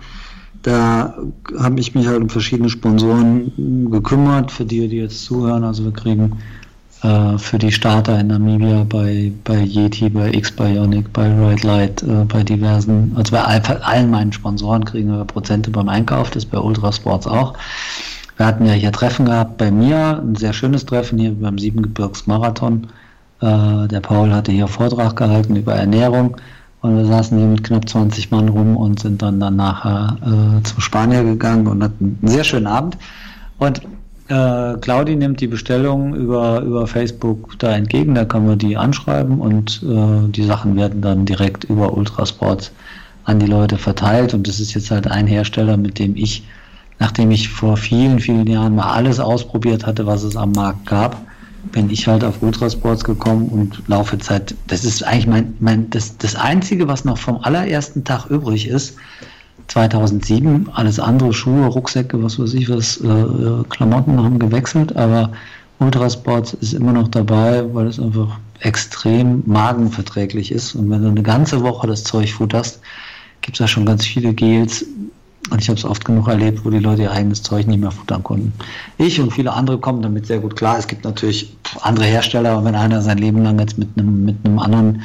Da 0.64 1.16
habe 1.60 1.80
ich 1.80 1.94
mich 1.94 2.08
halt 2.08 2.22
um 2.22 2.30
verschiedene 2.30 2.70
Sponsoren 2.70 3.90
gekümmert, 3.92 4.52
für 4.52 4.66
die, 4.66 4.88
die 4.88 4.98
jetzt 4.98 5.24
zuhören. 5.24 5.64
Also 5.64 5.84
wir 5.84 5.92
kriegen 5.92 6.38
äh, 7.04 7.38
für 7.38 7.58
die 7.58 7.72
Starter 7.72 8.20
in 8.20 8.28
Namibia 8.28 8.86
bei, 8.88 9.32
bei 9.44 9.60
Yeti, 9.60 10.10
bei 10.10 10.32
X-Bionic, 10.32 11.12
bei 11.12 11.28
Ride 11.28 11.68
Light, 11.68 12.04
äh, 12.04 12.26
bei 12.26 12.44
diversen, 12.44 13.14
also 13.16 13.32
bei 13.32 13.44
all, 13.44 13.62
allen 13.82 14.10
meinen 14.10 14.32
Sponsoren 14.32 14.86
kriegen 14.86 15.12
wir 15.12 15.26
Prozente 15.26 15.70
beim 15.70 15.90
Einkauf, 15.90 16.32
das 16.32 16.46
bei 16.46 16.58
Ultrasports 16.58 17.28
auch. 17.28 17.54
Wir 18.38 18.46
hatten 18.46 18.66
ja 18.66 18.74
hier 18.74 18.92
Treffen 18.92 19.26
gehabt 19.26 19.58
bei 19.58 19.70
mir, 19.70 20.22
ein 20.24 20.36
sehr 20.36 20.54
schönes 20.54 20.86
Treffen 20.86 21.20
hier 21.20 21.34
beim 21.34 21.60
Siebengebirgsmarathon. 21.60 22.88
Äh, 23.42 23.88
der 23.88 24.00
Paul 24.00 24.34
hatte 24.34 24.52
hier 24.52 24.68
Vortrag 24.68 25.16
gehalten 25.16 25.56
über 25.56 25.76
Ernährung 25.76 26.38
und 26.82 26.98
wir 26.98 27.06
saßen 27.06 27.38
hier 27.38 27.48
mit 27.48 27.64
knapp 27.64 27.88
20 27.88 28.32
Mann 28.32 28.50
rum 28.50 28.78
und 28.78 29.00
sind 29.00 29.22
dann, 29.22 29.40
nachher 29.40 30.18
äh, 30.22 30.64
zum 30.64 30.80
Spanier 30.80 31.24
gegangen 31.24 31.68
und 31.68 31.84
hatten 31.84 32.18
einen 32.22 32.32
sehr 32.32 32.44
schönen 32.44 32.68
Abend. 32.68 32.98
Und 33.60 33.82
äh, 34.28 34.78
Claudi 34.80 35.16
nimmt 35.16 35.42
die 35.42 35.48
Bestellung 35.48 36.16
über, 36.16 36.62
über 36.62 36.88
Facebook 36.88 37.58
da 37.60 37.76
entgegen, 37.76 38.16
da 38.16 38.26
kann 38.26 38.46
man 38.46 38.58
die 38.58 38.78
anschreiben 38.78 39.40
und 39.40 39.84
äh, 39.84 40.30
die 40.30 40.44
Sachen 40.44 40.76
werden 40.76 41.02
dann 41.02 41.26
direkt 41.26 41.66
über 41.66 41.94
Ultrasports 41.96 42.72
an 43.26 43.40
die 43.40 43.48
Leute 43.48 43.78
verteilt. 43.78 44.34
Und 44.34 44.48
das 44.48 44.60
ist 44.60 44.74
jetzt 44.74 44.92
halt 44.92 45.08
ein 45.08 45.28
Hersteller, 45.28 45.78
mit 45.78 46.00
dem 46.00 46.16
ich 46.16 46.44
nachdem 47.00 47.32
ich 47.32 47.50
vor 47.50 47.78
vielen, 47.78 48.20
vielen 48.20 48.48
Jahren 48.48 48.76
mal 48.76 48.92
alles 48.92 49.20
ausprobiert 49.20 49.86
hatte, 49.86 50.06
was 50.06 50.24
es 50.24 50.36
am 50.36 50.52
Markt 50.52 50.86
gab, 50.86 51.18
bin 51.72 51.90
ich 51.90 52.08
halt 52.08 52.24
auf 52.24 52.42
Ultrasports 52.42 53.04
gekommen 53.04 53.48
und 53.48 53.88
laufe 53.88 54.18
halt, 54.30 54.56
das 54.68 54.84
ist 54.86 55.04
eigentlich 55.04 55.28
mein, 55.28 55.54
mein 55.60 55.90
das, 55.90 56.18
das 56.18 56.36
Einzige, 56.36 56.88
was 56.88 57.06
noch 57.06 57.18
vom 57.18 57.40
allerersten 57.42 58.04
Tag 58.04 58.28
übrig 58.28 58.68
ist, 58.68 58.96
2007, 59.68 60.70
alles 60.74 61.00
andere, 61.00 61.34
Schuhe, 61.34 61.66
Rucksäcke, 61.68 62.22
was 62.22 62.40
weiß 62.40 62.54
ich 62.54 62.70
was, 62.70 62.98
äh, 62.98 63.08
äh, 63.08 63.64
Klamotten 63.70 64.22
haben 64.22 64.40
gewechselt, 64.40 64.96
aber 64.96 65.32
Ultrasports 65.80 66.54
ist 66.54 66.74
immer 66.74 66.94
noch 66.94 67.08
dabei, 67.08 67.64
weil 67.74 67.88
es 67.88 68.00
einfach 68.00 68.38
extrem 68.60 69.44
magenverträglich 69.46 70.52
ist 70.52 70.76
und 70.76 70.90
wenn 70.90 71.02
du 71.02 71.10
eine 71.10 71.24
ganze 71.24 71.62
Woche 71.62 71.88
das 71.88 72.04
Zeug 72.04 72.32
futterst, 72.32 72.80
gibt 73.42 73.56
es 73.56 73.60
da 73.60 73.68
schon 73.68 73.86
ganz 73.86 74.06
viele 74.06 74.34
Gels, 74.34 74.86
Und 75.50 75.62
ich 75.62 75.68
habe 75.68 75.78
es 75.78 75.86
oft 75.86 76.06
genug 76.06 76.28
erlebt, 76.30 76.64
wo 76.64 76.70
die 76.70 76.80
Leute 76.80 77.04
ihr 77.04 77.12
eigenes 77.12 77.44
Zeug 77.44 77.68
nicht 77.68 77.80
mehr 77.80 77.92
futtern 77.92 78.24
konnten. 78.24 78.54
Ich 78.98 79.20
und 79.20 79.34
viele 79.34 79.52
andere 79.52 79.78
kommen 79.78 80.02
damit 80.02 80.26
sehr 80.26 80.40
gut 80.40 80.56
klar. 80.56 80.78
Es 80.80 80.88
gibt 80.88 81.04
natürlich 81.04 81.56
andere 81.82 82.06
Hersteller, 82.06 82.52
aber 82.52 82.66
wenn 82.66 82.76
einer 82.76 83.02
sein 83.02 83.18
Leben 83.18 83.44
lang 83.44 83.60
jetzt 83.60 83.78
mit 83.78 83.90
einem, 83.98 84.24
mit 84.24 84.38
einem 84.46 84.60
anderen 84.60 85.02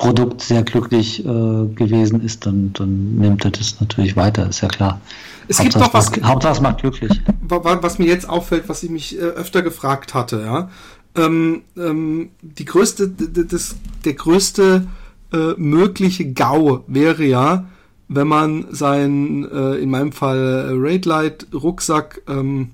Produkt 0.00 0.40
sehr 0.40 0.62
glücklich 0.62 1.20
äh, 1.20 1.22
gewesen 1.24 2.22
ist, 2.22 2.46
dann, 2.46 2.72
dann 2.72 3.16
nimmt 3.16 3.44
er 3.44 3.50
das 3.50 3.80
natürlich 3.80 4.16
weiter, 4.16 4.48
ist 4.48 4.62
ja 4.62 4.68
klar. 4.68 4.98
Es 5.46 5.58
gibt 5.58 5.76
noch 5.76 5.92
was, 5.92 6.10
Hauptsache 6.22 6.54
es 6.54 6.60
macht 6.62 6.80
glücklich. 6.80 7.20
Was 7.50 7.98
mir 7.98 8.06
jetzt 8.06 8.28
auffällt, 8.28 8.68
was 8.68 8.84
ich 8.84 8.90
mich 8.90 9.18
äh, 9.18 9.22
öfter 9.22 9.60
gefragt 9.60 10.14
hatte, 10.14 10.40
ja. 10.40 10.70
Ähm, 11.16 11.62
ähm, 11.76 12.30
die 12.40 12.64
größte, 12.64 13.08
das, 13.08 13.74
der 14.04 14.14
größte 14.14 14.86
äh, 15.32 15.52
mögliche 15.56 16.32
GAU 16.32 16.84
wäre 16.86 17.24
ja, 17.24 17.66
wenn 18.08 18.28
man 18.28 18.66
seinen, 18.70 19.50
äh, 19.50 19.74
in 19.74 19.90
meinem 19.90 20.12
Fall 20.12 20.38
äh, 20.38 20.72
Raidlight 20.76 21.48
Rucksack 21.52 22.22
ähm, 22.28 22.70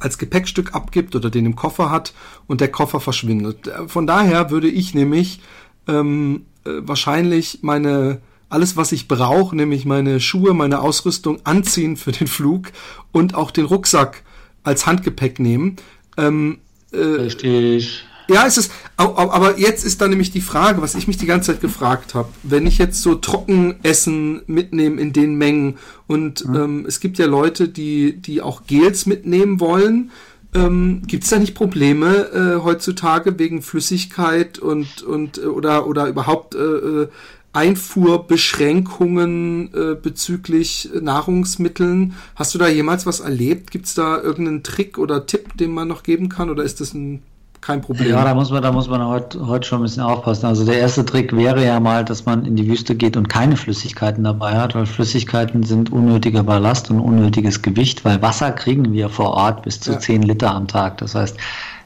als 0.00 0.16
Gepäckstück 0.18 0.74
abgibt 0.74 1.14
oder 1.14 1.28
den 1.30 1.44
im 1.46 1.54
Koffer 1.56 1.90
hat 1.90 2.14
und 2.46 2.60
der 2.62 2.72
Koffer 2.72 3.00
verschwindet. 3.00 3.70
Von 3.86 4.06
daher 4.06 4.50
würde 4.50 4.68
ich 4.68 4.94
nämlich 4.94 5.40
ähm, 5.88 6.46
äh, 6.64 6.70
wahrscheinlich 6.82 7.60
meine 7.62 8.20
alles, 8.50 8.76
was 8.76 8.92
ich 8.92 9.08
brauche, 9.08 9.54
nämlich 9.54 9.84
meine 9.84 10.20
Schuhe, 10.20 10.54
meine 10.54 10.80
Ausrüstung 10.80 11.40
anziehen 11.44 11.96
für 11.96 12.12
den 12.12 12.26
Flug 12.26 12.68
und 13.12 13.34
auch 13.34 13.50
den 13.50 13.66
Rucksack 13.66 14.22
als 14.62 14.86
Handgepäck 14.86 15.38
nehmen. 15.38 15.76
Ähm, 16.16 16.58
äh, 16.92 16.98
Richtig. 16.98 18.04
Ja, 18.30 18.46
es 18.46 18.58
ist, 18.58 18.70
aber 18.96 19.58
jetzt 19.58 19.84
ist 19.84 20.02
da 20.02 20.08
nämlich 20.08 20.30
die 20.30 20.42
Frage, 20.42 20.82
was 20.82 20.94
ich 20.94 21.08
mich 21.08 21.16
die 21.16 21.24
ganze 21.24 21.52
Zeit 21.52 21.62
gefragt 21.62 22.14
habe. 22.14 22.28
Wenn 22.42 22.66
ich 22.66 22.76
jetzt 22.76 23.02
so 23.02 23.14
Trockenessen 23.14 24.42
mitnehme 24.46 25.00
in 25.00 25.14
den 25.14 25.36
Mengen 25.36 25.78
und 26.06 26.46
mhm. 26.46 26.54
ähm, 26.54 26.84
es 26.86 27.00
gibt 27.00 27.16
ja 27.16 27.24
Leute, 27.24 27.68
die, 27.68 28.20
die 28.20 28.42
auch 28.42 28.66
Gels 28.66 29.06
mitnehmen 29.06 29.60
wollen, 29.60 30.10
ähm, 30.54 31.02
gibt 31.06 31.24
es 31.24 31.30
da 31.30 31.38
nicht 31.38 31.54
Probleme 31.54 32.30
äh, 32.32 32.60
heutzutage 32.62 33.38
wegen 33.38 33.62
Flüssigkeit 33.62 34.58
und, 34.58 35.02
und 35.02 35.38
äh, 35.38 35.42
oder, 35.42 35.86
oder 35.86 36.08
überhaupt 36.08 36.54
äh, 36.54 36.58
äh, 36.58 37.08
Einfuhrbeschränkungen 37.52 39.74
äh, 39.74 39.94
bezüglich 39.94 40.90
Nahrungsmitteln? 41.00 42.14
Hast 42.34 42.54
du 42.54 42.58
da 42.58 42.68
jemals 42.68 43.06
was 43.06 43.20
erlebt? 43.20 43.70
Gibt 43.70 43.86
es 43.86 43.94
da 43.94 44.20
irgendeinen 44.20 44.62
Trick 44.62 44.98
oder 44.98 45.24
Tipp, 45.26 45.56
den 45.56 45.72
man 45.72 45.88
noch 45.88 46.02
geben 46.02 46.28
kann? 46.28 46.50
Oder 46.50 46.64
ist 46.64 46.80
das 46.80 46.92
ein 46.94 47.22
kein 47.60 47.80
Problem. 47.80 48.10
Ja, 48.10 48.24
da 48.24 48.34
muss 48.34 48.50
man, 48.50 48.62
da 48.62 48.72
muss 48.72 48.88
man 48.88 49.04
heute, 49.04 49.46
heute 49.46 49.66
schon 49.66 49.80
ein 49.80 49.82
bisschen 49.82 50.02
aufpassen. 50.02 50.46
Also 50.46 50.64
der 50.64 50.78
erste 50.78 51.04
Trick 51.04 51.34
wäre 51.36 51.64
ja 51.64 51.80
mal, 51.80 52.04
dass 52.04 52.24
man 52.24 52.44
in 52.44 52.56
die 52.56 52.66
Wüste 52.68 52.94
geht 52.94 53.16
und 53.16 53.28
keine 53.28 53.56
Flüssigkeiten 53.56 54.24
dabei 54.24 54.58
hat, 54.58 54.74
weil 54.74 54.86
Flüssigkeiten 54.86 55.62
sind 55.64 55.92
unnötiger 55.92 56.42
Ballast 56.42 56.90
und 56.90 57.00
unnötiges 57.00 57.62
Gewicht, 57.62 58.04
weil 58.04 58.22
Wasser 58.22 58.52
kriegen 58.52 58.92
wir 58.92 59.08
vor 59.08 59.32
Ort 59.32 59.62
bis 59.62 59.80
zu 59.80 59.92
ja. 59.92 59.98
10 59.98 60.22
Liter 60.22 60.54
am 60.54 60.66
Tag. 60.68 60.98
Das 60.98 61.14
heißt, 61.14 61.36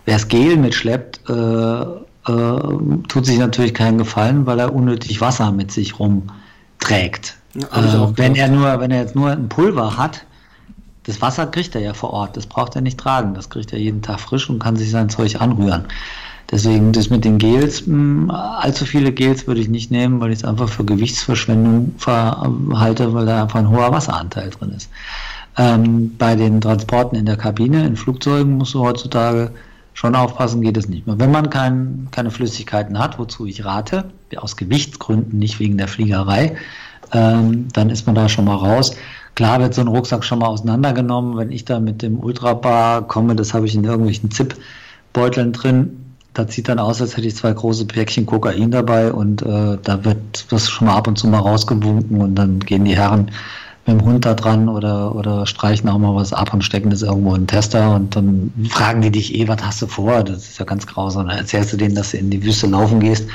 wer 0.04 0.14
das 0.14 0.28
Gel 0.28 0.56
mitschleppt, 0.56 1.20
äh, 1.28 1.32
äh, 1.32 3.04
tut 3.08 3.26
sich 3.26 3.38
natürlich 3.38 3.74
keinen 3.74 3.98
Gefallen, 3.98 4.46
weil 4.46 4.58
er 4.58 4.74
unnötig 4.74 5.20
Wasser 5.20 5.50
mit 5.50 5.72
sich 5.72 5.98
rumträgt. 5.98 7.36
Ja, 7.54 8.08
äh, 8.08 8.16
wenn 8.16 8.34
er 8.34 8.48
nur, 8.48 8.80
wenn 8.80 8.90
er 8.90 9.00
jetzt 9.00 9.14
nur 9.14 9.30
ein 9.30 9.48
Pulver 9.48 9.96
hat, 9.96 10.24
das 11.05 11.20
Wasser 11.20 11.46
kriegt 11.46 11.74
er 11.74 11.80
ja 11.80 11.94
vor 11.94 12.11
Ort, 12.11 12.36
das 12.36 12.46
braucht 12.46 12.76
er 12.76 12.82
nicht 12.82 12.98
tragen, 12.98 13.34
das 13.34 13.50
kriegt 13.50 13.72
er 13.72 13.78
jeden 13.78 14.03
Tag 14.03 14.20
frisch 14.20 14.48
und 14.48 14.59
kann 14.59 14.76
sich 14.76 14.90
sein 14.90 15.09
Zeug 15.09 15.40
anrühren. 15.40 15.84
Deswegen 16.50 16.92
das 16.92 17.09
mit 17.09 17.24
den 17.24 17.38
Gels, 17.38 17.86
mh, 17.86 17.94
hm, 17.94 18.30
allzu 18.30 18.84
viele 18.84 19.11
Gels 19.12 19.46
würde 19.46 19.61
ich 19.61 19.68
nicht 19.68 19.90
nehmen, 19.90 20.20
weil 20.20 20.32
ich 20.32 20.40
es 20.40 20.44
einfach 20.44 20.68
für 20.68 20.84
Gewichtsverschwendung 20.84 21.94
halte, 22.07 23.14
weil 23.14 23.26
da 23.26 23.42
einfach 23.42 23.59
ein 23.59 23.70
hoher 23.70 23.90
Wasseranteil 23.90 24.50
drin 24.50 24.72
ist. 24.76 24.90
Ähm, 25.57 26.14
bei 26.18 26.34
den 26.34 26.61
Transporten 26.61 27.16
in 27.16 27.26
der 27.26 27.36
Kabine, 27.36 27.86
in 27.86 27.96
Flugzeugen 27.96 28.59
musst 28.59 28.74
du 28.74 28.80
heutzutage 28.80 29.50
schon 29.94 30.14
aufpassen, 30.14 30.62
geht 30.62 30.76
es 30.76 30.88
nicht 30.88 31.07
mehr. 31.07 31.18
Wenn 31.18 31.30
man 31.30 31.50
kein, 31.50 32.09
keine 32.11 32.30
Flüssigkeiten 32.30 32.98
hat, 32.98 33.18
wozu 33.18 33.46
ich 33.46 33.64
rate, 33.64 34.05
aus 34.36 34.57
Gewichtsgründen, 34.57 35.38
nicht 35.38 35.59
wegen 35.59 35.76
der 35.76 35.88
Fliegerei, 35.88 36.57
ähm, 37.12 37.68
dann 37.72 37.90
ist 37.90 38.07
man 38.07 38.14
da 38.14 38.28
schon 38.28 38.46
mal 38.46 38.57
raus. 38.57 38.96
Klar 39.34 39.60
wird 39.60 39.74
so 39.74 39.80
ein 39.80 39.88
Rucksack 39.88 40.24
schon 40.24 40.40
mal 40.40 40.46
auseinandergenommen. 40.46 41.36
Wenn 41.36 41.50
ich 41.50 41.64
da 41.64 41.80
mit 41.80 42.02
dem 42.02 42.20
Ultrabar 42.20 43.06
komme, 43.06 43.34
das 43.34 43.54
habe 43.54 43.66
ich 43.66 43.74
in 43.74 43.84
irgendwelchen 43.84 44.30
Zip-Beuteln 44.30 45.52
drin. 45.52 45.98
Da 46.34 46.46
sieht 46.48 46.68
dann 46.68 46.78
aus, 46.78 47.00
als 47.00 47.16
hätte 47.16 47.26
ich 47.26 47.36
zwei 47.36 47.52
große 47.52 47.86
Päckchen 47.86 48.24
Kokain 48.24 48.70
dabei 48.70 49.12
und 49.12 49.42
äh, 49.42 49.78
da 49.82 50.04
wird 50.04 50.46
das 50.50 50.70
schon 50.70 50.86
mal 50.86 50.96
ab 50.96 51.06
und 51.06 51.18
zu 51.18 51.28
mal 51.28 51.38
rausgewunken 51.38 52.20
und 52.20 52.34
dann 52.34 52.60
gehen 52.60 52.84
die 52.84 52.96
Herren 52.96 53.30
mit 53.86 54.00
dem 54.00 54.04
Hund 54.04 54.24
da 54.24 54.34
dran 54.34 54.68
oder, 54.68 55.14
oder 55.14 55.46
streichen 55.46 55.88
auch 55.88 55.98
mal 55.98 56.14
was 56.14 56.32
ab 56.32 56.54
und 56.54 56.62
stecken 56.62 56.90
das 56.90 57.02
irgendwo 57.02 57.34
in 57.34 57.42
den 57.42 57.46
Tester 57.48 57.96
und 57.96 58.14
dann 58.14 58.52
fragen 58.70 59.02
die 59.02 59.10
dich 59.10 59.34
eh, 59.34 59.48
was 59.48 59.62
hast 59.62 59.82
du 59.82 59.86
vor? 59.88 60.22
Das 60.22 60.48
ist 60.48 60.58
ja 60.58 60.64
ganz 60.64 60.86
grausam. 60.86 61.26
Dann 61.26 61.38
erzählst 61.38 61.72
du 61.72 61.76
denen, 61.76 61.94
dass 61.94 62.12
du 62.12 62.18
in 62.18 62.30
die 62.30 62.42
Wüste 62.44 62.68
laufen 62.68 63.00
gehst 63.00 63.28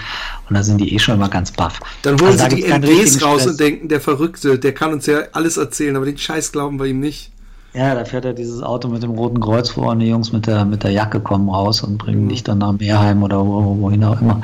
und 0.47 0.55
dann 0.55 0.63
sind 0.63 0.79
die 0.79 0.93
eh 0.95 0.99
schon 0.99 1.15
immer 1.15 1.29
ganz 1.29 1.51
baff. 1.51 1.79
Dann 2.01 2.19
holen 2.21 2.39
also, 2.39 2.55
sie 2.55 2.63
die 2.63 2.63
MPs 2.63 3.21
raus 3.21 3.41
Stress. 3.41 3.47
und 3.47 3.59
denken, 3.59 3.87
der 3.89 3.99
Verrückte, 3.99 4.57
der 4.57 4.73
kann 4.73 4.93
uns 4.93 5.05
ja 5.05 5.19
alles 5.33 5.57
erzählen, 5.57 5.95
aber 5.95 6.05
den 6.05 6.17
Scheiß 6.17 6.53
glauben 6.53 6.79
wir 6.79 6.85
ihm 6.85 7.01
nicht. 7.01 7.31
Ja, 7.73 7.93
da 7.93 8.05
fährt 8.05 8.25
er 8.25 8.33
dieses 8.33 8.63
Auto 8.63 8.87
mit 8.87 9.03
dem 9.03 9.11
roten 9.11 9.39
Kreuz 9.39 9.69
vor 9.69 9.91
und 9.91 9.99
die 9.99 10.07
Jungs 10.07 10.31
mit 10.31 10.47
der, 10.47 10.65
mit 10.65 10.83
der 10.83 10.91
Jacke 10.91 11.19
kommen 11.19 11.49
raus 11.49 11.83
und 11.83 11.97
bringen 11.97 12.23
mhm. 12.23 12.29
dich 12.29 12.43
dann 12.43 12.57
nach 12.59 12.71
Meerheim 12.71 13.21
oder 13.21 13.45
wo, 13.45 13.77
wohin 13.79 14.03
auch 14.03 14.19
immer. 14.19 14.41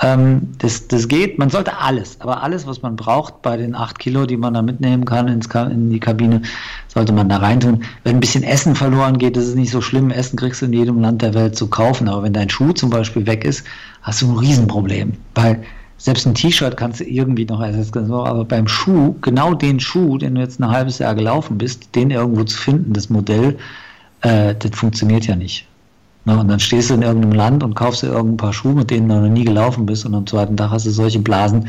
Ähm, 0.00 0.48
das, 0.58 0.86
das 0.86 1.08
geht, 1.08 1.38
man 1.38 1.50
sollte 1.50 1.76
alles, 1.78 2.20
aber 2.20 2.42
alles, 2.42 2.66
was 2.66 2.82
man 2.82 2.94
braucht 2.94 3.42
bei 3.42 3.56
den 3.56 3.74
acht 3.74 3.98
Kilo, 3.98 4.26
die 4.26 4.36
man 4.36 4.54
da 4.54 4.62
mitnehmen 4.62 5.04
kann 5.04 5.26
ins, 5.26 5.46
in 5.46 5.90
die 5.90 5.98
Kabine, 5.98 6.42
sollte 6.86 7.12
man 7.12 7.28
da 7.28 7.38
reintun. 7.38 7.82
Wenn 8.04 8.16
ein 8.16 8.20
bisschen 8.20 8.44
Essen 8.44 8.76
verloren 8.76 9.18
geht, 9.18 9.36
das 9.36 9.46
ist 9.46 9.56
nicht 9.56 9.70
so 9.70 9.80
schlimm. 9.80 10.10
Essen 10.10 10.36
kriegst 10.36 10.62
du 10.62 10.66
in 10.66 10.72
jedem 10.72 11.00
Land 11.00 11.22
der 11.22 11.34
Welt 11.34 11.56
zu 11.56 11.66
kaufen, 11.68 12.08
aber 12.08 12.22
wenn 12.22 12.32
dein 12.32 12.48
Schuh 12.48 12.72
zum 12.72 12.90
Beispiel 12.90 13.26
weg 13.26 13.44
ist, 13.44 13.64
hast 14.02 14.22
du 14.22 14.30
ein 14.30 14.38
Riesenproblem, 14.38 15.14
weil 15.34 15.64
selbst 15.98 16.26
ein 16.26 16.34
T-Shirt 16.34 16.76
kannst 16.76 17.00
du 17.00 17.04
irgendwie 17.04 17.44
noch 17.44 17.60
ersetzen, 17.60 18.12
aber 18.12 18.44
beim 18.44 18.68
Schuh, 18.68 19.16
genau 19.20 19.54
den 19.54 19.80
Schuh, 19.80 20.16
den 20.16 20.36
du 20.36 20.40
jetzt 20.40 20.60
ein 20.60 20.70
halbes 20.70 21.00
Jahr 21.00 21.16
gelaufen 21.16 21.58
bist, 21.58 21.94
den 21.96 22.10
irgendwo 22.10 22.44
zu 22.44 22.56
finden, 22.56 22.92
das 22.92 23.10
Modell, 23.10 23.58
äh, 24.20 24.54
das 24.54 24.70
funktioniert 24.78 25.26
ja 25.26 25.34
nicht. 25.34 25.67
Ne? 26.28 26.38
Und 26.38 26.48
dann 26.48 26.60
stehst 26.60 26.90
du 26.90 26.94
in 26.94 27.02
irgendeinem 27.02 27.32
Land 27.32 27.62
und 27.62 27.74
kaufst 27.74 28.02
dir 28.02 28.08
irgendein 28.08 28.36
paar 28.36 28.52
Schuhe, 28.52 28.74
mit 28.74 28.90
denen 28.90 29.08
du 29.08 29.14
noch 29.14 29.28
nie 29.28 29.44
gelaufen 29.44 29.86
bist 29.86 30.04
und 30.04 30.14
am 30.14 30.26
zweiten 30.26 30.56
Tag 30.56 30.70
hast 30.70 30.86
du 30.86 30.90
solche 30.90 31.18
Blasen, 31.18 31.68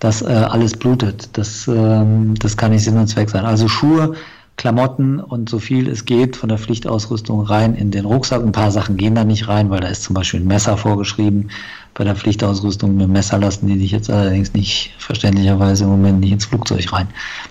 dass 0.00 0.20
äh, 0.20 0.26
alles 0.26 0.76
blutet. 0.76 1.30
Das, 1.34 1.68
ähm, 1.68 2.34
das 2.40 2.56
kann 2.56 2.72
nicht 2.72 2.84
Sinn 2.84 2.98
und 2.98 3.06
Zweck 3.06 3.30
sein. 3.30 3.44
Also 3.44 3.68
Schuhe, 3.68 4.14
Klamotten 4.56 5.20
und 5.20 5.48
so 5.48 5.60
viel 5.60 5.88
es 5.88 6.04
geht 6.04 6.34
von 6.34 6.48
der 6.48 6.58
Pflichtausrüstung 6.58 7.42
rein 7.42 7.76
in 7.76 7.92
den 7.92 8.04
Rucksack. 8.04 8.42
Ein 8.42 8.50
paar 8.50 8.72
Sachen 8.72 8.96
gehen 8.96 9.14
da 9.14 9.22
nicht 9.22 9.46
rein, 9.46 9.70
weil 9.70 9.80
da 9.80 9.86
ist 9.86 10.02
zum 10.02 10.14
Beispiel 10.14 10.40
ein 10.40 10.46
Messer 10.48 10.76
vorgeschrieben. 10.76 11.50
Bei 11.98 12.04
der 12.04 12.14
Pflichtausrüstung 12.14 12.94
mit 12.94 13.06
dem 13.06 13.12
Messer 13.12 13.38
lassen 13.38 13.66
die 13.66 13.76
dich 13.76 13.90
jetzt 13.90 14.08
allerdings 14.08 14.54
nicht 14.54 14.94
verständlicherweise 14.98 15.82
im 15.82 15.90
Moment 15.90 16.20
nicht 16.20 16.30
ins 16.30 16.44
Flugzeug 16.44 16.92
rein. 16.92 17.08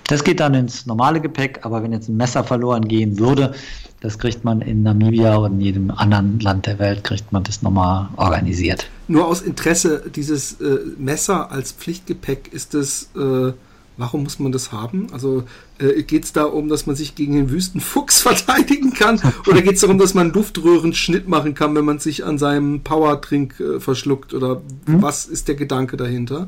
Das 0.08 0.24
geht 0.24 0.40
dann 0.40 0.54
ins 0.54 0.86
normale 0.86 1.20
Gepäck, 1.20 1.60
aber 1.64 1.84
wenn 1.84 1.92
jetzt 1.92 2.08
ein 2.08 2.16
Messer 2.16 2.46
verloren 2.46 2.88
gehen 2.88 3.20
würde, 3.20 3.54
das 4.00 4.18
kriegt 4.18 4.46
man 4.46 4.62
in 4.62 4.84
Namibia 4.84 5.36
und 5.36 5.56
in 5.56 5.60
jedem 5.60 5.92
anderen 5.92 6.40
Land 6.40 6.66
der 6.66 6.80
Welt, 6.80 7.04
kriegt 7.04 7.34
man 7.34 7.44
das 7.44 7.62
nochmal 7.62 8.08
organisiert. 8.16 8.90
Nur 9.10 9.28
aus 9.28 9.42
Interesse, 9.42 10.04
dieses 10.16 10.62
äh, 10.62 10.78
Messer 10.98 11.52
als 11.52 11.74
Pflichtgepäck, 11.74 12.50
ist 12.54 12.74
es... 12.74 13.10
Äh 13.16 13.52
Warum 13.98 14.24
muss 14.24 14.38
man 14.40 14.52
das 14.52 14.72
haben? 14.72 15.08
Also 15.12 15.44
äh, 15.80 16.04
geht 16.04 16.24
es 16.24 16.34
da 16.34 16.44
um, 16.44 16.70
dass 16.70 16.86
man 16.86 16.96
sich 16.96 17.16
gegen 17.16 17.34
den 17.34 17.50
Wüstenfuchs 17.50 18.22
verteidigen 18.22 18.94
kann? 18.94 19.20
Oder 19.48 19.62
geht 19.62 19.74
es 19.74 19.82
darum, 19.82 19.98
dass 19.98 20.14
man 20.14 20.28
einen 20.28 20.34
Luftröhrenschnitt 20.34 21.28
machen 21.28 21.56
kann, 21.56 21.76
wenn 21.76 21.86
man 21.86 22.00
sich 22.00 22.24
an 22.24 22.38
seinem 22.38 22.82
Powertrink 22.82 23.60
äh, 23.60 23.80
verschluckt? 23.80 24.34
Oder 24.34 24.62
hm? 24.86 25.02
was 25.02 25.26
ist 25.26 25.48
der 25.48 25.56
Gedanke 25.56 25.98
dahinter? 25.98 26.48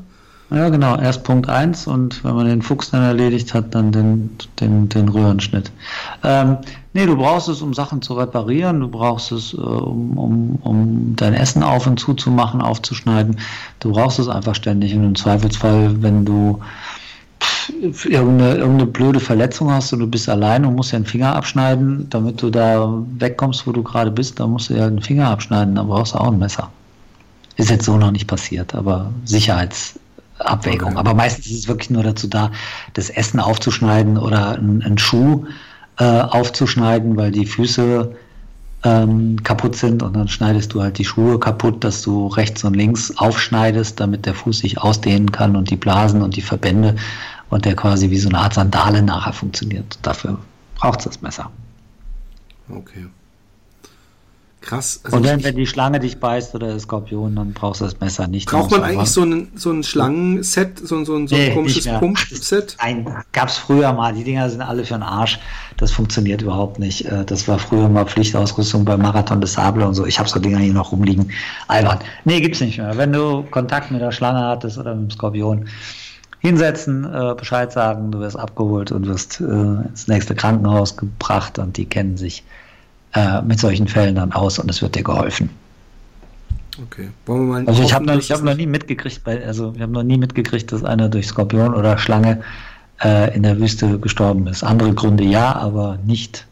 Ja, 0.50 0.68
genau. 0.68 0.96
Erst 0.96 1.22
Punkt 1.22 1.48
1 1.48 1.86
und 1.86 2.24
wenn 2.24 2.34
man 2.34 2.46
den 2.46 2.60
Fuchs 2.60 2.90
dann 2.90 3.02
erledigt 3.02 3.54
hat, 3.54 3.72
dann 3.74 3.92
den, 3.92 4.30
den, 4.58 4.88
den 4.88 5.08
Röhrenschnitt. 5.08 5.70
Ähm, 6.24 6.58
nee, 6.92 7.06
du 7.06 7.16
brauchst 7.16 7.48
es, 7.48 7.62
um 7.62 7.72
Sachen 7.72 8.02
zu 8.02 8.14
reparieren. 8.14 8.80
Du 8.80 8.88
brauchst 8.88 9.30
es, 9.30 9.54
äh, 9.54 9.56
um, 9.56 10.18
um, 10.18 10.56
um 10.62 11.14
dein 11.14 11.34
Essen 11.34 11.62
auf 11.62 11.86
und 11.86 12.00
zu 12.00 12.14
zu 12.14 12.30
machen, 12.30 12.60
aufzuschneiden. 12.60 13.36
Du 13.78 13.92
brauchst 13.92 14.18
es 14.18 14.28
einfach 14.28 14.56
ständig. 14.56 14.94
Und 14.94 15.04
im 15.04 15.14
Zweifelsfall, 15.14 16.02
wenn 16.02 16.24
du 16.24 16.60
irgendeine, 17.80 18.56
irgendeine 18.56 18.86
blöde 18.86 19.20
Verletzung 19.20 19.70
hast 19.70 19.92
und 19.92 20.00
du 20.00 20.06
bist 20.06 20.28
allein 20.28 20.64
und 20.64 20.74
musst 20.74 20.92
ja 20.92 20.96
einen 20.96 21.06
Finger 21.06 21.34
abschneiden, 21.34 22.06
damit 22.10 22.42
du 22.42 22.50
da 22.50 23.02
wegkommst, 23.18 23.66
wo 23.66 23.72
du 23.72 23.82
gerade 23.82 24.10
bist, 24.10 24.40
dann 24.40 24.50
musst 24.50 24.70
du 24.70 24.74
ja 24.74 24.86
einen 24.86 25.02
Finger 25.02 25.28
abschneiden, 25.28 25.74
dann 25.74 25.88
brauchst 25.88 26.14
du 26.14 26.18
auch 26.18 26.32
ein 26.32 26.38
Messer. 26.38 26.70
Ist 27.56 27.70
jetzt 27.70 27.84
so 27.84 27.96
noch 27.96 28.10
nicht 28.10 28.26
passiert, 28.26 28.74
aber 28.74 29.12
Sicherheitsabwägung. 29.24 30.90
Okay. 30.90 30.98
Aber 30.98 31.14
meistens 31.14 31.46
ist 31.46 31.58
es 31.58 31.68
wirklich 31.68 31.90
nur 31.90 32.02
dazu 32.02 32.26
da, 32.26 32.50
das 32.94 33.10
Essen 33.10 33.40
aufzuschneiden 33.40 34.18
oder 34.18 34.52
einen, 34.52 34.82
einen 34.82 34.98
Schuh 34.98 35.44
äh, 35.98 36.04
aufzuschneiden, 36.04 37.16
weil 37.16 37.30
die 37.30 37.46
Füße 37.46 38.14
ähm, 38.82 39.42
kaputt 39.42 39.76
sind 39.76 40.02
und 40.02 40.14
dann 40.14 40.28
schneidest 40.28 40.72
du 40.72 40.82
halt 40.82 40.98
die 40.98 41.04
Schuhe 41.04 41.38
kaputt, 41.38 41.84
dass 41.84 42.02
du 42.02 42.28
rechts 42.28 42.64
und 42.64 42.74
links 42.74 43.16
aufschneidest, 43.16 44.00
damit 44.00 44.26
der 44.26 44.34
Fuß 44.34 44.58
sich 44.58 44.78
ausdehnen 44.78 45.30
kann 45.32 45.56
und 45.56 45.70
die 45.70 45.76
Blasen 45.76 46.22
und 46.22 46.36
die 46.36 46.42
Verbände 46.42 46.96
und 47.50 47.64
der 47.64 47.76
quasi 47.76 48.10
wie 48.10 48.18
so 48.18 48.28
eine 48.28 48.38
Art 48.38 48.54
Sandale 48.54 49.02
nachher 49.02 49.32
funktioniert. 49.32 49.98
Dafür 50.02 50.38
braucht 50.76 51.00
es 51.00 51.04
das 51.04 51.20
Messer. 51.20 51.50
Okay. 52.70 53.06
Krass. 54.60 55.00
Also 55.04 55.16
und 55.16 55.24
wenn, 55.24 55.42
wenn 55.42 55.56
die 55.56 55.66
Schlange 55.66 56.00
dich 56.00 56.20
beißt 56.20 56.54
oder 56.54 56.68
der 56.68 56.78
Skorpion, 56.78 57.34
dann 57.34 57.54
brauchst 57.54 57.80
du 57.80 57.86
das 57.86 57.98
Messer 57.98 58.26
nicht. 58.26 58.50
Braucht 58.50 58.70
man 58.70 58.82
eigentlich 58.82 59.08
so 59.08 59.22
ein, 59.22 59.48
so 59.54 59.70
ein 59.70 59.82
Schlangenset, 59.82 60.78
so, 60.78 61.02
so, 61.04 61.04
so 61.04 61.34
ein 61.34 61.40
nee, 61.40 61.54
komisches 61.54 61.86
Pumpset? 61.86 62.76
Nein, 62.78 63.06
gab 63.32 63.48
es 63.48 63.56
früher 63.56 63.92
mal. 63.94 64.12
Die 64.12 64.22
Dinger 64.22 64.50
sind 64.50 64.60
alle 64.60 64.84
für 64.84 64.94
den 64.94 65.02
Arsch. 65.02 65.38
Das 65.78 65.90
funktioniert 65.92 66.42
überhaupt 66.42 66.78
nicht. 66.78 67.06
Äh, 67.06 67.24
das 67.24 67.48
war 67.48 67.58
früher 67.58 67.88
mal 67.88 68.04
Pflichtausrüstung 68.04 68.84
beim 68.84 69.00
Marathon 69.00 69.40
des 69.40 69.54
Sable 69.54 69.86
und 69.86 69.94
so. 69.94 70.04
Ich 70.04 70.18
habe 70.18 70.28
so 70.28 70.38
Dinger 70.38 70.58
hier 70.58 70.74
noch 70.74 70.92
rumliegen. 70.92 71.32
Albern. 71.66 72.00
Nee, 72.24 72.40
gibt's 72.40 72.60
nicht 72.60 72.76
mehr. 72.76 72.96
Wenn 72.98 73.12
du 73.12 73.44
Kontakt 73.50 73.90
mit 73.90 74.02
der 74.02 74.12
Schlange 74.12 74.40
hattest 74.40 74.76
oder 74.76 74.94
mit 74.94 75.10
dem 75.10 75.14
Skorpion, 75.16 75.68
hinsetzen, 76.40 77.04
äh, 77.04 77.34
Bescheid 77.34 77.72
sagen, 77.72 78.10
du 78.10 78.20
wirst 78.20 78.38
abgeholt 78.38 78.92
und 78.92 79.06
wirst 79.06 79.40
äh, 79.40 79.44
ins 79.44 80.08
nächste 80.08 80.34
Krankenhaus 80.34 80.96
gebracht 80.96 81.58
und 81.58 81.76
die 81.76 81.84
kennen 81.84 82.16
sich 82.16 82.44
äh, 83.14 83.42
mit 83.42 83.60
solchen 83.60 83.88
Fällen 83.88 84.14
dann 84.14 84.32
aus 84.32 84.58
und 84.58 84.70
es 84.70 84.82
wird 84.82 84.94
dir 84.94 85.02
geholfen. 85.02 85.50
Okay. 86.82 87.08
Wollen 87.26 87.46
wir 87.46 87.52
mal 87.52 87.68
also 87.68 87.82
ich 87.82 87.92
habe 87.92 88.06
noch, 88.06 88.20
hab 88.20 88.42
noch 88.42 88.56
nie 88.56 88.66
mitgekriegt, 88.66 89.24
bei, 89.24 89.44
also 89.44 89.74
wir 89.74 89.82
haben 89.82 89.92
noch 89.92 90.02
nie 90.02 90.16
mitgekriegt, 90.16 90.72
dass 90.72 90.84
einer 90.84 91.08
durch 91.08 91.26
Skorpion 91.26 91.74
oder 91.74 91.98
Schlange 91.98 92.42
äh, 93.02 93.34
in 93.34 93.42
der 93.42 93.58
Wüste 93.58 93.98
gestorben 93.98 94.46
ist. 94.46 94.62
Andere 94.62 94.94
Gründe 94.94 95.24
ja, 95.24 95.54
aber 95.54 95.98
nicht. 96.06 96.46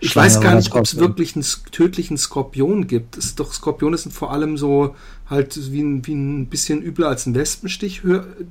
Ich 0.00 0.10
Schlange 0.10 0.26
weiß 0.26 0.40
gar 0.40 0.54
nicht, 0.54 0.74
ob 0.74 0.84
es 0.84 0.98
wirklich 0.98 1.34
einen 1.36 1.44
tödlichen 1.70 2.18
Skorpion 2.18 2.86
gibt. 2.86 3.16
Es 3.16 3.34
doch 3.34 3.52
Skorpione 3.52 3.96
sind 3.96 4.12
vor 4.12 4.32
allem 4.32 4.56
so 4.56 4.94
halt 5.28 5.72
wie 5.72 5.82
ein, 5.82 6.06
wie 6.06 6.14
ein 6.14 6.46
bisschen 6.46 6.82
übler 6.82 7.08
als 7.08 7.26
ein 7.26 7.34
Wespenstich, 7.34 8.02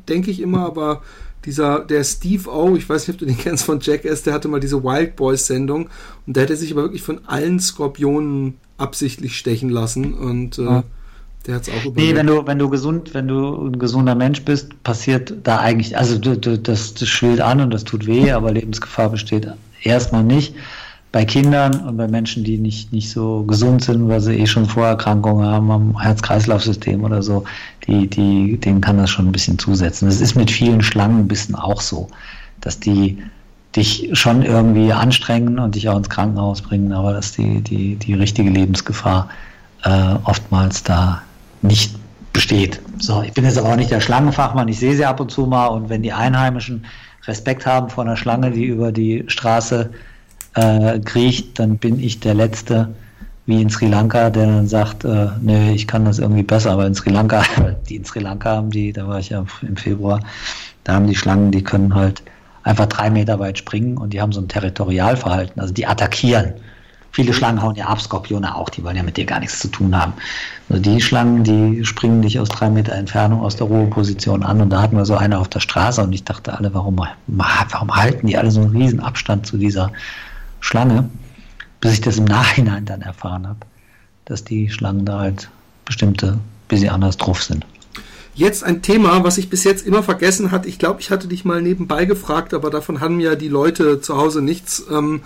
denke 0.07 0.31
ich 0.31 0.41
immer, 0.41 0.65
aber 0.65 1.01
dieser, 1.45 1.79
der 1.79 2.03
Steve 2.03 2.49
O, 2.49 2.75
ich 2.75 2.87
weiß 2.87 3.07
nicht, 3.07 3.15
ob 3.15 3.19
du 3.19 3.25
den 3.25 3.37
kennst 3.39 3.63
von 3.63 3.79
Jackass, 3.79 4.23
der 4.23 4.33
hatte 4.33 4.47
mal 4.47 4.59
diese 4.59 4.83
Wild 4.83 5.15
Boys 5.15 5.47
Sendung 5.47 5.89
und 6.27 6.35
der 6.35 6.43
hätte 6.43 6.55
sich 6.55 6.71
aber 6.71 6.83
wirklich 6.83 7.01
von 7.01 7.21
allen 7.27 7.59
Skorpionen 7.59 8.57
absichtlich 8.77 9.37
stechen 9.37 9.69
lassen 9.69 10.13
und 10.13 10.57
äh, 10.57 10.63
ja. 10.63 10.83
der 11.45 11.55
hat 11.55 11.63
es 11.63 11.69
auch 11.69 11.85
überlebt. 11.85 11.97
Nee, 11.97 12.15
wenn 12.15 12.27
du, 12.27 12.45
wenn 12.47 12.59
du 12.59 12.69
gesund, 12.69 13.13
wenn 13.13 13.27
du 13.27 13.67
ein 13.67 13.79
gesunder 13.79 14.15
Mensch 14.15 14.43
bist, 14.43 14.81
passiert 14.83 15.35
da 15.43 15.59
eigentlich, 15.59 15.97
also 15.97 16.17
du, 16.17 16.37
du, 16.37 16.57
das, 16.57 16.93
das 16.93 17.07
schwillt 17.07 17.41
an 17.41 17.61
und 17.61 17.71
das 17.71 17.83
tut 17.83 18.07
weh, 18.07 18.31
aber 18.31 18.51
Lebensgefahr 18.51 19.09
besteht 19.09 19.47
erstmal 19.83 20.23
nicht 20.23 20.55
bei 21.11 21.25
Kindern 21.25 21.75
und 21.81 21.97
bei 21.97 22.07
Menschen, 22.07 22.43
die 22.43 22.57
nicht, 22.57 22.93
nicht 22.93 23.09
so 23.09 23.43
gesund 23.43 23.83
sind, 23.83 24.07
weil 24.07 24.21
sie 24.21 24.35
eh 24.35 24.47
schon 24.47 24.65
Vorerkrankungen 24.65 25.45
haben 25.45 25.69
am 25.69 26.01
Herz-Kreislauf-System 26.01 27.03
oder 27.03 27.21
so, 27.21 27.43
die, 27.85 28.07
die, 28.07 28.57
denen 28.57 28.79
kann 28.79 28.97
das 28.97 29.09
schon 29.09 29.27
ein 29.27 29.31
bisschen 29.31 29.59
zusetzen. 29.59 30.07
Das 30.07 30.21
ist 30.21 30.35
mit 30.35 30.49
vielen 30.49 30.81
Schlangenbissen 30.81 31.55
auch 31.55 31.81
so, 31.81 32.07
dass 32.61 32.79
die 32.79 33.21
dich 33.75 34.09
schon 34.13 34.41
irgendwie 34.43 34.91
anstrengen 34.93 35.59
und 35.59 35.75
dich 35.75 35.89
auch 35.89 35.97
ins 35.97 36.09
Krankenhaus 36.09 36.61
bringen, 36.61 36.93
aber 36.93 37.13
dass 37.13 37.33
die, 37.33 37.61
die, 37.61 37.95
die 37.95 38.13
richtige 38.13 38.49
Lebensgefahr 38.49 39.29
äh, 39.83 40.15
oftmals 40.23 40.83
da 40.83 41.21
nicht 41.61 41.95
besteht. 42.31 42.81
So, 42.99 43.21
ich 43.21 43.33
bin 43.33 43.43
jetzt 43.43 43.57
aber 43.57 43.69
auch 43.69 43.75
nicht 43.75 43.91
der 43.91 44.01
Schlangenfachmann, 44.01 44.67
ich 44.69 44.79
sehe 44.79 44.95
sie 44.95 45.05
ab 45.05 45.19
und 45.19 45.31
zu 45.31 45.45
mal 45.45 45.67
und 45.67 45.89
wenn 45.89 46.03
die 46.03 46.13
Einheimischen 46.13 46.85
Respekt 47.27 47.65
haben 47.65 47.89
vor 47.89 48.03
einer 48.05 48.17
Schlange, 48.17 48.51
die 48.51 48.65
über 48.65 48.91
die 48.91 49.23
Straße 49.27 49.91
äh, 50.55 50.99
kriecht, 50.99 51.59
dann 51.59 51.77
bin 51.77 51.99
ich 51.99 52.19
der 52.19 52.33
Letzte, 52.33 52.93
wie 53.45 53.61
in 53.61 53.69
Sri 53.69 53.87
Lanka, 53.87 54.29
der 54.29 54.47
dann 54.47 54.67
sagt, 54.67 55.03
äh, 55.03 55.27
nee, 55.41 55.73
ich 55.73 55.87
kann 55.87 56.05
das 56.05 56.19
irgendwie 56.19 56.43
besser. 56.43 56.71
Aber 56.71 56.85
in 56.85 56.95
Sri 56.95 57.09
Lanka, 57.09 57.43
die 57.89 57.95
in 57.95 58.05
Sri 58.05 58.19
Lanka 58.19 58.55
haben 58.55 58.71
die, 58.71 58.93
da 58.93 59.07
war 59.07 59.19
ich 59.19 59.29
ja 59.29 59.45
im 59.61 59.77
Februar, 59.77 60.19
da 60.83 60.93
haben 60.93 61.07
die 61.07 61.15
Schlangen, 61.15 61.51
die 61.51 61.63
können 61.63 61.93
halt 61.95 62.23
einfach 62.63 62.85
drei 62.85 63.09
Meter 63.09 63.39
weit 63.39 63.57
springen 63.57 63.97
und 63.97 64.13
die 64.13 64.21
haben 64.21 64.31
so 64.31 64.41
ein 64.41 64.47
Territorialverhalten, 64.47 65.59
also 65.61 65.73
die 65.73 65.87
attackieren. 65.87 66.53
Viele 67.13 67.33
Schlangen 67.33 67.61
hauen 67.61 67.75
ja 67.75 67.87
ab, 67.87 67.99
Skorpione 67.99 68.55
auch, 68.55 68.69
die 68.69 68.83
wollen 68.83 68.95
ja 68.95 69.03
mit 69.03 69.17
dir 69.17 69.25
gar 69.25 69.41
nichts 69.41 69.59
zu 69.59 69.67
tun 69.67 69.99
haben. 69.99 70.13
Also 70.69 70.81
die 70.81 71.01
Schlangen, 71.01 71.43
die 71.43 71.83
springen 71.83 72.21
dich 72.21 72.39
aus 72.39 72.47
drei 72.47 72.69
Meter 72.69 72.93
Entfernung 72.93 73.41
aus 73.41 73.57
der 73.57 73.67
Ruheposition 73.67 74.43
an 74.43 74.61
und 74.61 74.69
da 74.69 74.81
hatten 74.81 74.95
wir 74.95 75.05
so 75.05 75.17
eine 75.17 75.39
auf 75.39 75.49
der 75.49 75.59
Straße 75.59 76.01
und 76.01 76.13
ich 76.13 76.23
dachte 76.23 76.57
alle, 76.57 76.73
warum, 76.73 77.01
warum 77.27 77.95
halten 77.95 78.27
die 78.27 78.37
alle 78.37 78.49
so 78.49 78.61
einen 78.61 78.69
riesen 78.69 79.01
Abstand 79.01 79.45
zu 79.45 79.57
dieser 79.57 79.91
Schlange, 80.61 81.09
bis 81.81 81.93
ich 81.93 82.01
das 82.01 82.17
im 82.17 82.25
Nachhinein 82.25 82.85
dann 82.85 83.01
erfahren 83.01 83.47
habe, 83.47 83.59
dass 84.23 84.45
die 84.45 84.69
Schlangen 84.69 85.05
da 85.05 85.19
halt 85.19 85.49
bestimmte 85.83 86.39
bisschen 86.69 86.89
anders 86.89 87.17
drauf 87.17 87.43
sind. 87.43 87.65
Jetzt 88.33 88.63
ein 88.63 88.81
Thema, 88.81 89.25
was 89.25 89.37
ich 89.37 89.49
bis 89.49 89.65
jetzt 89.65 89.85
immer 89.85 90.03
vergessen 90.03 90.51
hatte. 90.51 90.69
Ich 90.69 90.79
glaube, 90.79 91.01
ich 91.01 91.11
hatte 91.11 91.27
dich 91.27 91.43
mal 91.43 91.61
nebenbei 91.61 92.05
gefragt, 92.05 92.53
aber 92.53 92.69
davon 92.69 93.01
haben 93.01 93.19
ja 93.19 93.35
die 93.35 93.49
Leute 93.49 93.99
zu 93.99 94.15
Hause 94.15 94.41
nichts. 94.41 94.85
Ähm, 94.89 95.21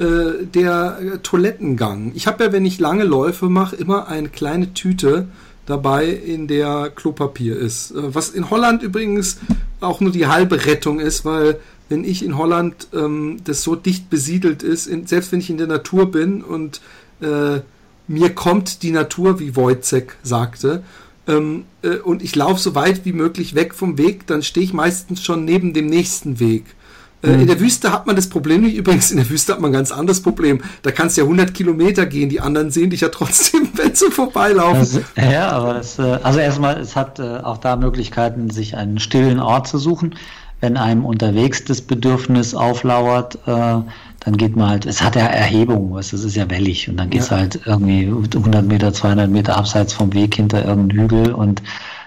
äh, 0.00 0.46
der 0.46 1.20
Toilettengang. 1.22 2.12
Ich 2.14 2.26
habe 2.26 2.44
ja, 2.44 2.52
wenn 2.52 2.64
ich 2.64 2.78
lange 2.78 3.04
Läufe 3.04 3.50
mache, 3.50 3.76
immer 3.76 4.08
eine 4.08 4.30
kleine 4.30 4.72
Tüte 4.72 5.28
dabei, 5.66 6.06
in 6.06 6.48
der 6.48 6.90
Klopapier 6.94 7.58
ist. 7.58 7.90
Äh, 7.90 8.14
was 8.14 8.30
in 8.30 8.48
Holland 8.48 8.82
übrigens 8.82 9.38
auch 9.80 10.00
nur 10.00 10.12
die 10.12 10.26
halbe 10.26 10.64
Rettung 10.64 11.00
ist, 11.00 11.26
weil 11.26 11.60
wenn 11.90 12.04
ich 12.04 12.24
in 12.24 12.38
Holland 12.38 12.88
ähm, 12.94 13.38
das 13.44 13.62
so 13.62 13.76
dicht 13.76 14.08
besiedelt 14.08 14.62
ist, 14.62 14.86
in, 14.86 15.06
selbst 15.06 15.32
wenn 15.32 15.40
ich 15.40 15.50
in 15.50 15.58
der 15.58 15.66
Natur 15.66 16.10
bin 16.10 16.42
und 16.42 16.80
äh, 17.20 17.60
mir 18.08 18.30
kommt 18.34 18.82
die 18.82 18.92
Natur, 18.92 19.38
wie 19.38 19.56
Wojcek 19.56 20.16
sagte, 20.22 20.82
ähm, 21.26 21.64
äh, 21.82 21.96
und 21.96 22.22
ich 22.22 22.34
laufe 22.34 22.60
so 22.60 22.74
weit 22.74 23.04
wie 23.04 23.12
möglich 23.12 23.54
weg 23.54 23.74
vom 23.74 23.98
Weg, 23.98 24.26
dann 24.26 24.42
stehe 24.42 24.64
ich 24.64 24.72
meistens 24.72 25.22
schon 25.22 25.44
neben 25.44 25.74
dem 25.74 25.86
nächsten 25.86 26.40
Weg. 26.40 26.64
Äh, 27.22 27.32
mhm. 27.32 27.40
In 27.40 27.46
der 27.48 27.60
Wüste 27.60 27.92
hat 27.92 28.06
man 28.06 28.16
das 28.16 28.28
Problem 28.28 28.62
nicht. 28.62 28.76
Übrigens, 28.76 29.10
in 29.10 29.18
der 29.18 29.28
Wüste 29.28 29.52
hat 29.52 29.60
man 29.60 29.70
ein 29.70 29.74
ganz 29.74 29.92
anderes 29.92 30.22
Problem. 30.22 30.60
Da 30.82 30.92
kannst 30.92 31.16
du 31.16 31.22
ja 31.22 31.24
100 31.24 31.52
Kilometer 31.52 32.06
gehen, 32.06 32.30
die 32.30 32.40
anderen 32.40 32.70
sehen 32.70 32.90
dich 32.90 33.02
ja 33.02 33.08
trotzdem, 33.08 33.68
wenn 33.74 33.94
sie 33.94 34.10
vorbeilaufen. 34.10 34.78
Also, 34.78 35.00
ja, 35.16 35.50
aber 35.50 35.74
das, 35.74 35.98
äh, 35.98 36.18
also 36.22 36.38
erstmal, 36.38 36.78
es 36.78 36.96
hat 36.96 37.18
äh, 37.18 37.38
auch 37.38 37.58
da 37.58 37.76
Möglichkeiten, 37.76 38.50
sich 38.50 38.76
einen 38.76 38.98
stillen 38.98 39.40
Ort 39.40 39.66
zu 39.66 39.78
suchen 39.78 40.14
wenn 40.60 40.76
einem 40.76 41.04
unterwegs 41.04 41.64
das 41.64 41.80
Bedürfnis 41.80 42.54
auflauert, 42.54 43.36
äh, 43.46 43.78
dann 44.20 44.36
geht 44.36 44.56
man 44.56 44.68
halt, 44.68 44.86
es 44.86 45.02
hat 45.02 45.16
ja 45.16 45.22
Erhebung, 45.22 45.94
weißt, 45.94 46.12
das 46.12 46.24
ist 46.24 46.36
ja 46.36 46.48
wellig 46.50 46.88
und 46.88 46.98
dann 46.98 47.08
geht's 47.08 47.30
ja. 47.30 47.38
halt 47.38 47.60
irgendwie 47.64 48.06
100 48.06 48.66
Meter, 48.66 48.92
200 48.92 49.30
Meter 49.30 49.56
abseits 49.56 49.94
vom 49.94 50.12
Weg 50.12 50.34
hinter 50.34 50.64
irgendeinem 50.64 51.00
Hügel 51.00 51.32
und 51.32 51.62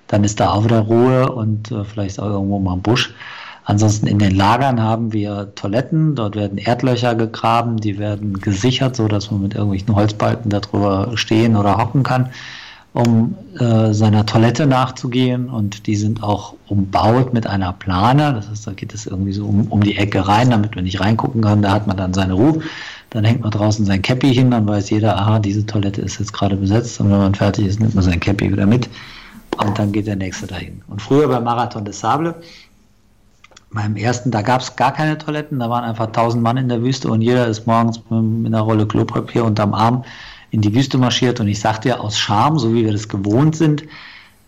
dann 0.08 0.24
ist 0.24 0.40
da 0.40 0.52
auch 0.52 0.64
wieder 0.64 0.82
Ruhe 0.82 1.32
und 1.32 1.72
äh, 1.72 1.84
vielleicht 1.84 2.20
auch 2.20 2.30
irgendwo 2.30 2.60
mal 2.60 2.74
ein 2.74 2.82
Busch. 2.82 3.14
Ansonsten 3.66 4.08
in 4.08 4.20
den 4.20 4.36
Lagern 4.36 4.82
haben 4.82 5.14
wir 5.14 5.56
Toiletten, 5.56 6.16
dort 6.16 6.36
werden 6.36 6.58
Erdlöcher 6.58 7.16
gegraben, 7.16 7.78
die 7.78 7.98
werden 7.98 8.40
gesichert, 8.42 8.96
so 8.96 9.08
dass 9.08 9.32
man 9.32 9.42
mit 9.42 9.56
irgendwelchen 9.56 9.96
Holzbalken 9.96 10.52
darüber 10.52 11.14
stehen 11.16 11.56
oder 11.56 11.78
hocken 11.78 12.04
kann 12.04 12.30
um 12.94 13.36
äh, 13.60 13.92
seiner 13.92 14.26
Toilette 14.26 14.68
nachzugehen 14.68 15.50
und 15.50 15.88
die 15.88 15.96
sind 15.96 16.22
auch 16.22 16.54
umbaut 16.68 17.34
mit 17.34 17.48
einer 17.48 17.74
Plane. 17.74 18.34
Das 18.34 18.50
heißt, 18.50 18.68
da 18.68 18.74
geht 18.74 18.94
es 18.94 19.08
irgendwie 19.08 19.34
so 19.34 19.46
um, 19.46 19.66
um 19.68 19.82
die 19.82 19.98
Ecke 19.98 20.28
rein, 20.28 20.52
damit 20.52 20.76
man 20.76 20.84
nicht 20.84 21.00
reingucken 21.00 21.42
kann. 21.42 21.64
Da 21.64 21.72
hat 21.72 21.88
man 21.88 21.98
dann 21.98 22.14
seine 22.14 22.34
Ruhe. 22.34 22.60
Dann 23.10 23.26
hängt 23.26 23.42
man 23.42 23.52
draußen 23.52 23.86
sein 23.86 24.02
Cappy 24.02 24.34
hin, 24.34 24.52
dann 24.52 24.68
weiß 24.68 24.90
jeder, 24.90 25.18
aha, 25.18 25.40
diese 25.40 25.66
Toilette 25.66 26.02
ist 26.02 26.20
jetzt 26.20 26.34
gerade 26.34 26.56
besetzt. 26.56 27.00
Und 27.00 27.12
wenn 27.12 27.18
man 27.18 27.36
fertig 27.36 27.66
ist, 27.66 27.80
nimmt 27.80 27.96
man 27.96 28.04
sein 28.04 28.20
Cappy 28.20 28.52
wieder 28.52 28.66
mit 28.66 28.90
und 29.58 29.78
dann 29.78 29.92
geht 29.92 30.08
der 30.08 30.16
nächste 30.16 30.48
dahin. 30.48 30.82
Und 30.88 31.02
früher 31.02 31.28
beim 31.28 31.44
Marathon 31.44 31.86
des 31.86 32.00
Sable, 32.00 32.36
beim 33.72 33.96
ersten, 33.96 34.30
da 34.30 34.42
gab 34.42 34.62
es 34.62 34.76
gar 34.76 34.94
keine 34.94 35.18
Toiletten, 35.18 35.60
da 35.60 35.70
waren 35.70 35.84
einfach 35.84 36.12
tausend 36.12 36.44
Mann 36.44 36.58
in 36.58 36.70
der 36.70 36.82
Wüste 36.82 37.10
und 37.10 37.22
jeder 37.22 37.48
ist 37.48 37.66
morgens 37.66 38.00
mit 38.10 38.54
einer 38.54 38.62
Rolle 38.62 38.86
Klopapier 38.86 39.44
unterm 39.44 39.74
Arm 39.74 40.04
in 40.54 40.62
die 40.62 40.76
Wüste 40.76 41.00
marschiert 41.00 41.40
und 41.40 41.48
ich 41.48 41.60
sagte 41.60 41.90
ja, 41.90 41.98
aus 41.98 42.18
Scham, 42.18 42.60
so 42.60 42.76
wie 42.76 42.86
wir 42.86 42.92
das 42.92 43.10
gewohnt 43.10 43.56
sind, 43.56 43.84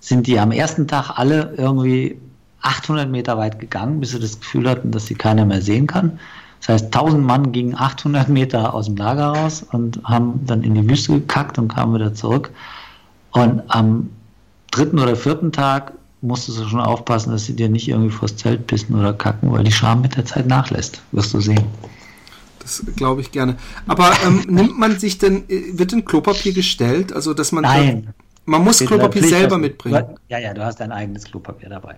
sind 0.02 0.28
die 0.28 0.40
am 0.40 0.52
ersten 0.52 0.88
Tag 0.88 1.18
alle 1.18 1.56
irgendwie 1.58 2.16
800 2.62 3.10
Meter 3.10 3.40
weit 3.40 3.60
gegangen, 3.60 4.00
bis 4.00 4.12
sie 4.12 4.20
das 4.20 4.40
Gefühl 4.40 4.70
hatten, 4.70 4.92
dass 4.92 5.08
sie 5.08 5.16
keiner 5.16 5.46
mehr 5.46 5.64
sehen 5.64 5.88
kann. 5.88 6.20
Das 6.60 6.70
heißt, 6.70 6.86
1000 6.86 7.26
Mann 7.26 7.52
gingen 7.52 7.76
800 7.76 8.30
Meter 8.30 8.76
aus 8.76 8.86
dem 8.86 8.98
Lager 8.98 9.30
raus 9.30 9.66
und 9.72 10.00
haben 10.04 10.46
dann 10.46 10.64
in 10.64 10.76
die 10.76 10.88
Wüste 10.88 11.14
gekackt 11.14 11.58
und 11.58 11.70
kamen 11.70 11.96
wieder 11.96 12.14
zurück. 12.14 12.52
Und 13.32 13.64
am 13.68 14.12
dritten 14.70 15.00
oder 15.00 15.16
vierten 15.16 15.52
Tag 15.52 15.94
musstest 16.22 16.60
du 16.60 16.68
schon 16.68 16.82
aufpassen, 16.82 17.32
dass 17.32 17.46
sie 17.46 17.56
dir 17.56 17.68
nicht 17.68 17.88
irgendwie 17.88 18.12
vors 18.12 18.36
Zelt 18.36 18.68
pissen 18.68 18.96
oder 18.96 19.14
kacken, 19.14 19.52
weil 19.52 19.64
die 19.64 19.72
Scham 19.72 20.02
mit 20.02 20.16
der 20.16 20.26
Zeit 20.26 20.46
nachlässt, 20.46 21.02
wirst 21.12 21.34
du 21.34 21.40
sehen. 21.40 21.66
Das 22.66 22.84
glaube 22.96 23.22
ich 23.22 23.32
gerne. 23.32 23.58
Aber 23.88 24.12
ähm, 24.26 24.44
nimmt 24.48 24.80
man 24.80 24.98
sich 24.98 25.20
denn, 25.20 25.48
äh, 25.50 25.78
wird 25.78 25.92
denn 25.92 26.04
Klopapier 26.04 26.52
gestellt? 26.52 27.14
Also, 27.14 27.36
dass 27.36 27.52
man. 27.52 27.62
Nein. 27.62 28.14
man 28.46 28.64
muss 28.64 28.80
Klopapier 28.80 29.24
selber 29.24 29.60
mitbringen. 29.60 30.18
Ja, 30.30 30.40
ja, 30.40 30.52
du 30.52 30.66
hast 30.66 30.80
dein 30.80 30.92
eigenes 30.92 31.26
Klopapier 31.26 31.70
dabei. 31.70 31.96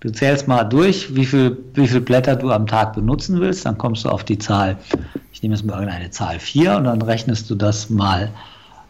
Du 0.00 0.10
zählst 0.10 0.48
mal 0.48 0.64
durch, 0.64 1.14
wie 1.14 1.26
viel, 1.26 1.58
wie 1.74 1.86
viel 1.86 2.00
Blätter 2.00 2.34
du 2.34 2.50
am 2.50 2.66
Tag 2.66 2.94
benutzen 2.94 3.38
willst, 3.38 3.66
dann 3.66 3.78
kommst 3.78 4.04
du 4.04 4.08
auf 4.08 4.24
die 4.24 4.38
Zahl, 4.38 4.78
ich 5.30 5.42
nehme 5.42 5.54
jetzt 5.54 5.64
mal 5.64 5.74
irgendeine 5.74 6.10
Zahl 6.10 6.40
4 6.40 6.76
und 6.76 6.84
dann 6.84 7.02
rechnest 7.02 7.50
du 7.50 7.54
das 7.54 7.88
mal 7.88 8.32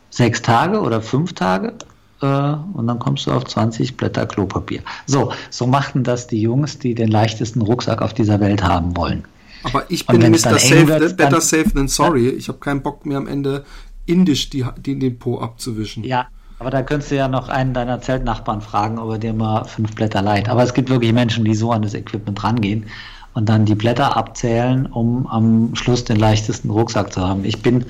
sechs 0.09 0.41
Tage 0.41 0.81
oder 0.81 1.03
fünf 1.03 1.35
Tage 1.35 1.75
äh, 2.23 2.27
und 2.27 2.87
dann 2.87 2.99
kommst 2.99 3.27
du 3.27 3.33
auf 3.33 3.45
20 3.45 3.97
Blätter 3.97 4.25
Klopapier. 4.25 4.83
So, 5.07 5.33
so 5.51 5.66
machten 5.66 6.05
das 6.05 6.29
die 6.29 6.41
Jungs, 6.41 6.79
die 6.79 6.95
den 6.95 7.09
leichtesten 7.09 7.61
Rucksack 7.61 8.03
auf 8.03 8.14
dieser 8.14 8.39
Welt 8.39 8.62
haben 8.62 8.97
wollen. 8.97 9.25
Aber 9.63 9.85
ich 9.89 10.07
bin 10.07 10.21
Mr. 10.21 10.59
Safe, 10.59 10.89
wird, 10.89 11.17
better 11.17 11.41
safe 11.41 11.71
than 11.73 11.89
sorry. 11.89 12.29
Ich 12.29 12.49
habe 12.49 12.59
keinen 12.59 12.83
Bock 12.83 13.07
mehr 13.07 13.19
am 13.19 13.27
Ende 13.27 13.65
indisch 14.07 14.51
die, 14.51 14.65
die, 14.79 14.99
den 14.99 15.19
Po 15.19 15.41
abzuwischen. 15.41 16.05
Ja, 16.05 16.29
aber 16.59 16.71
da 16.71 16.83
könntest 16.83 17.11
du 17.11 17.17
ja 17.17 17.29
noch 17.29 17.49
einen 17.49 17.75
deiner 17.75 18.01
Zeltnachbarn 18.01 18.61
fragen, 18.61 18.99
ob 18.99 19.11
er 19.13 19.19
dir 19.19 19.33
mal 19.33 19.65
fünf 19.65 19.95
Blätter 19.95 20.23
leiht. 20.23 20.49
Aber 20.49 20.63
es 20.63 20.75
gibt 20.75 20.91
wirklich 20.91 21.13
Menschen, 21.13 21.45
die 21.45 21.55
so 21.55 21.73
an 21.73 21.83
das 21.83 21.95
Equipment 21.95 22.43
rangehen 22.43 22.87
und 23.35 23.49
dann 23.49 23.65
die 23.65 23.75
Blätter 23.75 24.17
abzählen, 24.17 24.87
um 24.87 25.27
am 25.27 25.75
Schluss 25.75 26.05
den 26.05 26.17
leichtesten 26.17 26.71
Rucksack 26.71 27.13
zu 27.13 27.21
haben. 27.21 27.45
Ich 27.45 27.63
bin 27.63 27.85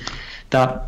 da 0.49 0.87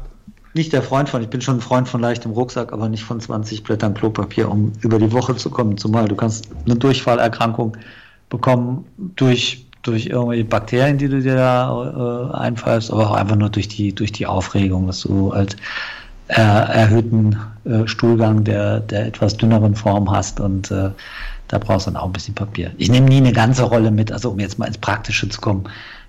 nicht 0.53 0.71
der 0.71 0.83
Freund 0.83 1.09
von, 1.09 1.21
ich 1.21 1.29
bin 1.29 1.41
schon 1.41 1.57
ein 1.57 1.61
Freund 1.61 1.89
von 1.89 1.99
leichtem 1.99 2.31
Rucksack, 2.31 2.73
aber 2.73 2.87
nicht 2.87 3.03
von 3.03 3.19
20 3.19 3.63
Blättern 3.63 3.95
Klopapier, 3.95 4.49
um 4.49 4.71
über 4.81 4.99
die 4.99 5.11
Woche 5.11 5.35
zu 5.35 5.49
kommen. 5.49 5.77
Zumal 5.77 6.07
du 6.07 6.15
kannst 6.15 6.47
eine 6.65 6.75
Durchfallerkrankung 6.75 7.75
bekommen 8.29 8.85
durch, 8.97 9.62
durch 9.83 10.07
irgendwelche 10.07 10.45
Bakterien, 10.45 10.97
die 10.97 11.07
du 11.07 11.21
dir 11.21 11.35
da 11.35 12.31
äh, 12.31 12.37
einpfeifst, 12.37 12.91
aber 12.91 13.09
auch 13.09 13.15
einfach 13.15 13.35
nur 13.35 13.49
durch 13.49 13.67
die, 13.67 13.93
durch 13.93 14.11
die 14.11 14.25
Aufregung, 14.25 14.87
dass 14.87 15.01
du 15.01 15.33
halt 15.33 15.55
äh, 16.29 16.41
erhöhten 16.41 17.37
äh, 17.65 17.85
Stuhlgang 17.85 18.43
der, 18.43 18.79
der 18.79 19.07
etwas 19.07 19.37
dünneren 19.37 19.75
Form 19.75 20.09
hast 20.09 20.39
und 20.39 20.71
äh, 20.71 20.89
da 21.49 21.57
brauchst 21.59 21.85
du 21.85 21.91
dann 21.91 22.01
auch 22.01 22.07
ein 22.07 22.13
bisschen 22.13 22.33
Papier. 22.33 22.71
Ich 22.77 22.89
nehme 22.89 23.07
nie 23.07 23.17
eine 23.17 23.33
ganze 23.33 23.63
Rolle 23.63 23.91
mit, 23.91 24.11
also 24.11 24.31
um 24.31 24.39
jetzt 24.39 24.57
mal 24.57 24.65
ins 24.65 24.77
Praktische 24.77 25.29
zu 25.29 25.39
kommen 25.39 25.65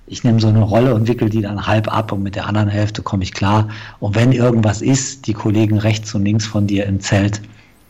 ich 0.07 0.25
nehme 0.25 0.41
so 0.41 0.49
eine 0.49 0.63
Rolle 0.63 0.95
und 0.95 1.09
wickel 1.09 1.31
die 1.31 1.41
dann 1.41 1.67
halb 1.67 1.93
ab 1.93 2.13
und 2.13 2.23
mit 2.23 2.37
der 2.37 2.47
anderen 2.47 2.69
Hälfte 2.69 3.03
komme 3.03 3.23
ich 3.23 3.33
klar. 3.33 3.69
Und 4.01 4.15
wenn 4.15 4.33
irgendwas 4.33 4.83
ist, 4.83 5.27
die 5.27 5.33
Kollegen 5.33 5.79
rechts 5.79 6.15
und 6.15 6.25
links 6.25 6.47
von 6.47 6.67
dir 6.67 6.87
im 6.87 7.01
Zelt 7.01 7.41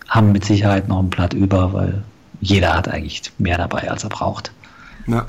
haben 0.09 0.33
mit 0.33 0.45
Sicherheit 0.45 0.89
noch 0.89 1.01
ein 1.01 1.11
Blatt 1.11 1.35
über, 1.35 1.73
weil 1.73 2.03
jeder 2.41 2.75
hat 2.75 2.89
eigentlich 2.89 3.23
mehr 3.39 3.59
dabei, 3.59 3.91
als 3.91 4.05
er 4.05 4.11
braucht. 4.11 4.53
Ja. 5.07 5.27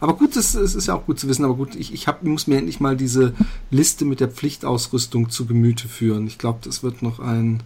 Aber 0.00 0.14
gut, 0.14 0.34
es 0.36 0.54
ist 0.54 0.86
ja 0.86 0.94
auch 0.94 1.06
gut 1.06 1.20
zu 1.20 1.28
wissen. 1.28 1.44
Aber 1.44 1.54
gut, 1.54 1.76
ich, 1.76 1.92
ich 1.92 2.08
hab, 2.08 2.22
muss 2.22 2.46
mir 2.46 2.58
endlich 2.58 2.80
mal 2.80 2.96
diese 2.96 3.34
Liste 3.70 4.04
mit 4.04 4.20
der 4.20 4.28
Pflichtausrüstung 4.28 5.30
zu 5.30 5.46
Gemüte 5.46 5.88
führen. 5.88 6.26
Ich 6.26 6.38
glaube, 6.38 6.60
das 6.62 6.82
wird 6.82 7.02
noch 7.02 7.20
ein, 7.20 7.62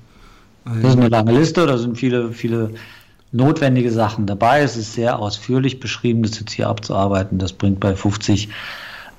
ein. 0.65 0.83
Das 0.83 0.95
ist 0.95 0.99
eine 0.99 1.09
lange 1.09 1.33
Liste, 1.33 1.67
da 1.67 1.79
sind 1.79 1.97
viele, 1.97 2.33
viele 2.33 2.75
notwendige 3.31 3.91
Sachen 3.91 4.27
dabei. 4.27 4.63
Es 4.63 4.77
ist 4.77 4.95
sehr 4.95 5.19
ausführlich 5.19 5.81
beschrieben, 5.81 6.23
das 6.23 6.39
jetzt 6.39 6.53
hier 6.53 6.69
abzuarbeiten. 6.69 7.39
Das 7.39 7.53
bringt 7.53 7.81
bei 7.81 7.95
50 7.95 8.49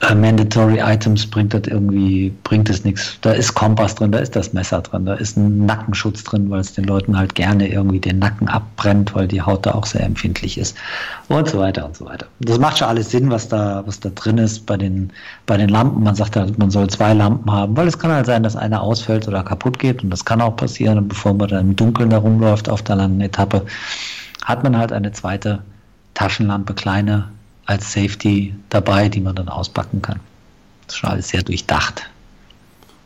äh, 0.02 0.14
Mandatory 0.14 0.80
Items 0.80 1.26
bringt 1.26 1.54
das 1.54 1.64
irgendwie, 1.68 2.34
bringt 2.44 2.70
es 2.70 2.84
nichts. 2.84 3.18
Da 3.22 3.32
ist 3.32 3.54
Kompass 3.54 3.96
drin, 3.96 4.12
da 4.12 4.20
ist 4.20 4.36
das 4.36 4.52
Messer 4.54 4.82
drin, 4.82 5.06
da 5.06 5.14
ist 5.14 5.38
ein 5.38 5.66
Nackenschutz 5.66 6.24
drin, 6.24 6.50
weil 6.50 6.60
es 6.60 6.74
den 6.74 6.84
Leuten 6.84 7.18
halt 7.18 7.36
gerne 7.36 7.68
irgendwie 7.68 8.00
den 8.00 8.20
Nacken 8.20 8.48
abbrennt, 8.50 9.16
weil 9.16 9.28
die 9.28 9.42
Haut 9.42 9.66
da 9.66 9.74
auch 9.74 9.86
sehr 9.86 10.04
empfindlich 10.04 10.58
ist 10.58 10.76
und 11.30 11.48
so 11.48 11.60
weiter 11.60 11.86
und 11.86 11.96
so 11.96 12.06
weiter. 12.06 12.26
Das 12.40 12.60
macht 12.60 12.80
schon 12.80 12.90
alles 12.90 13.10
Sinn, 13.10 13.32
was 13.32 13.48
da, 13.48 13.84
was 13.86 14.00
da 14.00 14.10
drin 14.10 14.38
ist 14.38 14.66
bei 14.66 14.76
den, 14.76 15.12
bei 15.46 15.56
den 15.56 15.70
Lampen. 15.70 16.04
Man 16.04 16.16
sagt 16.16 16.36
halt, 16.36 16.58
man 16.58 16.72
soll 16.72 16.90
zwei 16.90 17.14
Lampen 17.14 17.50
haben, 17.52 17.78
weil 17.78 17.88
es 17.88 17.98
kann 17.98 18.12
halt 18.12 18.26
sein, 18.26 18.44
dass 18.44 18.56
eine 18.56 18.82
ausfällt 18.82 19.28
oder 19.28 19.44
kaputt 19.44 19.80
geht 19.80 20.04
und 20.04 20.10
das 20.10 20.26
kann 20.26 20.42
auch 20.42 20.56
passieren, 20.56 21.08
bevor 21.08 21.34
man 21.34 21.48
dann 21.48 21.70
im 21.70 21.76
Dunkeln 21.76 22.10
da 22.10 22.18
rumläuft 22.18 22.70
auf 22.70 22.82
der 22.82 22.98
langen 22.98 23.22
Etappe, 23.22 23.66
hat 24.44 24.64
man 24.64 24.78
halt 24.78 24.92
eine 24.92 25.12
zweite 25.14 25.60
Taschenlampe, 26.14 26.74
kleine, 26.74 27.30
als 27.66 27.94
Safety 27.94 28.54
dabei, 28.70 29.10
die 29.10 29.22
man 29.22 29.36
dann 29.36 29.50
auspacken 29.50 30.02
kann. 30.02 30.20
Das 30.86 30.96
ist 30.96 31.00
schon 31.00 31.10
alles 31.10 31.30
sehr 31.30 31.44
durchdacht. 31.44 32.10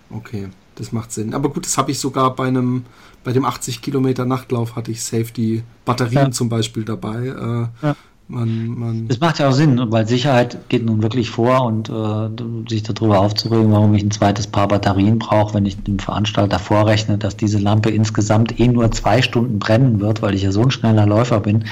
Okay, 0.09 0.49
das 0.75 0.91
macht 0.91 1.11
Sinn. 1.11 1.33
Aber 1.33 1.49
gut, 1.49 1.65
das 1.65 1.77
habe 1.77 1.91
ich 1.91 1.99
sogar 1.99 2.35
bei 2.35 2.47
einem, 2.47 2.85
bei 3.23 3.31
dem 3.31 3.45
80 3.45 3.81
Kilometer 3.81 4.25
Nachtlauf 4.25 4.75
hatte 4.75 4.91
ich 4.91 5.03
Safety 5.03 5.63
Batterien 5.85 6.25
ja. 6.25 6.31
zum 6.31 6.49
Beispiel 6.49 6.83
dabei. 6.83 7.27
Äh, 7.27 7.85
ja. 7.85 7.95
Man, 8.31 8.67
man 8.77 9.07
das 9.07 9.19
macht 9.19 9.39
ja 9.39 9.49
auch 9.49 9.53
Sinn, 9.53 9.81
weil 9.89 10.07
Sicherheit 10.07 10.69
geht 10.69 10.85
nun 10.85 11.01
wirklich 11.01 11.31
vor 11.31 11.65
und 11.65 11.89
äh, 11.89 12.69
sich 12.69 12.83
darüber 12.83 13.21
aufzuregen, 13.21 13.71
warum 13.71 13.95
ich 13.95 14.03
ein 14.03 14.11
zweites 14.11 14.45
Paar 14.45 14.67
Batterien 14.67 15.17
brauche, 15.17 15.55
wenn 15.55 15.65
ich 15.65 15.81
dem 15.81 15.97
Veranstalter 15.97 16.59
vorrechne, 16.59 17.17
dass 17.17 17.37
diese 17.37 17.57
Lampe 17.57 17.89
insgesamt 17.89 18.59
eh 18.59 18.67
nur 18.67 18.91
zwei 18.91 19.23
Stunden 19.23 19.57
brennen 19.57 19.99
wird, 19.99 20.21
weil 20.21 20.35
ich 20.35 20.43
ja 20.43 20.51
so 20.51 20.61
ein 20.61 20.69
schneller 20.69 21.07
Läufer 21.07 21.39
bin, 21.39 21.63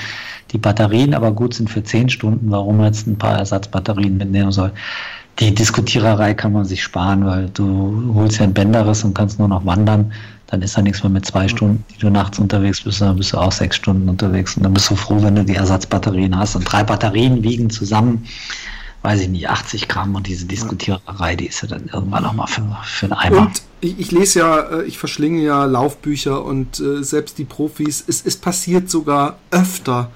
die 0.51 0.57
Batterien 0.57 1.13
aber 1.13 1.31
gut 1.31 1.53
sind 1.53 1.69
für 1.69 1.83
zehn 1.83 2.09
Stunden, 2.09 2.49
warum 2.49 2.77
man 2.77 2.87
jetzt 2.87 3.05
ein 3.05 3.19
paar 3.19 3.37
Ersatzbatterien 3.37 4.17
mitnehmen 4.17 4.51
soll. 4.51 4.71
Die 5.39 5.53
Diskutiererei 5.53 6.33
kann 6.33 6.53
man 6.53 6.65
sich 6.65 6.81
sparen, 6.81 7.23
weil 7.23 7.49
du 7.53 8.13
holst 8.15 8.39
ja 8.39 8.45
ein 8.45 8.55
Bänderriss 8.55 9.03
und 9.03 9.13
kannst 9.13 9.37
nur 9.37 9.47
noch 9.47 9.63
wandern 9.63 10.11
dann 10.47 10.61
ist 10.61 10.77
da 10.77 10.81
nichts 10.81 11.03
mehr 11.03 11.09
mit 11.09 11.25
zwei 11.25 11.47
Stunden, 11.47 11.83
die 11.93 11.99
du 11.99 12.09
nachts 12.09 12.39
unterwegs 12.39 12.81
bist, 12.81 13.01
dann 13.01 13.17
bist 13.17 13.33
du 13.33 13.37
auch 13.37 13.51
sechs 13.51 13.75
Stunden 13.75 14.07
unterwegs 14.07 14.55
und 14.55 14.63
dann 14.63 14.73
bist 14.73 14.89
du 14.89 14.95
froh, 14.95 15.21
wenn 15.21 15.35
du 15.35 15.43
die 15.43 15.55
Ersatzbatterien 15.55 16.37
hast. 16.37 16.55
Und 16.55 16.63
drei 16.63 16.83
Batterien 16.83 17.43
wiegen 17.43 17.69
zusammen, 17.69 18.25
weiß 19.01 19.21
ich 19.21 19.29
nicht, 19.29 19.49
80 19.49 19.87
Gramm 19.89 20.15
und 20.15 20.25
diese 20.25 20.45
Diskutiererei, 20.45 21.35
die 21.35 21.47
ist 21.47 21.61
ja 21.61 21.67
dann 21.67 21.89
irgendwann 21.93 22.23
nochmal 22.23 22.47
für, 22.47 22.63
für 22.83 23.05
einen 23.07 23.13
Eimer. 23.13 23.41
Und 23.41 23.61
ich, 23.81 23.99
ich, 23.99 24.11
lese 24.11 24.39
ja, 24.39 24.59
äh, 24.59 24.83
ich 24.83 24.97
verschlinge 24.97 25.41
ja 25.41 25.65
Laufbücher 25.65 26.43
und 26.43 26.79
äh, 26.79 27.03
selbst 27.03 27.37
die 27.37 27.45
Profis, 27.45 28.03
es, 28.07 28.25
es 28.25 28.37
passiert 28.37 28.89
sogar 28.89 29.37
öfter, 29.51 30.09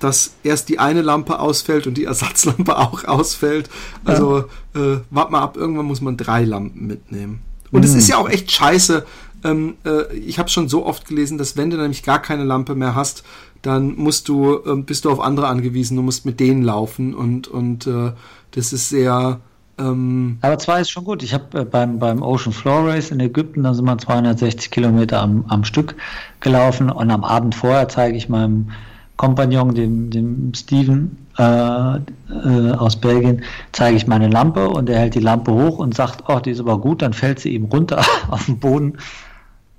dass 0.00 0.34
erst 0.42 0.68
die 0.68 0.78
eine 0.78 1.02
Lampe 1.02 1.38
ausfällt 1.38 1.86
und 1.86 1.94
die 1.94 2.04
Ersatzlampe 2.04 2.76
auch 2.78 3.04
ausfällt. 3.04 3.68
Also 4.04 4.44
ja. 4.74 4.94
äh, 4.94 5.00
wart 5.10 5.30
mal 5.30 5.40
ab, 5.40 5.56
irgendwann 5.56 5.86
muss 5.86 6.00
man 6.00 6.16
drei 6.16 6.44
Lampen 6.44 6.86
mitnehmen. 6.86 7.42
Und 7.70 7.84
es 7.84 7.92
mhm. 7.92 7.98
ist 7.98 8.08
ja 8.08 8.16
auch 8.18 8.28
echt 8.28 8.50
scheiße, 8.50 9.04
ähm, 9.46 9.76
äh, 9.84 10.14
ich 10.14 10.38
habe 10.38 10.48
schon 10.48 10.68
so 10.68 10.84
oft 10.84 11.06
gelesen, 11.06 11.38
dass 11.38 11.56
wenn 11.56 11.70
du 11.70 11.76
nämlich 11.76 12.02
gar 12.02 12.20
keine 12.20 12.44
Lampe 12.44 12.74
mehr 12.74 12.94
hast, 12.94 13.24
dann 13.62 13.96
musst 13.96 14.28
du, 14.28 14.58
äh, 14.66 14.76
bist 14.76 15.04
du 15.04 15.10
auf 15.10 15.20
andere 15.20 15.48
angewiesen, 15.48 15.96
du 15.96 16.02
musst 16.02 16.26
mit 16.26 16.40
denen 16.40 16.62
laufen 16.62 17.14
und, 17.14 17.48
und 17.48 17.86
äh, 17.86 18.12
das 18.52 18.72
ist 18.72 18.88
sehr. 18.88 19.40
Ähm 19.78 20.38
Aber 20.40 20.58
zwei 20.58 20.80
ist 20.80 20.90
schon 20.90 21.04
gut. 21.04 21.22
Ich 21.22 21.34
habe 21.34 21.60
äh, 21.60 21.64
beim, 21.64 21.98
beim 21.98 22.22
Ocean 22.22 22.52
Floor 22.52 22.88
Race 22.88 23.10
in 23.10 23.20
Ägypten, 23.20 23.62
da 23.62 23.74
sind 23.74 23.84
wir 23.84 23.98
260 23.98 24.70
Kilometer 24.70 25.20
am, 25.20 25.44
am 25.48 25.64
Stück 25.64 25.96
gelaufen 26.40 26.90
und 26.90 27.10
am 27.10 27.24
Abend 27.24 27.54
vorher 27.54 27.88
zeige 27.88 28.16
ich 28.16 28.28
meinem 28.28 28.70
Kompagnon, 29.16 29.74
dem, 29.74 30.10
dem 30.10 30.52
Steven 30.54 31.16
äh, 31.38 31.96
äh, 31.96 32.72
aus 32.72 32.96
Belgien, 32.96 33.42
zeige 33.72 33.96
ich 33.96 34.06
meine 34.06 34.28
Lampe 34.28 34.68
und 34.68 34.90
er 34.90 34.98
hält 34.98 35.14
die 35.14 35.20
Lampe 35.20 35.52
hoch 35.52 35.78
und 35.78 35.94
sagt, 35.94 36.24
oh, 36.28 36.38
die 36.38 36.50
ist 36.50 36.60
aber 36.60 36.78
gut, 36.78 37.00
dann 37.00 37.14
fällt 37.14 37.40
sie 37.40 37.54
ihm 37.54 37.64
runter 37.64 38.04
auf 38.30 38.44
den 38.44 38.58
Boden 38.58 38.98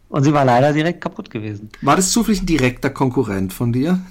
und 0.10 0.24
sie 0.24 0.34
war 0.34 0.46
leider 0.46 0.74
direkt 0.74 1.02
kaputt 1.02 1.30
gewesen. 1.30 1.70
War 1.82 1.96
das 1.96 2.12
zufällig 2.12 2.42
ein 2.42 2.46
direkter 2.46 2.90
Konkurrent 2.90 3.54
von 3.54 3.74
dir? 3.74 4.00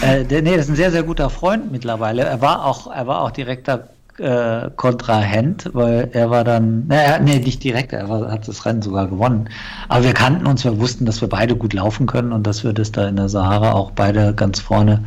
Äh, 0.00 0.24
der, 0.24 0.42
nee, 0.42 0.54
das 0.54 0.66
ist 0.66 0.70
ein 0.70 0.76
sehr, 0.76 0.92
sehr 0.92 1.02
guter 1.02 1.28
Freund 1.28 1.72
mittlerweile. 1.72 2.22
Er 2.22 2.40
war 2.40 2.64
auch, 2.64 2.88
er 2.88 3.08
war 3.08 3.22
auch 3.22 3.32
direkter 3.32 3.88
äh, 4.18 4.70
Kontrahent, 4.76 5.70
weil 5.72 6.10
er 6.12 6.30
war 6.30 6.44
dann, 6.44 6.86
naja, 6.86 7.18
nee, 7.18 7.38
nicht 7.38 7.64
direkt, 7.64 7.92
er 7.92 8.08
war, 8.08 8.30
hat 8.30 8.46
das 8.46 8.64
Rennen 8.64 8.82
sogar 8.82 9.08
gewonnen. 9.08 9.48
Aber 9.88 10.04
wir 10.04 10.12
kannten 10.12 10.46
uns, 10.46 10.64
wir 10.64 10.78
wussten, 10.78 11.04
dass 11.04 11.20
wir 11.20 11.28
beide 11.28 11.56
gut 11.56 11.72
laufen 11.72 12.06
können 12.06 12.32
und 12.32 12.46
dass 12.46 12.64
wir 12.64 12.72
das 12.72 12.92
da 12.92 13.08
in 13.08 13.16
der 13.16 13.28
Sahara 13.28 13.72
auch 13.72 13.90
beide 13.90 14.34
ganz 14.34 14.60
vorne 14.60 15.04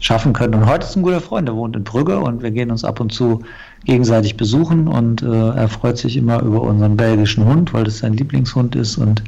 schaffen 0.00 0.32
können. 0.32 0.54
Und 0.54 0.66
heute 0.66 0.86
ist 0.86 0.96
ein 0.96 1.02
guter 1.02 1.20
Freund, 1.20 1.48
der 1.48 1.56
wohnt 1.56 1.76
in 1.76 1.84
Brügge 1.84 2.18
und 2.18 2.42
wir 2.42 2.50
gehen 2.50 2.70
uns 2.70 2.84
ab 2.84 3.00
und 3.00 3.12
zu 3.12 3.42
gegenseitig 3.84 4.36
besuchen 4.36 4.88
und 4.88 5.22
äh, 5.22 5.26
er 5.26 5.68
freut 5.68 5.98
sich 5.98 6.16
immer 6.16 6.40
über 6.42 6.62
unseren 6.62 6.96
belgischen 6.96 7.44
Hund, 7.44 7.74
weil 7.74 7.84
das 7.84 7.98
sein 7.98 8.14
Lieblingshund 8.14 8.74
ist 8.76 8.96
und 8.96 9.22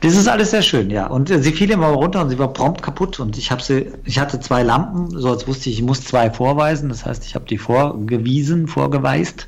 das 0.00 0.16
ist 0.16 0.26
alles 0.28 0.50
sehr 0.50 0.62
schön, 0.62 0.90
ja. 0.90 1.06
Und 1.06 1.30
äh, 1.30 1.40
sie 1.40 1.52
fiel 1.52 1.70
immer 1.70 1.88
runter 1.88 2.22
und 2.22 2.30
sie 2.30 2.38
war 2.38 2.52
prompt 2.52 2.82
kaputt 2.82 3.20
und 3.20 3.38
ich 3.38 3.50
habe 3.50 3.62
sie, 3.62 3.86
ich 4.04 4.18
hatte 4.18 4.40
zwei 4.40 4.62
Lampen, 4.62 5.10
so 5.10 5.30
als 5.30 5.46
wusste 5.46 5.70
ich, 5.70 5.78
ich 5.78 5.84
muss 5.84 6.04
zwei 6.04 6.30
vorweisen, 6.30 6.88
das 6.88 7.06
heißt, 7.06 7.24
ich 7.24 7.34
habe 7.34 7.44
die 7.44 7.58
vorgewiesen, 7.58 8.66
vorgeweist 8.66 9.46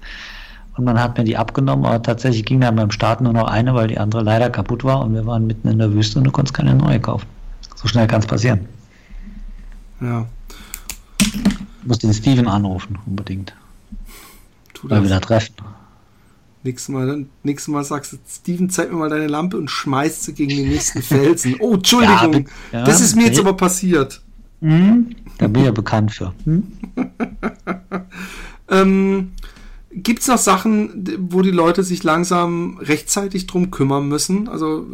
und 0.76 0.84
man 0.84 1.00
hat 1.00 1.18
mir 1.18 1.24
die 1.24 1.36
abgenommen, 1.36 1.84
aber 1.84 2.02
tatsächlich 2.02 2.44
ging 2.44 2.60
dann 2.60 2.76
beim 2.76 2.92
Start 2.92 3.20
nur 3.20 3.32
noch 3.32 3.48
eine, 3.48 3.74
weil 3.74 3.88
die 3.88 3.98
andere 3.98 4.22
leider 4.22 4.50
kaputt 4.50 4.84
war 4.84 5.00
und 5.00 5.14
wir 5.14 5.26
waren 5.26 5.48
mitten 5.48 5.66
in 5.68 5.78
der 5.78 5.92
Wüste 5.92 6.18
und 6.18 6.24
du 6.24 6.30
konntest 6.30 6.54
keine 6.54 6.74
neue 6.74 7.00
kaufen. 7.00 7.26
So 7.74 7.88
schnell 7.88 8.06
kann 8.06 8.20
es 8.20 8.26
passieren. 8.26 8.68
Ja. 10.00 10.26
Ich 11.18 11.86
muss 11.88 11.98
den 11.98 12.14
Steven 12.14 12.46
anrufen, 12.46 12.98
unbedingt. 13.06 13.52
Tu 14.88 14.94
Mal 14.94 15.04
wieder 15.04 15.20
treffen. 15.20 15.54
Nächstes 16.62 16.88
Mal, 16.88 17.26
nächstes 17.42 17.68
Mal 17.68 17.84
sagst 17.84 18.12
du, 18.12 18.16
Steven, 18.26 18.70
zeig 18.70 18.90
mir 18.90 18.96
mal 18.96 19.10
deine 19.10 19.26
Lampe 19.26 19.58
und 19.58 19.70
schmeißt 19.70 20.24
sie 20.24 20.32
gegen 20.32 20.56
den 20.56 20.68
nächsten 20.68 21.02
Felsen. 21.02 21.56
Oh, 21.60 21.74
Entschuldigung, 21.74 22.48
ja, 22.72 22.78
ja, 22.78 22.84
das 22.84 23.00
ist 23.00 23.16
mir 23.16 23.26
jetzt 23.26 23.38
aber 23.38 23.54
passiert. 23.54 24.22
Mhm, 24.60 25.14
da 25.38 25.46
bin 25.46 25.60
ich 25.60 25.66
ja 25.66 25.72
bekannt 25.72 26.12
für. 26.12 26.32
Hm? 26.44 26.72
ähm, 28.70 29.32
Gibt 29.90 30.22
es 30.22 30.28
noch 30.28 30.38
Sachen, 30.38 31.04
wo 31.30 31.42
die 31.42 31.52
Leute 31.52 31.84
sich 31.84 32.02
langsam 32.02 32.78
rechtzeitig 32.78 33.46
drum 33.46 33.70
kümmern 33.70 34.08
müssen? 34.08 34.48
Also, 34.48 34.86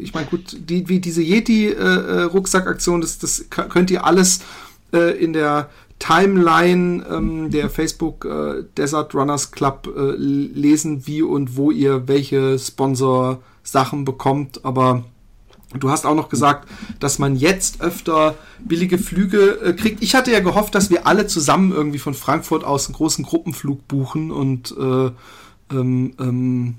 ich 0.00 0.12
meine, 0.12 0.26
gut, 0.26 0.56
die, 0.58 0.88
wie 0.88 0.98
diese 0.98 1.22
Yeti-Rucksackaktion, 1.22 3.00
äh, 3.00 3.02
das, 3.02 3.18
das 3.18 3.44
könnt 3.48 3.92
ihr 3.92 4.04
alles 4.04 4.40
äh, 4.92 5.22
in 5.22 5.32
der 5.32 5.70
Timeline 6.00 7.04
ähm, 7.08 7.50
der 7.52 7.70
Facebook 7.70 8.24
äh, 8.24 8.64
Desert 8.76 9.14
Runners 9.14 9.52
Club 9.52 9.88
äh, 9.96 10.16
lesen, 10.16 11.06
wie 11.06 11.22
und 11.22 11.56
wo 11.56 11.70
ihr 11.70 12.08
welche 12.08 12.58
Sponsor-Sachen 12.58 14.04
bekommt. 14.04 14.64
Aber 14.64 15.04
Du 15.78 15.88
hast 15.88 16.04
auch 16.04 16.16
noch 16.16 16.28
gesagt, 16.28 16.68
dass 16.98 17.20
man 17.20 17.36
jetzt 17.36 17.80
öfter 17.80 18.34
billige 18.58 18.98
Flüge 18.98 19.60
äh, 19.62 19.72
kriegt. 19.72 20.02
Ich 20.02 20.16
hatte 20.16 20.32
ja 20.32 20.40
gehofft, 20.40 20.74
dass 20.74 20.90
wir 20.90 21.06
alle 21.06 21.28
zusammen 21.28 21.70
irgendwie 21.70 22.00
von 22.00 22.14
Frankfurt 22.14 22.64
aus 22.64 22.88
einen 22.88 22.96
großen 22.96 23.24
Gruppenflug 23.24 23.86
buchen 23.86 24.32
und 24.32 24.74
äh, 24.76 25.10
ähm, 25.72 26.14
ähm, 26.18 26.74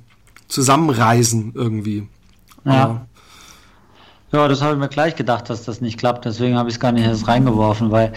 zusammenreisen 0.49 1.53
irgendwie. 1.55 2.09
Ja. 2.65 3.07
Ja, 4.33 4.47
das 4.47 4.61
habe 4.61 4.73
ich 4.73 4.79
mir 4.79 4.87
gleich 4.87 5.17
gedacht, 5.17 5.49
dass 5.49 5.65
das 5.65 5.81
nicht 5.81 5.99
klappt. 5.99 6.23
Deswegen 6.23 6.57
habe 6.57 6.69
ich 6.69 6.75
es 6.75 6.79
gar 6.79 6.93
nicht 6.93 7.05
erst 7.05 7.27
reingeworfen, 7.27 7.91
weil 7.91 8.13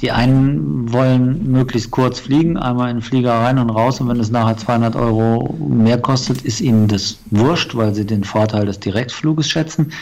die 0.00 0.10
einen 0.10 0.90
wollen 0.90 1.50
möglichst 1.50 1.90
kurz 1.90 2.20
fliegen, 2.20 2.56
einmal 2.56 2.88
in 2.88 2.96
den 2.96 3.02
Flieger 3.02 3.34
rein 3.34 3.58
und 3.58 3.68
raus. 3.68 4.00
Und 4.00 4.08
wenn 4.08 4.18
es 4.18 4.30
nachher 4.30 4.56
200 4.56 4.96
Euro 4.96 5.54
mehr 5.58 5.98
kostet, 5.98 6.40
ist 6.40 6.62
ihnen 6.62 6.88
das 6.88 7.18
wurscht, 7.30 7.74
weil 7.74 7.94
sie 7.94 8.06
den 8.06 8.24
Vorteil 8.24 8.64
des 8.64 8.80
Direktfluges 8.80 9.50
schätzen. 9.50 9.92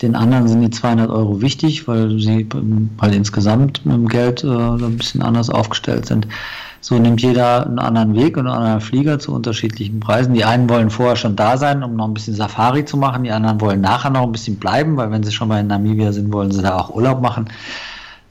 Den 0.00 0.16
anderen 0.16 0.48
sind 0.48 0.62
die 0.62 0.70
200 0.70 1.10
Euro 1.10 1.42
wichtig, 1.42 1.86
weil 1.86 2.18
sie 2.18 2.48
halt 2.98 3.14
insgesamt 3.14 3.84
mit 3.84 3.94
dem 3.94 4.08
Geld 4.08 4.42
äh, 4.42 4.46
ein 4.46 4.96
bisschen 4.96 5.20
anders 5.20 5.50
aufgestellt 5.50 6.06
sind. 6.06 6.26
So 6.82 6.98
nimmt 6.98 7.20
jeder 7.20 7.66
einen 7.66 7.78
anderen 7.78 8.14
Weg 8.14 8.36
und 8.36 8.46
einen 8.46 8.56
anderen 8.56 8.80
Flieger 8.80 9.18
zu 9.18 9.34
unterschiedlichen 9.34 10.00
Preisen. 10.00 10.32
Die 10.32 10.44
einen 10.44 10.68
wollen 10.70 10.88
vorher 10.88 11.16
schon 11.16 11.36
da 11.36 11.58
sein, 11.58 11.82
um 11.82 11.94
noch 11.94 12.08
ein 12.08 12.14
bisschen 12.14 12.34
Safari 12.34 12.86
zu 12.86 12.96
machen. 12.96 13.24
Die 13.24 13.30
anderen 13.30 13.60
wollen 13.60 13.82
nachher 13.82 14.10
noch 14.10 14.22
ein 14.22 14.32
bisschen 14.32 14.56
bleiben, 14.56 14.96
weil 14.96 15.10
wenn 15.10 15.22
sie 15.22 15.32
schon 15.32 15.48
mal 15.48 15.60
in 15.60 15.66
Namibia 15.66 16.12
sind, 16.12 16.32
wollen 16.32 16.52
sie 16.52 16.62
da 16.62 16.78
auch 16.78 16.94
Urlaub 16.94 17.20
machen. 17.20 17.50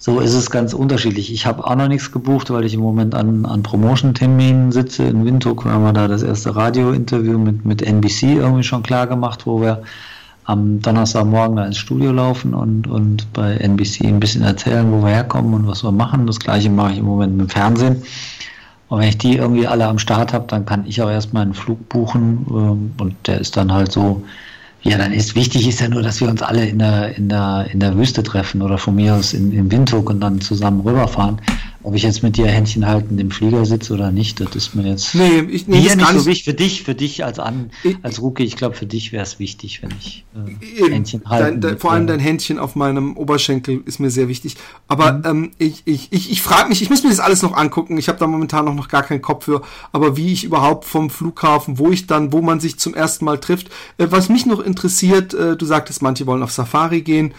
So 0.01 0.19
ist 0.19 0.33
es 0.33 0.49
ganz 0.49 0.73
unterschiedlich. 0.73 1.31
Ich 1.31 1.45
habe 1.45 1.63
auch 1.65 1.75
noch 1.75 1.89
nichts 1.89 2.11
gebucht, 2.11 2.49
weil 2.49 2.63
ich 2.63 2.73
im 2.73 2.79
Moment 2.79 3.13
an, 3.13 3.45
an 3.45 3.61
Promotion-Terminen 3.63 4.71
sitze 4.71 5.03
in 5.03 5.25
Windhoek. 5.25 5.65
Haben 5.65 5.83
wir 5.83 5.93
da 5.93 6.07
das 6.07 6.23
erste 6.23 6.55
Radio-Interview 6.55 7.37
mit, 7.37 7.65
mit 7.65 7.81
NBC 7.81 8.37
irgendwie 8.37 8.63
schon 8.63 8.81
klar 8.81 9.07
gemacht, 9.07 9.45
wo 9.45 9.61
wir 9.61 9.83
am 10.45 10.81
Donnerstagmorgen 10.81 11.57
da 11.57 11.65
ins 11.65 11.77
Studio 11.77 12.11
laufen 12.11 12.55
und, 12.55 12.87
und 12.87 13.31
bei 13.33 13.57
NBC 13.57 14.05
ein 14.05 14.19
bisschen 14.19 14.41
erzählen, 14.41 14.91
wo 14.91 15.03
wir 15.03 15.09
herkommen 15.11 15.53
und 15.53 15.67
was 15.67 15.83
wir 15.83 15.91
machen. 15.91 16.25
Das 16.25 16.39
gleiche 16.39 16.71
mache 16.71 16.93
ich 16.93 16.97
im 16.97 17.05
Moment 17.05 17.37
mit 17.37 17.47
dem 17.47 17.49
Fernsehen. 17.49 18.01
Und 18.89 18.99
wenn 18.99 19.07
ich 19.07 19.17
die 19.17 19.37
irgendwie 19.37 19.67
alle 19.67 19.85
am 19.85 19.99
Start 19.99 20.33
habe, 20.33 20.45
dann 20.47 20.65
kann 20.65 20.85
ich 20.85 21.01
auch 21.01 21.09
erstmal 21.09 21.43
einen 21.43 21.53
Flug 21.53 21.87
buchen 21.89 22.45
ähm, 22.49 22.91
und 22.99 23.15
der 23.27 23.39
ist 23.39 23.55
dann 23.55 23.71
halt 23.71 23.91
so, 23.91 24.23
ja, 24.81 24.97
dann 24.97 25.13
ist 25.13 25.35
wichtig 25.35 25.67
ist 25.67 25.79
ja 25.79 25.89
nur, 25.89 26.01
dass 26.01 26.19
wir 26.21 26.27
uns 26.27 26.41
alle 26.41 26.65
in 26.65 26.79
der, 26.79 27.15
in 27.15 27.29
der, 27.29 27.67
in 27.71 27.79
der 27.79 27.95
Wüste 27.95 28.23
treffen 28.23 28.61
oder 28.61 28.77
von 28.77 28.95
mir 28.95 29.15
aus 29.15 29.33
in, 29.33 29.51
in 29.51 29.71
Windhoek 29.71 30.09
und 30.09 30.21
dann 30.21 30.41
zusammen 30.41 30.81
rüberfahren. 30.81 31.39
Ob 31.81 31.95
ich 31.95 32.03
jetzt 32.03 32.23
mit 32.23 32.35
dir 32.35 32.47
Händchen 32.47 32.85
halten 32.85 33.17
im 33.19 33.31
Flieger 33.31 33.65
sitze 33.65 33.93
oder 33.93 34.11
nicht, 34.11 34.41
das 34.41 34.53
ist 34.53 34.75
mir 34.75 34.85
jetzt 34.85 35.15
nee, 35.15 35.39
ich, 35.49 35.65
nee, 35.67 35.79
hier 35.79 35.95
nicht 35.95 36.09
so 36.09 36.25
wichtig. 36.25 36.43
Für 36.43 36.53
dich, 36.53 36.83
für 36.83 36.95
dich 36.95 37.23
als, 37.23 37.39
An, 37.39 37.71
als 38.01 38.21
Rookie, 38.21 38.43
ich 38.43 38.57
glaube, 38.57 38.75
für 38.75 38.85
dich 38.85 39.13
wäre 39.13 39.23
es 39.23 39.39
wichtig, 39.39 39.81
wenn 39.81 39.91
ich 39.97 40.25
äh, 40.35 40.89
Händchen 40.91 41.21
dein, 41.29 41.77
vor 41.77 41.93
allem 41.93 42.05
dein 42.05 42.19
Händchen 42.19 42.59
auf 42.59 42.75
meinem 42.75 43.15
Oberschenkel 43.15 43.81
ist 43.85 43.99
mir 43.99 44.09
sehr 44.09 44.27
wichtig. 44.27 44.57
Aber 44.89 45.13
mhm. 45.13 45.23
ähm, 45.25 45.51
ich, 45.57 45.83
ich, 45.85 46.11
ich, 46.11 46.29
ich 46.31 46.41
frage 46.41 46.67
mich, 46.67 46.81
ich 46.81 46.89
muss 46.89 47.03
mir 47.03 47.11
das 47.11 47.21
alles 47.21 47.43
noch 47.43 47.55
angucken. 47.55 47.97
Ich 47.97 48.09
habe 48.09 48.19
da 48.19 48.27
momentan 48.27 48.65
noch, 48.65 48.75
noch 48.75 48.89
gar 48.89 49.03
keinen 49.03 49.21
Kopf 49.21 49.45
für. 49.45 49.61
Aber 49.93 50.17
wie 50.17 50.33
ich 50.33 50.43
überhaupt 50.43 50.83
vom 50.83 51.09
Flughafen, 51.09 51.79
wo 51.79 51.91
ich 51.91 52.07
dann, 52.07 52.33
wo 52.33 52.41
man 52.41 52.59
sich 52.59 52.77
zum 52.77 52.93
ersten 52.93 53.23
Mal 53.23 53.37
trifft. 53.37 53.69
Äh, 53.97 54.07
was 54.09 54.27
mich 54.27 54.45
noch 54.45 54.59
interessiert, 54.59 55.33
äh, 55.33 55.55
du 55.55 55.65
sagtest, 55.65 56.01
manche 56.01 56.27
wollen 56.27 56.43
auf 56.43 56.51
Safari 56.51 57.01
gehen. 57.01 57.33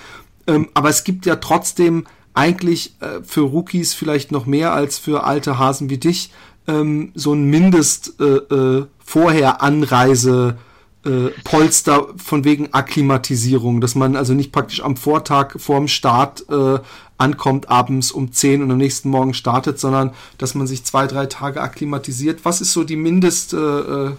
Ähm, 0.47 0.69
aber 0.73 0.89
es 0.89 1.05
gibt 1.05 1.27
ja 1.27 1.37
trotzdem 1.37 2.07
eigentlich 2.35 2.95
äh, 3.01 3.23
für 3.23 3.43
Rookies 3.43 3.95
vielleicht 3.95 4.33
noch 4.33 4.47
mehr 4.47 4.73
als 4.73 4.99
für 4.99 5.25
alte 5.25 5.59
Hasen 5.59 5.91
wie 5.91 5.99
dich 5.99 6.31
ähm, 6.67 7.13
so 7.15 7.33
ein 7.35 7.45
Mindest 7.45 8.21
äh, 8.21 8.25
äh, 8.25 8.87
vorher 9.05 9.63
Anreise 9.63 10.57
äh, 11.05 11.29
Polster 11.45 12.09
von 12.17 12.45
wegen 12.45 12.75
Akklimatisierung, 12.75 13.81
dass 13.81 13.95
man 13.95 14.17
also 14.17 14.35
nicht 14.35 14.53
praktisch 14.53 14.83
am 14.83 14.97
Vortag 14.97 15.59
vorm 15.59 15.89
Start 15.89 16.45
äh, 16.51 16.79
ankommt 17.17 17.71
abends 17.71 18.13
um 18.13 18.33
10 18.33 18.63
und 18.63 18.71
am 18.71 18.79
nächsten 18.79 19.09
Morgen 19.11 19.35
startet, 19.35 19.79
sondern 19.79 20.11
dass 20.39 20.55
man 20.55 20.67
sich 20.67 20.85
zwei, 20.85 21.07
drei 21.07 21.27
Tage 21.27 21.61
akklimatisiert. 21.61 22.45
Was 22.45 22.61
ist 22.61 22.73
so 22.73 22.85
die 22.85 22.97
Mindestgrenze? 22.97 24.17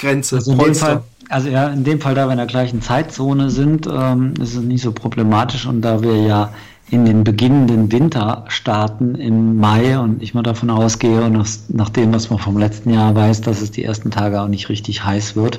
Äh, 0.00 0.38
also, 0.38 0.52
in 0.52 0.58
dem 0.58 0.74
Fall, 0.74 1.02
also 1.28 1.48
ja, 1.48 1.68
in 1.68 1.84
dem 1.84 2.00
Fall, 2.00 2.14
da 2.14 2.26
wir 2.26 2.32
in 2.32 2.38
der 2.38 2.46
gleichen 2.46 2.82
Zeitzone 2.82 3.50
sind, 3.50 3.88
ähm, 3.92 4.34
ist 4.40 4.54
es 4.54 4.62
nicht 4.62 4.82
so 4.82 4.92
problematisch 4.92 5.66
und 5.66 5.82
da 5.82 6.02
wir 6.02 6.16
ja 6.22 6.52
in 6.92 7.06
den 7.06 7.24
beginnenden 7.24 7.90
Winter 7.90 8.44
starten 8.48 9.14
im 9.14 9.56
Mai 9.56 9.98
und 9.98 10.22
ich 10.22 10.34
mal 10.34 10.42
davon 10.42 10.68
ausgehe 10.68 11.22
und 11.22 11.32
nach, 11.70 11.88
dem, 11.88 12.12
was 12.12 12.28
man 12.28 12.38
vom 12.38 12.58
letzten 12.58 12.90
Jahr 12.92 13.14
weiß, 13.14 13.40
dass 13.40 13.62
es 13.62 13.70
die 13.70 13.82
ersten 13.82 14.10
Tage 14.10 14.38
auch 14.38 14.48
nicht 14.48 14.68
richtig 14.68 15.02
heiß 15.02 15.34
wird, 15.34 15.58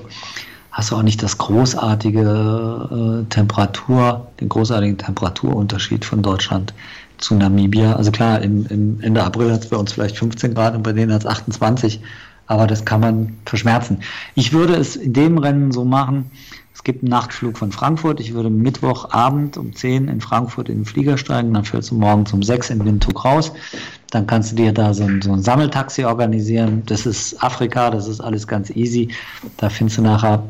hast 0.69 0.91
du 0.91 0.95
auch 0.95 1.01
nicht 1.01 1.23
das 1.23 1.39
großartige 1.39 3.23
äh, 3.23 3.29
Temperatur, 3.33 4.27
den 4.39 4.47
großartigen 4.47 4.99
Temperaturunterschied 4.99 6.05
von 6.05 6.21
Deutschland 6.21 6.71
zu 7.17 7.33
Namibia. 7.33 7.93
Also 7.95 8.11
klar, 8.11 8.43
im, 8.43 8.67
im 8.67 9.01
Ende 9.01 9.23
April 9.23 9.51
hat 9.51 9.63
es 9.63 9.69
bei 9.69 9.77
uns 9.77 9.91
vielleicht 9.91 10.19
15 10.19 10.53
Grad 10.53 10.75
und 10.75 10.83
bei 10.83 10.93
denen 10.93 11.11
hat 11.11 11.21
es 11.21 11.27
28, 11.27 11.99
aber 12.45 12.67
das 12.67 12.85
kann 12.85 13.01
man 13.01 13.33
verschmerzen. 13.45 14.01
Ich 14.35 14.53
würde 14.53 14.75
es 14.75 14.95
in 14.95 15.13
dem 15.13 15.39
Rennen 15.39 15.71
so 15.71 15.83
machen, 15.83 16.29
es 16.73 16.83
gibt 16.83 17.03
einen 17.03 17.11
Nachtflug 17.11 17.57
von 17.57 17.71
Frankfurt. 17.71 18.19
Ich 18.19 18.33
würde 18.33 18.49
Mittwochabend 18.49 19.57
um 19.57 19.75
10 19.75 20.07
in 20.07 20.21
Frankfurt 20.21 20.69
in 20.69 20.79
den 20.79 20.85
Flieger 20.85 21.17
steigen. 21.17 21.53
Dann 21.53 21.65
fährst 21.65 21.91
du 21.91 21.95
morgens 21.95 22.33
um 22.33 22.41
6 22.41 22.71
in 22.71 22.83
Windhoek 22.83 23.23
raus. 23.23 23.51
Dann 24.09 24.25
kannst 24.25 24.51
du 24.51 24.55
dir 24.55 24.73
da 24.73 24.93
so 24.93 25.03
ein, 25.03 25.21
so 25.21 25.33
ein 25.33 25.43
Sammeltaxi 25.43 26.03
organisieren. 26.03 26.83
Das 26.87 27.05
ist 27.05 27.41
Afrika, 27.43 27.91
das 27.91 28.07
ist 28.07 28.21
alles 28.21 28.47
ganz 28.47 28.71
easy. 28.71 29.09
Da 29.57 29.69
findest 29.69 29.99
du 29.99 30.01
nachher 30.01 30.43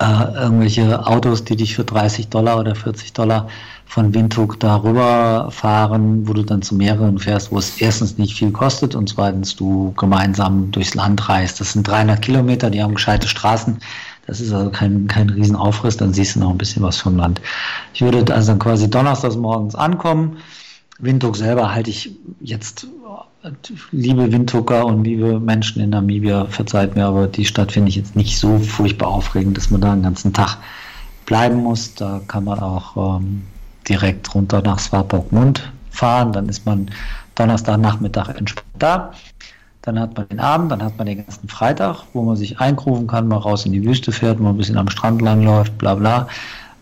äh, 0.00 0.42
irgendwelche 0.42 1.06
Autos, 1.06 1.44
die 1.44 1.56
dich 1.56 1.74
für 1.74 1.84
30 1.84 2.28
Dollar 2.28 2.58
oder 2.58 2.74
40 2.74 3.12
Dollar 3.12 3.48
von 3.84 4.14
Windhoek 4.14 4.60
darüber 4.60 5.50
fahren, 5.50 6.28
wo 6.28 6.34
du 6.34 6.42
dann 6.42 6.62
zu 6.62 6.74
mehreren 6.74 7.18
fährst, 7.18 7.50
wo 7.50 7.58
es 7.58 7.80
erstens 7.80 8.18
nicht 8.18 8.36
viel 8.36 8.52
kostet 8.52 8.94
und 8.94 9.08
zweitens 9.08 9.56
du 9.56 9.92
gemeinsam 9.96 10.70
durchs 10.70 10.94
Land 10.94 11.28
reist. 11.28 11.60
Das 11.60 11.72
sind 11.72 11.88
300 11.88 12.20
Kilometer, 12.20 12.70
die 12.70 12.82
haben 12.82 12.94
gescheite 12.94 13.28
Straßen. 13.28 13.78
Das 14.28 14.42
ist 14.42 14.52
also 14.52 14.68
kein, 14.70 15.06
kein 15.08 15.30
Riesenaufriss, 15.30 15.96
dann 15.96 16.12
siehst 16.12 16.36
du 16.36 16.40
noch 16.40 16.50
ein 16.50 16.58
bisschen 16.58 16.82
was 16.82 16.98
vom 16.98 17.16
Land. 17.16 17.40
Ich 17.94 18.02
würde 18.02 18.32
also 18.32 18.52
dann 18.52 18.58
quasi 18.58 18.88
donnerstags 18.88 19.36
morgens 19.36 19.74
ankommen. 19.74 20.36
Windhoek 20.98 21.34
selber 21.34 21.72
halte 21.74 21.88
ich 21.88 22.10
jetzt, 22.40 22.86
liebe 23.90 24.30
Windhoeker 24.30 24.84
und 24.84 25.04
liebe 25.04 25.40
Menschen 25.40 25.80
in 25.80 25.90
Namibia, 25.90 26.44
verzeiht 26.44 26.94
mir, 26.94 27.06
aber 27.06 27.26
die 27.26 27.46
Stadt 27.46 27.72
finde 27.72 27.88
ich 27.88 27.96
jetzt 27.96 28.16
nicht 28.16 28.38
so 28.38 28.58
furchtbar 28.58 29.08
aufregend, 29.08 29.56
dass 29.56 29.70
man 29.70 29.80
da 29.80 29.92
einen 29.92 30.02
ganzen 30.02 30.34
Tag 30.34 30.58
bleiben 31.24 31.62
muss. 31.62 31.94
Da 31.94 32.20
kann 32.28 32.44
man 32.44 32.58
auch 32.58 33.18
ähm, 33.18 33.44
direkt 33.88 34.34
runter 34.34 34.60
nach 34.60 34.78
Swapokmund 34.78 35.72
fahren. 35.90 36.32
Dann 36.34 36.50
ist 36.50 36.66
man 36.66 36.90
Donnerstagnachmittag 37.34 38.28
entspannt 38.36 38.66
da. 38.78 39.12
Dann 39.82 39.98
hat 39.98 40.16
man 40.16 40.28
den 40.28 40.40
Abend, 40.40 40.72
dann 40.72 40.82
hat 40.82 40.98
man 40.98 41.06
den 41.06 41.24
ganzen 41.24 41.48
Freitag, 41.48 42.02
wo 42.12 42.22
man 42.22 42.36
sich 42.36 42.60
eingrufen 42.60 43.06
kann, 43.06 43.28
mal 43.28 43.36
raus 43.36 43.64
in 43.64 43.72
die 43.72 43.84
Wüste 43.84 44.12
fährt, 44.12 44.40
mal 44.40 44.50
ein 44.50 44.56
bisschen 44.56 44.76
am 44.76 44.88
Strand 44.88 45.22
langläuft, 45.22 45.78
bla 45.78 45.94
bla. 45.94 46.28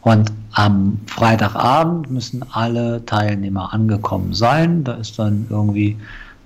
Und 0.03 0.33
am 0.53 1.01
Freitagabend 1.07 2.11
müssen 2.11 2.45
alle 2.53 3.05
Teilnehmer 3.05 3.75
angekommen 3.75 4.35
sein. 4.35 4.85
Da 4.85 4.95
ist 4.95 5.19
dann 5.19 5.47
irgendwie 5.51 5.97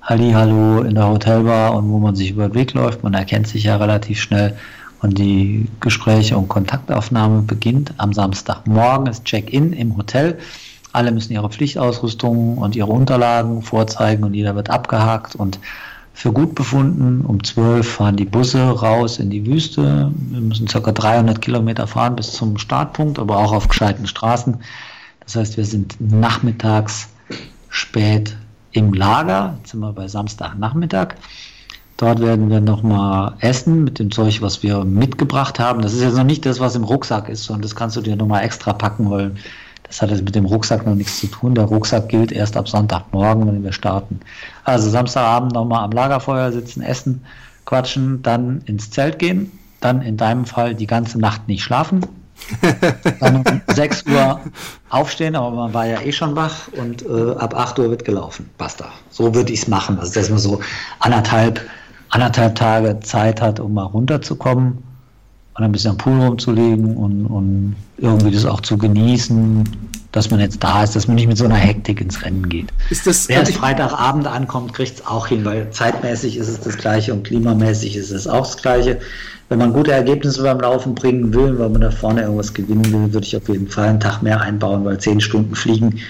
Hallihallo 0.03 0.83
in 0.83 0.95
der 0.95 1.09
Hotelbar 1.09 1.75
und 1.75 1.91
wo 1.91 1.99
man 1.99 2.17
sich 2.17 2.31
über 2.31 2.49
den 2.49 2.55
Weg 2.55 2.73
läuft. 2.73 3.03
Man 3.03 3.15
erkennt 3.15 3.47
sich 3.47 3.65
ja 3.65 3.77
relativ 3.77 4.21
schnell. 4.21 4.57
Und 5.03 5.19
die 5.19 5.67
Gespräche 5.81 6.37
und 6.37 6.49
Kontaktaufnahme 6.49 7.43
beginnt 7.43 7.93
am 7.99 8.13
Samstagmorgen. 8.13 9.07
Ist 9.07 9.25
Check-in 9.25 9.73
im 9.73 9.97
Hotel. 9.97 10.39
Alle 10.93 11.13
müssen 11.13 11.33
ihre 11.33 11.49
Pflichtausrüstung 11.49 12.59
und 12.59 12.75
ihre 12.75 12.91
Unterlagen 12.91 13.63
vorzeigen 13.63 14.25
und 14.25 14.35
jeder 14.35 14.57
wird 14.57 14.71
abgehakt 14.71 15.37
und 15.37 15.61
für 16.13 16.33
gut 16.33 16.55
befunden. 16.55 17.25
Um 17.25 17.43
12 17.43 17.89
fahren 17.89 18.17
die 18.17 18.25
Busse 18.25 18.63
raus 18.63 19.19
in 19.19 19.31
die 19.31 19.47
Wüste. 19.47 20.13
Wir 20.31 20.41
müssen 20.41 20.67
ca. 20.67 20.81
300 20.81 21.41
Kilometer 21.41 21.87
fahren 21.87 22.17
bis 22.17 22.33
zum 22.33 22.59
Startpunkt, 22.59 23.19
aber 23.19 23.39
auch 23.39 23.53
auf 23.53 23.69
gescheiten 23.69 24.07
Straßen. 24.07 24.59
Das 25.25 25.37
heißt, 25.37 25.57
wir 25.57 25.65
sind 25.65 25.97
nachmittags 26.01 27.09
spät 27.69 28.37
im 28.73 28.93
Lager. 28.93 29.57
Jetzt 29.61 29.71
sind 29.71 29.81
wir 29.81 29.93
bei 29.93 30.09
Samstagnachmittag. 30.09 31.15
Dort 31.97 32.21
werden 32.21 32.49
wir 32.49 32.61
nochmal 32.61 33.35
essen 33.41 33.85
mit 33.85 33.99
dem 33.99 34.11
Zeug, 34.11 34.41
was 34.41 34.63
wir 34.63 34.85
mitgebracht 34.85 35.59
haben. 35.59 35.83
Das 35.83 35.93
ist 35.93 36.01
jetzt 36.01 36.17
noch 36.17 36.25
nicht 36.25 36.47
das, 36.47 36.59
was 36.59 36.75
im 36.75 36.85
Rucksack 36.85 37.29
ist, 37.29 37.45
sondern 37.45 37.63
das 37.63 37.77
kannst 37.77 37.95
du 37.97 38.01
dir 38.01 38.17
nochmal 38.17 38.43
extra 38.43 38.73
packen 38.73 39.11
wollen. 39.11 39.37
Das 39.91 40.01
hat 40.01 40.11
jetzt 40.11 40.23
mit 40.23 40.37
dem 40.37 40.45
Rucksack 40.45 40.87
noch 40.87 40.95
nichts 40.95 41.19
zu 41.19 41.27
tun. 41.27 41.57
Der 41.57 41.65
Rucksack 41.65 42.09
gilt 42.09 42.31
erst 42.31 42.57
ab 42.57 42.69
Sonntagmorgen, 42.69 43.49
wenn 43.49 43.65
wir 43.65 43.73
starten. 43.73 44.21
Also 44.63 44.89
Samstagabend 44.89 45.53
nochmal 45.53 45.83
am 45.83 45.91
Lagerfeuer 45.91 46.53
sitzen, 46.53 46.81
essen, 46.81 47.25
quatschen, 47.65 48.23
dann 48.23 48.63
ins 48.67 48.93
Zelt 48.93 49.19
gehen, 49.19 49.51
dann 49.81 50.01
in 50.01 50.17
deinem 50.17 50.45
Fall 50.45 50.77
die 50.77 50.87
ganze 50.87 51.19
Nacht 51.19 51.49
nicht 51.49 51.65
schlafen, 51.65 52.07
dann 53.21 53.37
um 53.39 53.45
6 53.67 54.05
Uhr 54.07 54.41
aufstehen, 54.91 55.35
aber 55.35 55.51
man 55.51 55.75
war 55.75 55.87
ja 55.87 56.01
eh 56.03 56.13
schon 56.13 56.37
wach 56.37 56.69
und 56.69 57.03
äh, 57.03 57.33
ab 57.33 57.59
8 57.59 57.81
Uhr 57.81 57.91
wird 57.91 58.05
gelaufen. 58.05 58.49
Basta. 58.59 58.87
So 59.11 59.35
würde 59.35 59.53
ich 59.53 59.63
es 59.63 59.69
machen. 59.69 59.99
Also 59.99 60.15
dass 60.15 60.31
man 60.31 60.39
so 60.39 60.61
anderthalb, 61.01 61.61
anderthalb 62.11 62.55
Tage 62.55 63.01
Zeit 63.01 63.43
hat, 63.43 63.59
um 63.59 63.75
mal 63.75 63.87
runterzukommen 63.87 64.90
und 65.61 65.67
ein 65.67 65.73
bisschen 65.73 65.91
am 65.91 65.99
Pool 65.99 66.21
rumzulegen 66.21 66.97
und, 66.97 67.27
und 67.27 67.77
irgendwie 67.99 68.31
das 68.31 68.47
auch 68.47 68.61
zu 68.61 68.79
genießen, 68.79 69.69
dass 70.13 70.31
man 70.31 70.41
jetzt 70.41 70.63
da 70.63 70.83
ist, 70.83 70.97
dass 70.97 71.07
man 71.07 71.17
nicht 71.17 71.29
mit 71.29 71.37
so 71.37 71.45
einer 71.45 71.57
Hektik 71.57 72.01
ins 72.01 72.23
Rennen 72.25 72.49
geht. 72.49 72.69
Ist 72.89 73.07
das, 73.07 73.29
Wer 73.29 73.41
erst 73.41 73.53
Freitagabend 73.53 74.27
ankommt, 74.27 74.73
kriegt 74.73 75.01
es 75.01 75.07
auch 75.07 75.27
hin, 75.27 75.45
weil 75.45 75.71
zeitmäßig 75.71 76.37
ist 76.39 76.49
es 76.49 76.61
das 76.61 76.77
Gleiche 76.79 77.13
und 77.13 77.25
klimamäßig 77.25 77.97
ist 77.97 78.11
es 78.11 78.27
auch 78.27 78.47
das 78.47 78.57
Gleiche. 78.57 78.99
Wenn 79.51 79.59
man 79.59 79.73
gute 79.73 79.93
Ergebnisse 79.93 80.43
beim 80.43 80.61
Laufen 80.61 80.95
bringen 80.95 81.33
will, 81.35 81.59
weil 81.59 81.69
man 81.69 81.83
da 81.83 81.91
vorne 81.91 82.23
irgendwas 82.23 82.55
gewinnen 82.55 82.91
will, 82.93 83.13
würde 83.13 83.27
ich 83.27 83.37
auf 83.37 83.49
jeden 83.49 83.69
Fall 83.69 83.89
einen 83.89 84.01
Tag 84.01 84.23
mehr 84.23 84.41
einbauen, 84.41 84.85
weil 84.85 84.99
zehn 84.99 85.21
Stunden 85.21 85.55
Fliegen 85.55 86.01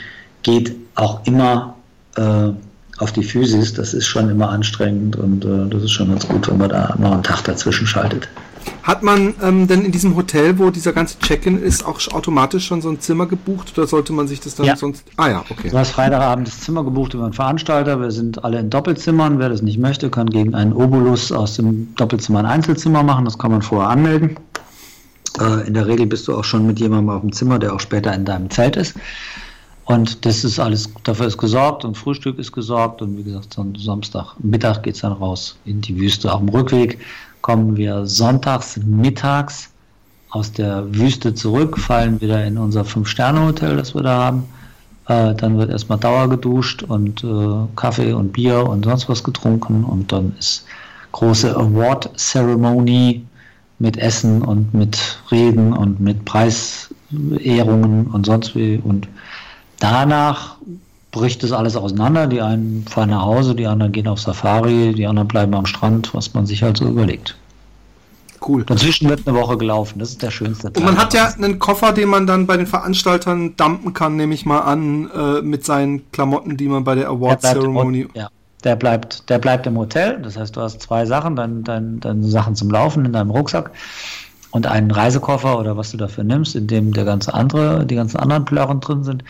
geht 0.42 0.74
auch 0.94 1.26
immer 1.26 1.74
äh, 2.16 2.50
auf 2.98 3.12
die 3.12 3.24
Physis. 3.24 3.74
Das 3.74 3.94
ist 3.94 4.06
schon 4.06 4.30
immer 4.30 4.50
anstrengend 4.50 5.16
und 5.16 5.44
äh, 5.44 5.68
das 5.68 5.82
ist 5.82 5.90
schon 5.90 6.10
ganz 6.10 6.28
gut, 6.28 6.48
wenn 6.48 6.58
man 6.58 6.68
da 6.68 6.94
noch 6.98 7.12
einen 7.12 7.22
Tag 7.22 7.42
dazwischen 7.42 7.86
schaltet. 7.86 8.28
Hat 8.82 9.02
man 9.02 9.34
ähm, 9.42 9.66
denn 9.68 9.84
in 9.84 9.92
diesem 9.92 10.16
Hotel, 10.16 10.58
wo 10.58 10.70
dieser 10.70 10.92
ganze 10.92 11.18
Check-in 11.18 11.62
ist, 11.62 11.84
auch 11.84 12.00
automatisch 12.12 12.66
schon 12.66 12.82
so 12.82 12.88
ein 12.88 12.98
Zimmer 13.00 13.26
gebucht 13.26 13.76
oder 13.76 13.86
sollte 13.86 14.12
man 14.12 14.26
sich 14.26 14.40
das 14.40 14.54
dann 14.54 14.66
Ja. 14.66 14.76
sonst. 14.76 15.04
Ah 15.16 15.28
ja, 15.28 15.44
okay. 15.50 15.68
Du 15.70 15.78
hast 15.78 15.90
Freitagabend 15.90 16.48
das 16.48 16.60
Zimmer 16.60 16.82
gebucht 16.84 17.14
über 17.14 17.24
einen 17.24 17.32
Veranstalter. 17.32 18.00
Wir 18.00 18.10
sind 18.10 18.42
alle 18.44 18.58
in 18.58 18.70
Doppelzimmern. 18.70 19.38
Wer 19.38 19.48
das 19.48 19.62
nicht 19.62 19.78
möchte, 19.78 20.10
kann 20.10 20.28
gegen 20.30 20.54
einen 20.54 20.72
Obolus 20.72 21.30
aus 21.30 21.54
dem 21.56 21.94
Doppelzimmer 21.96 22.40
ein 22.40 22.46
Einzelzimmer 22.46 23.02
machen. 23.02 23.24
Das 23.24 23.38
kann 23.38 23.50
man 23.50 23.62
vorher 23.62 23.90
anmelden. 23.90 24.36
Äh, 25.40 25.66
in 25.68 25.74
der 25.74 25.86
Regel 25.86 26.06
bist 26.06 26.26
du 26.28 26.36
auch 26.36 26.44
schon 26.44 26.66
mit 26.66 26.80
jemandem 26.80 27.10
auf 27.10 27.20
dem 27.20 27.32
Zimmer, 27.32 27.58
der 27.58 27.74
auch 27.74 27.80
später 27.80 28.12
in 28.14 28.24
deinem 28.24 28.50
Zelt 28.50 28.76
ist. 28.76 28.94
Und 29.84 30.24
das 30.24 30.44
ist 30.44 30.60
alles, 30.60 30.88
dafür 31.02 31.26
ist 31.26 31.36
gesorgt 31.38 31.84
und 31.84 31.96
Frühstück 31.96 32.38
ist 32.38 32.52
gesorgt. 32.52 33.02
Und 33.02 33.16
wie 33.16 33.24
gesagt, 33.24 33.56
Samstag, 33.76 34.34
Mittag 34.38 34.82
geht 34.84 34.94
es 34.94 35.00
dann 35.00 35.12
raus 35.12 35.56
in 35.64 35.80
die 35.80 35.96
Wüste. 35.98 36.32
Auf 36.32 36.38
dem 36.40 36.48
Rückweg 36.48 36.98
kommen 37.40 37.76
wir 37.76 38.06
sonntags, 38.06 38.78
mittags 38.84 39.70
aus 40.30 40.52
der 40.52 40.94
Wüste 40.94 41.34
zurück, 41.34 41.78
fallen 41.78 42.20
wieder 42.20 42.44
in 42.44 42.56
unser 42.58 42.84
Fünf-Sterne-Hotel, 42.84 43.76
das 43.76 43.94
wir 43.94 44.02
da 44.02 44.24
haben. 44.24 44.44
Äh, 45.08 45.34
dann 45.34 45.58
wird 45.58 45.70
erstmal 45.70 45.98
Dauer 45.98 46.28
geduscht 46.28 46.84
und 46.84 47.24
äh, 47.24 47.66
Kaffee 47.74 48.12
und 48.12 48.32
Bier 48.32 48.64
und 48.68 48.84
sonst 48.84 49.08
was 49.08 49.24
getrunken. 49.24 49.84
Und 49.84 50.12
dann 50.12 50.34
ist 50.38 50.64
große 51.12 51.56
Award-Ceremony 51.56 53.24
mit 53.80 53.96
Essen 53.96 54.42
und 54.42 54.72
mit 54.72 55.18
Reden 55.30 55.72
und 55.72 55.98
mit 56.00 56.24
Preisehrungen 56.24 58.06
und 58.06 58.26
sonst 58.26 58.54
wie. 58.54 58.80
Und 58.84 59.08
danach 59.80 60.56
bricht 61.10 61.42
es 61.44 61.52
alles 61.52 61.76
auseinander. 61.76 62.26
Die 62.26 62.40
einen 62.40 62.84
fahren 62.88 63.10
nach 63.10 63.22
Hause, 63.22 63.54
die 63.54 63.66
anderen 63.66 63.92
gehen 63.92 64.06
auf 64.08 64.20
Safari, 64.20 64.94
die 64.94 65.06
anderen 65.06 65.28
bleiben 65.28 65.54
am 65.54 65.66
Strand, 65.66 66.14
was 66.14 66.34
man 66.34 66.46
sich 66.46 66.62
halt 66.62 66.76
so 66.76 66.86
überlegt. 66.86 67.36
Cool. 68.46 68.64
Dazwischen 68.64 69.08
wird 69.08 69.26
eine 69.26 69.36
Woche 69.36 69.58
gelaufen. 69.58 69.98
Das 69.98 70.10
ist 70.10 70.22
der 70.22 70.30
schönste 70.30 70.72
Teil. 70.72 70.82
Und 70.82 70.94
man 70.94 70.98
hat 71.02 71.12
ja 71.12 71.26
einen 71.26 71.58
Koffer, 71.58 71.92
den 71.92 72.08
man 72.08 72.26
dann 72.26 72.46
bei 72.46 72.56
den 72.56 72.66
Veranstaltern 72.66 73.54
dumpen 73.56 73.92
kann, 73.92 74.16
nehme 74.16 74.32
ich 74.32 74.46
mal 74.46 74.60
an, 74.60 75.10
äh, 75.10 75.42
mit 75.42 75.64
seinen 75.66 76.10
Klamotten, 76.10 76.56
die 76.56 76.66
man 76.66 76.82
bei 76.84 76.94
der 76.94 77.04
der 77.04 77.10
Award 77.12 77.42
Ceremony. 77.42 78.04
Hot- 78.04 78.16
ja, 78.16 78.28
der, 78.64 78.76
bleibt, 78.76 79.28
der 79.28 79.38
bleibt 79.38 79.66
im 79.66 79.76
Hotel. 79.76 80.22
Das 80.22 80.38
heißt, 80.38 80.56
du 80.56 80.62
hast 80.62 80.80
zwei 80.80 81.04
Sachen, 81.04 81.36
dein, 81.36 81.64
dein, 81.64 82.00
deine 82.00 82.26
Sachen 82.28 82.54
zum 82.54 82.70
Laufen 82.70 83.04
in 83.04 83.12
deinem 83.12 83.30
Rucksack 83.30 83.72
und 84.52 84.66
einen 84.66 84.90
Reisekoffer 84.90 85.58
oder 85.58 85.76
was 85.76 85.90
du 85.90 85.98
dafür 85.98 86.24
nimmst, 86.24 86.56
in 86.56 86.66
dem 86.66 86.92
der 86.94 87.04
ganze 87.04 87.34
andere, 87.34 87.84
die 87.84 87.94
ganzen 87.94 88.16
anderen 88.16 88.46
Plörren 88.46 88.80
drin 88.80 89.04
sind. 89.04 89.22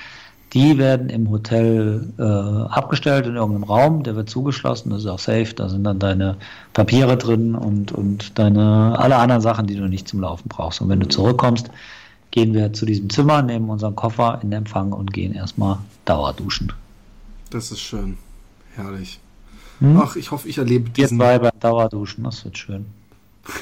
Die 0.53 0.78
werden 0.78 1.11
im 1.11 1.30
Hotel 1.30 2.12
äh, 2.18 2.22
abgestellt 2.22 3.26
in 3.26 3.36
irgendeinem 3.36 3.64
Raum, 3.64 4.03
der 4.03 4.16
wird 4.16 4.28
zugeschlossen, 4.28 4.90
das 4.90 5.01
ist 5.01 5.07
auch 5.07 5.20
safe, 5.20 5.55
da 5.55 5.68
sind 5.68 5.84
dann 5.84 6.01
deine 6.01 6.36
Papiere 6.72 7.16
drin 7.16 7.55
und, 7.55 7.92
und 7.92 8.38
deine 8.38 8.98
alle 8.98 9.16
anderen 9.16 9.42
Sachen, 9.42 9.68
die 9.68 9.76
du 9.76 9.86
nicht 9.86 10.09
zum 10.09 10.20
Laufen 10.20 10.48
brauchst. 10.48 10.80
Und 10.80 10.88
wenn 10.88 10.98
du 10.98 11.09
zurückkommst, 11.09 11.70
gehen 12.32 12.53
wir 12.53 12.72
zu 12.72 12.84
diesem 12.84 13.11
Zimmer, 13.11 13.42
nehmen 13.42 13.70
unseren 13.70 13.94
Koffer 13.94 14.40
in 14.42 14.51
Empfang 14.53 14.92
und 14.92 15.12
gehen 15.12 15.34
erstmal 15.34 15.78
Dauerduschen. 16.05 16.72
Das 17.51 17.70
ist 17.70 17.80
schön. 17.80 18.18
Herrlich. 18.74 19.20
Hm? 19.80 20.01
Ach, 20.03 20.16
ich 20.16 20.30
hoffe, 20.30 20.48
ich 20.48 20.59
erlebe 20.59 20.90
diesen. 20.90 21.18
zwei 21.18 21.38
beim 21.38 21.59
Dauerduschen, 21.61 22.24
das 22.24 22.44
wird 22.44 22.59
schön. 22.59 22.86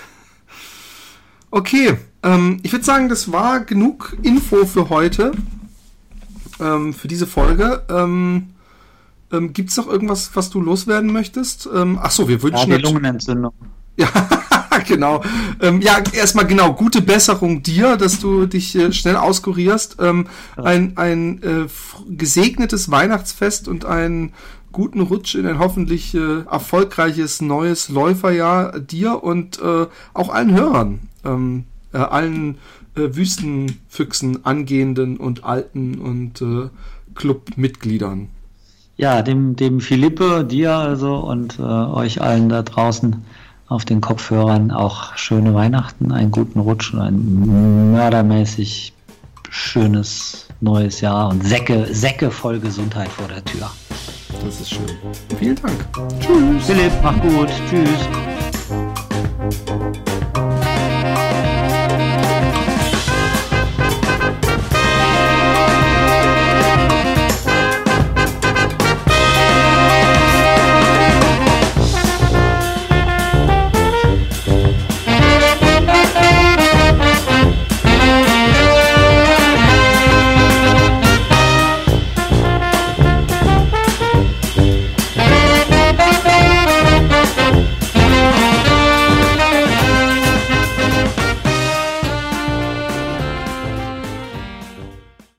Okay, 1.51 1.97
ähm, 2.22 2.61
ich 2.62 2.72
würde 2.72 2.84
sagen, 2.84 3.09
das 3.09 3.32
war 3.32 3.61
genug 3.61 4.14
Info 4.22 4.66
für 4.66 4.91
heute, 4.91 5.32
ähm, 6.61 6.92
für 6.94 7.09
diese 7.09 7.26
Folge. 7.26 7.82
Ähm, 7.88 8.50
ähm, 9.32 9.52
Gibt 9.52 9.70
es 9.70 9.76
noch 9.76 9.86
irgendwas, 9.88 10.30
was 10.34 10.50
du 10.50 10.61
loswerden 10.61 11.12
möchtest? 11.12 11.68
Ähm, 11.74 11.98
ach 12.02 12.11
so, 12.11 12.28
wir 12.28 12.36
Ja, 12.36 12.42
wünschen 12.42 12.66
die 12.66 12.72
nat- 12.76 12.82
Lungenentzündung. 12.82 13.52
Ja, 13.96 14.09
genau. 14.86 15.22
Ähm, 15.61 15.80
ja, 15.80 15.98
erstmal 16.12 16.46
genau, 16.46 16.72
gute 16.72 17.02
Besserung 17.02 17.62
dir, 17.62 17.96
dass 17.96 18.20
du 18.20 18.46
dich 18.46 18.74
äh, 18.76 18.92
schnell 18.92 19.16
auskurierst. 19.16 19.96
Ähm, 20.00 20.28
ein 20.56 20.96
ein 20.96 21.42
äh, 21.42 21.66
gesegnetes 22.09 22.90
Weihnachtsfest 22.90 23.66
und 23.68 23.84
einen 23.84 24.32
guten 24.70 25.00
Rutsch 25.00 25.34
in 25.34 25.46
ein 25.46 25.59
hoffentlich 25.59 26.14
äh, 26.14 26.42
erfolgreiches 26.42 27.40
neues 27.42 27.88
Läuferjahr 27.88 28.78
dir 28.78 29.22
und 29.24 29.61
äh, 29.61 29.86
auch 30.14 30.28
allen 30.28 30.52
Hörern, 30.54 31.00
ähm, 31.24 31.64
äh, 31.92 31.98
allen 31.98 32.59
äh, 32.99 33.16
Wüstenfüchsen, 33.16 34.44
angehenden 34.44 35.16
und 35.16 35.44
alten 35.44 35.99
und 35.99 36.42
äh, 36.42 36.68
Clubmitgliedern. 37.14 38.28
Ja, 38.96 39.22
dem, 39.22 39.55
dem 39.57 39.80
Philippe, 39.80 40.44
dir 40.44 40.72
also 40.74 41.16
und 41.16 41.59
äh, 41.59 41.62
euch 41.62 42.20
allen 42.20 42.49
da 42.49 42.62
draußen 42.62 43.24
auf 43.68 43.84
den 43.84 44.01
Kopfhörern 44.01 44.70
auch 44.70 45.16
schöne 45.16 45.55
Weihnachten, 45.55 46.11
einen 46.11 46.30
guten 46.30 46.59
Rutsch 46.59 46.92
und 46.94 47.01
ein 47.01 47.92
mördermäßig 47.92 48.92
schönes 49.51 50.49
neues 50.61 51.01
Jahr 51.01 51.28
und 51.28 51.46
Säcke, 51.46 51.86
Säcke 51.92 52.30
voll 52.30 52.59
Gesundheit 52.59 53.09
vor 53.09 53.28
der 53.28 53.44
Tür. 53.44 53.70
Das 54.44 54.61
ist 54.61 54.70
schön. 54.70 54.86
Vielen 55.38 55.57
Dank. 55.57 55.86
Tschüss. 56.20 56.66
Philipp, 56.66 56.92
mach 57.03 57.20
gut. 57.20 57.49
Tschüss. 57.68 58.09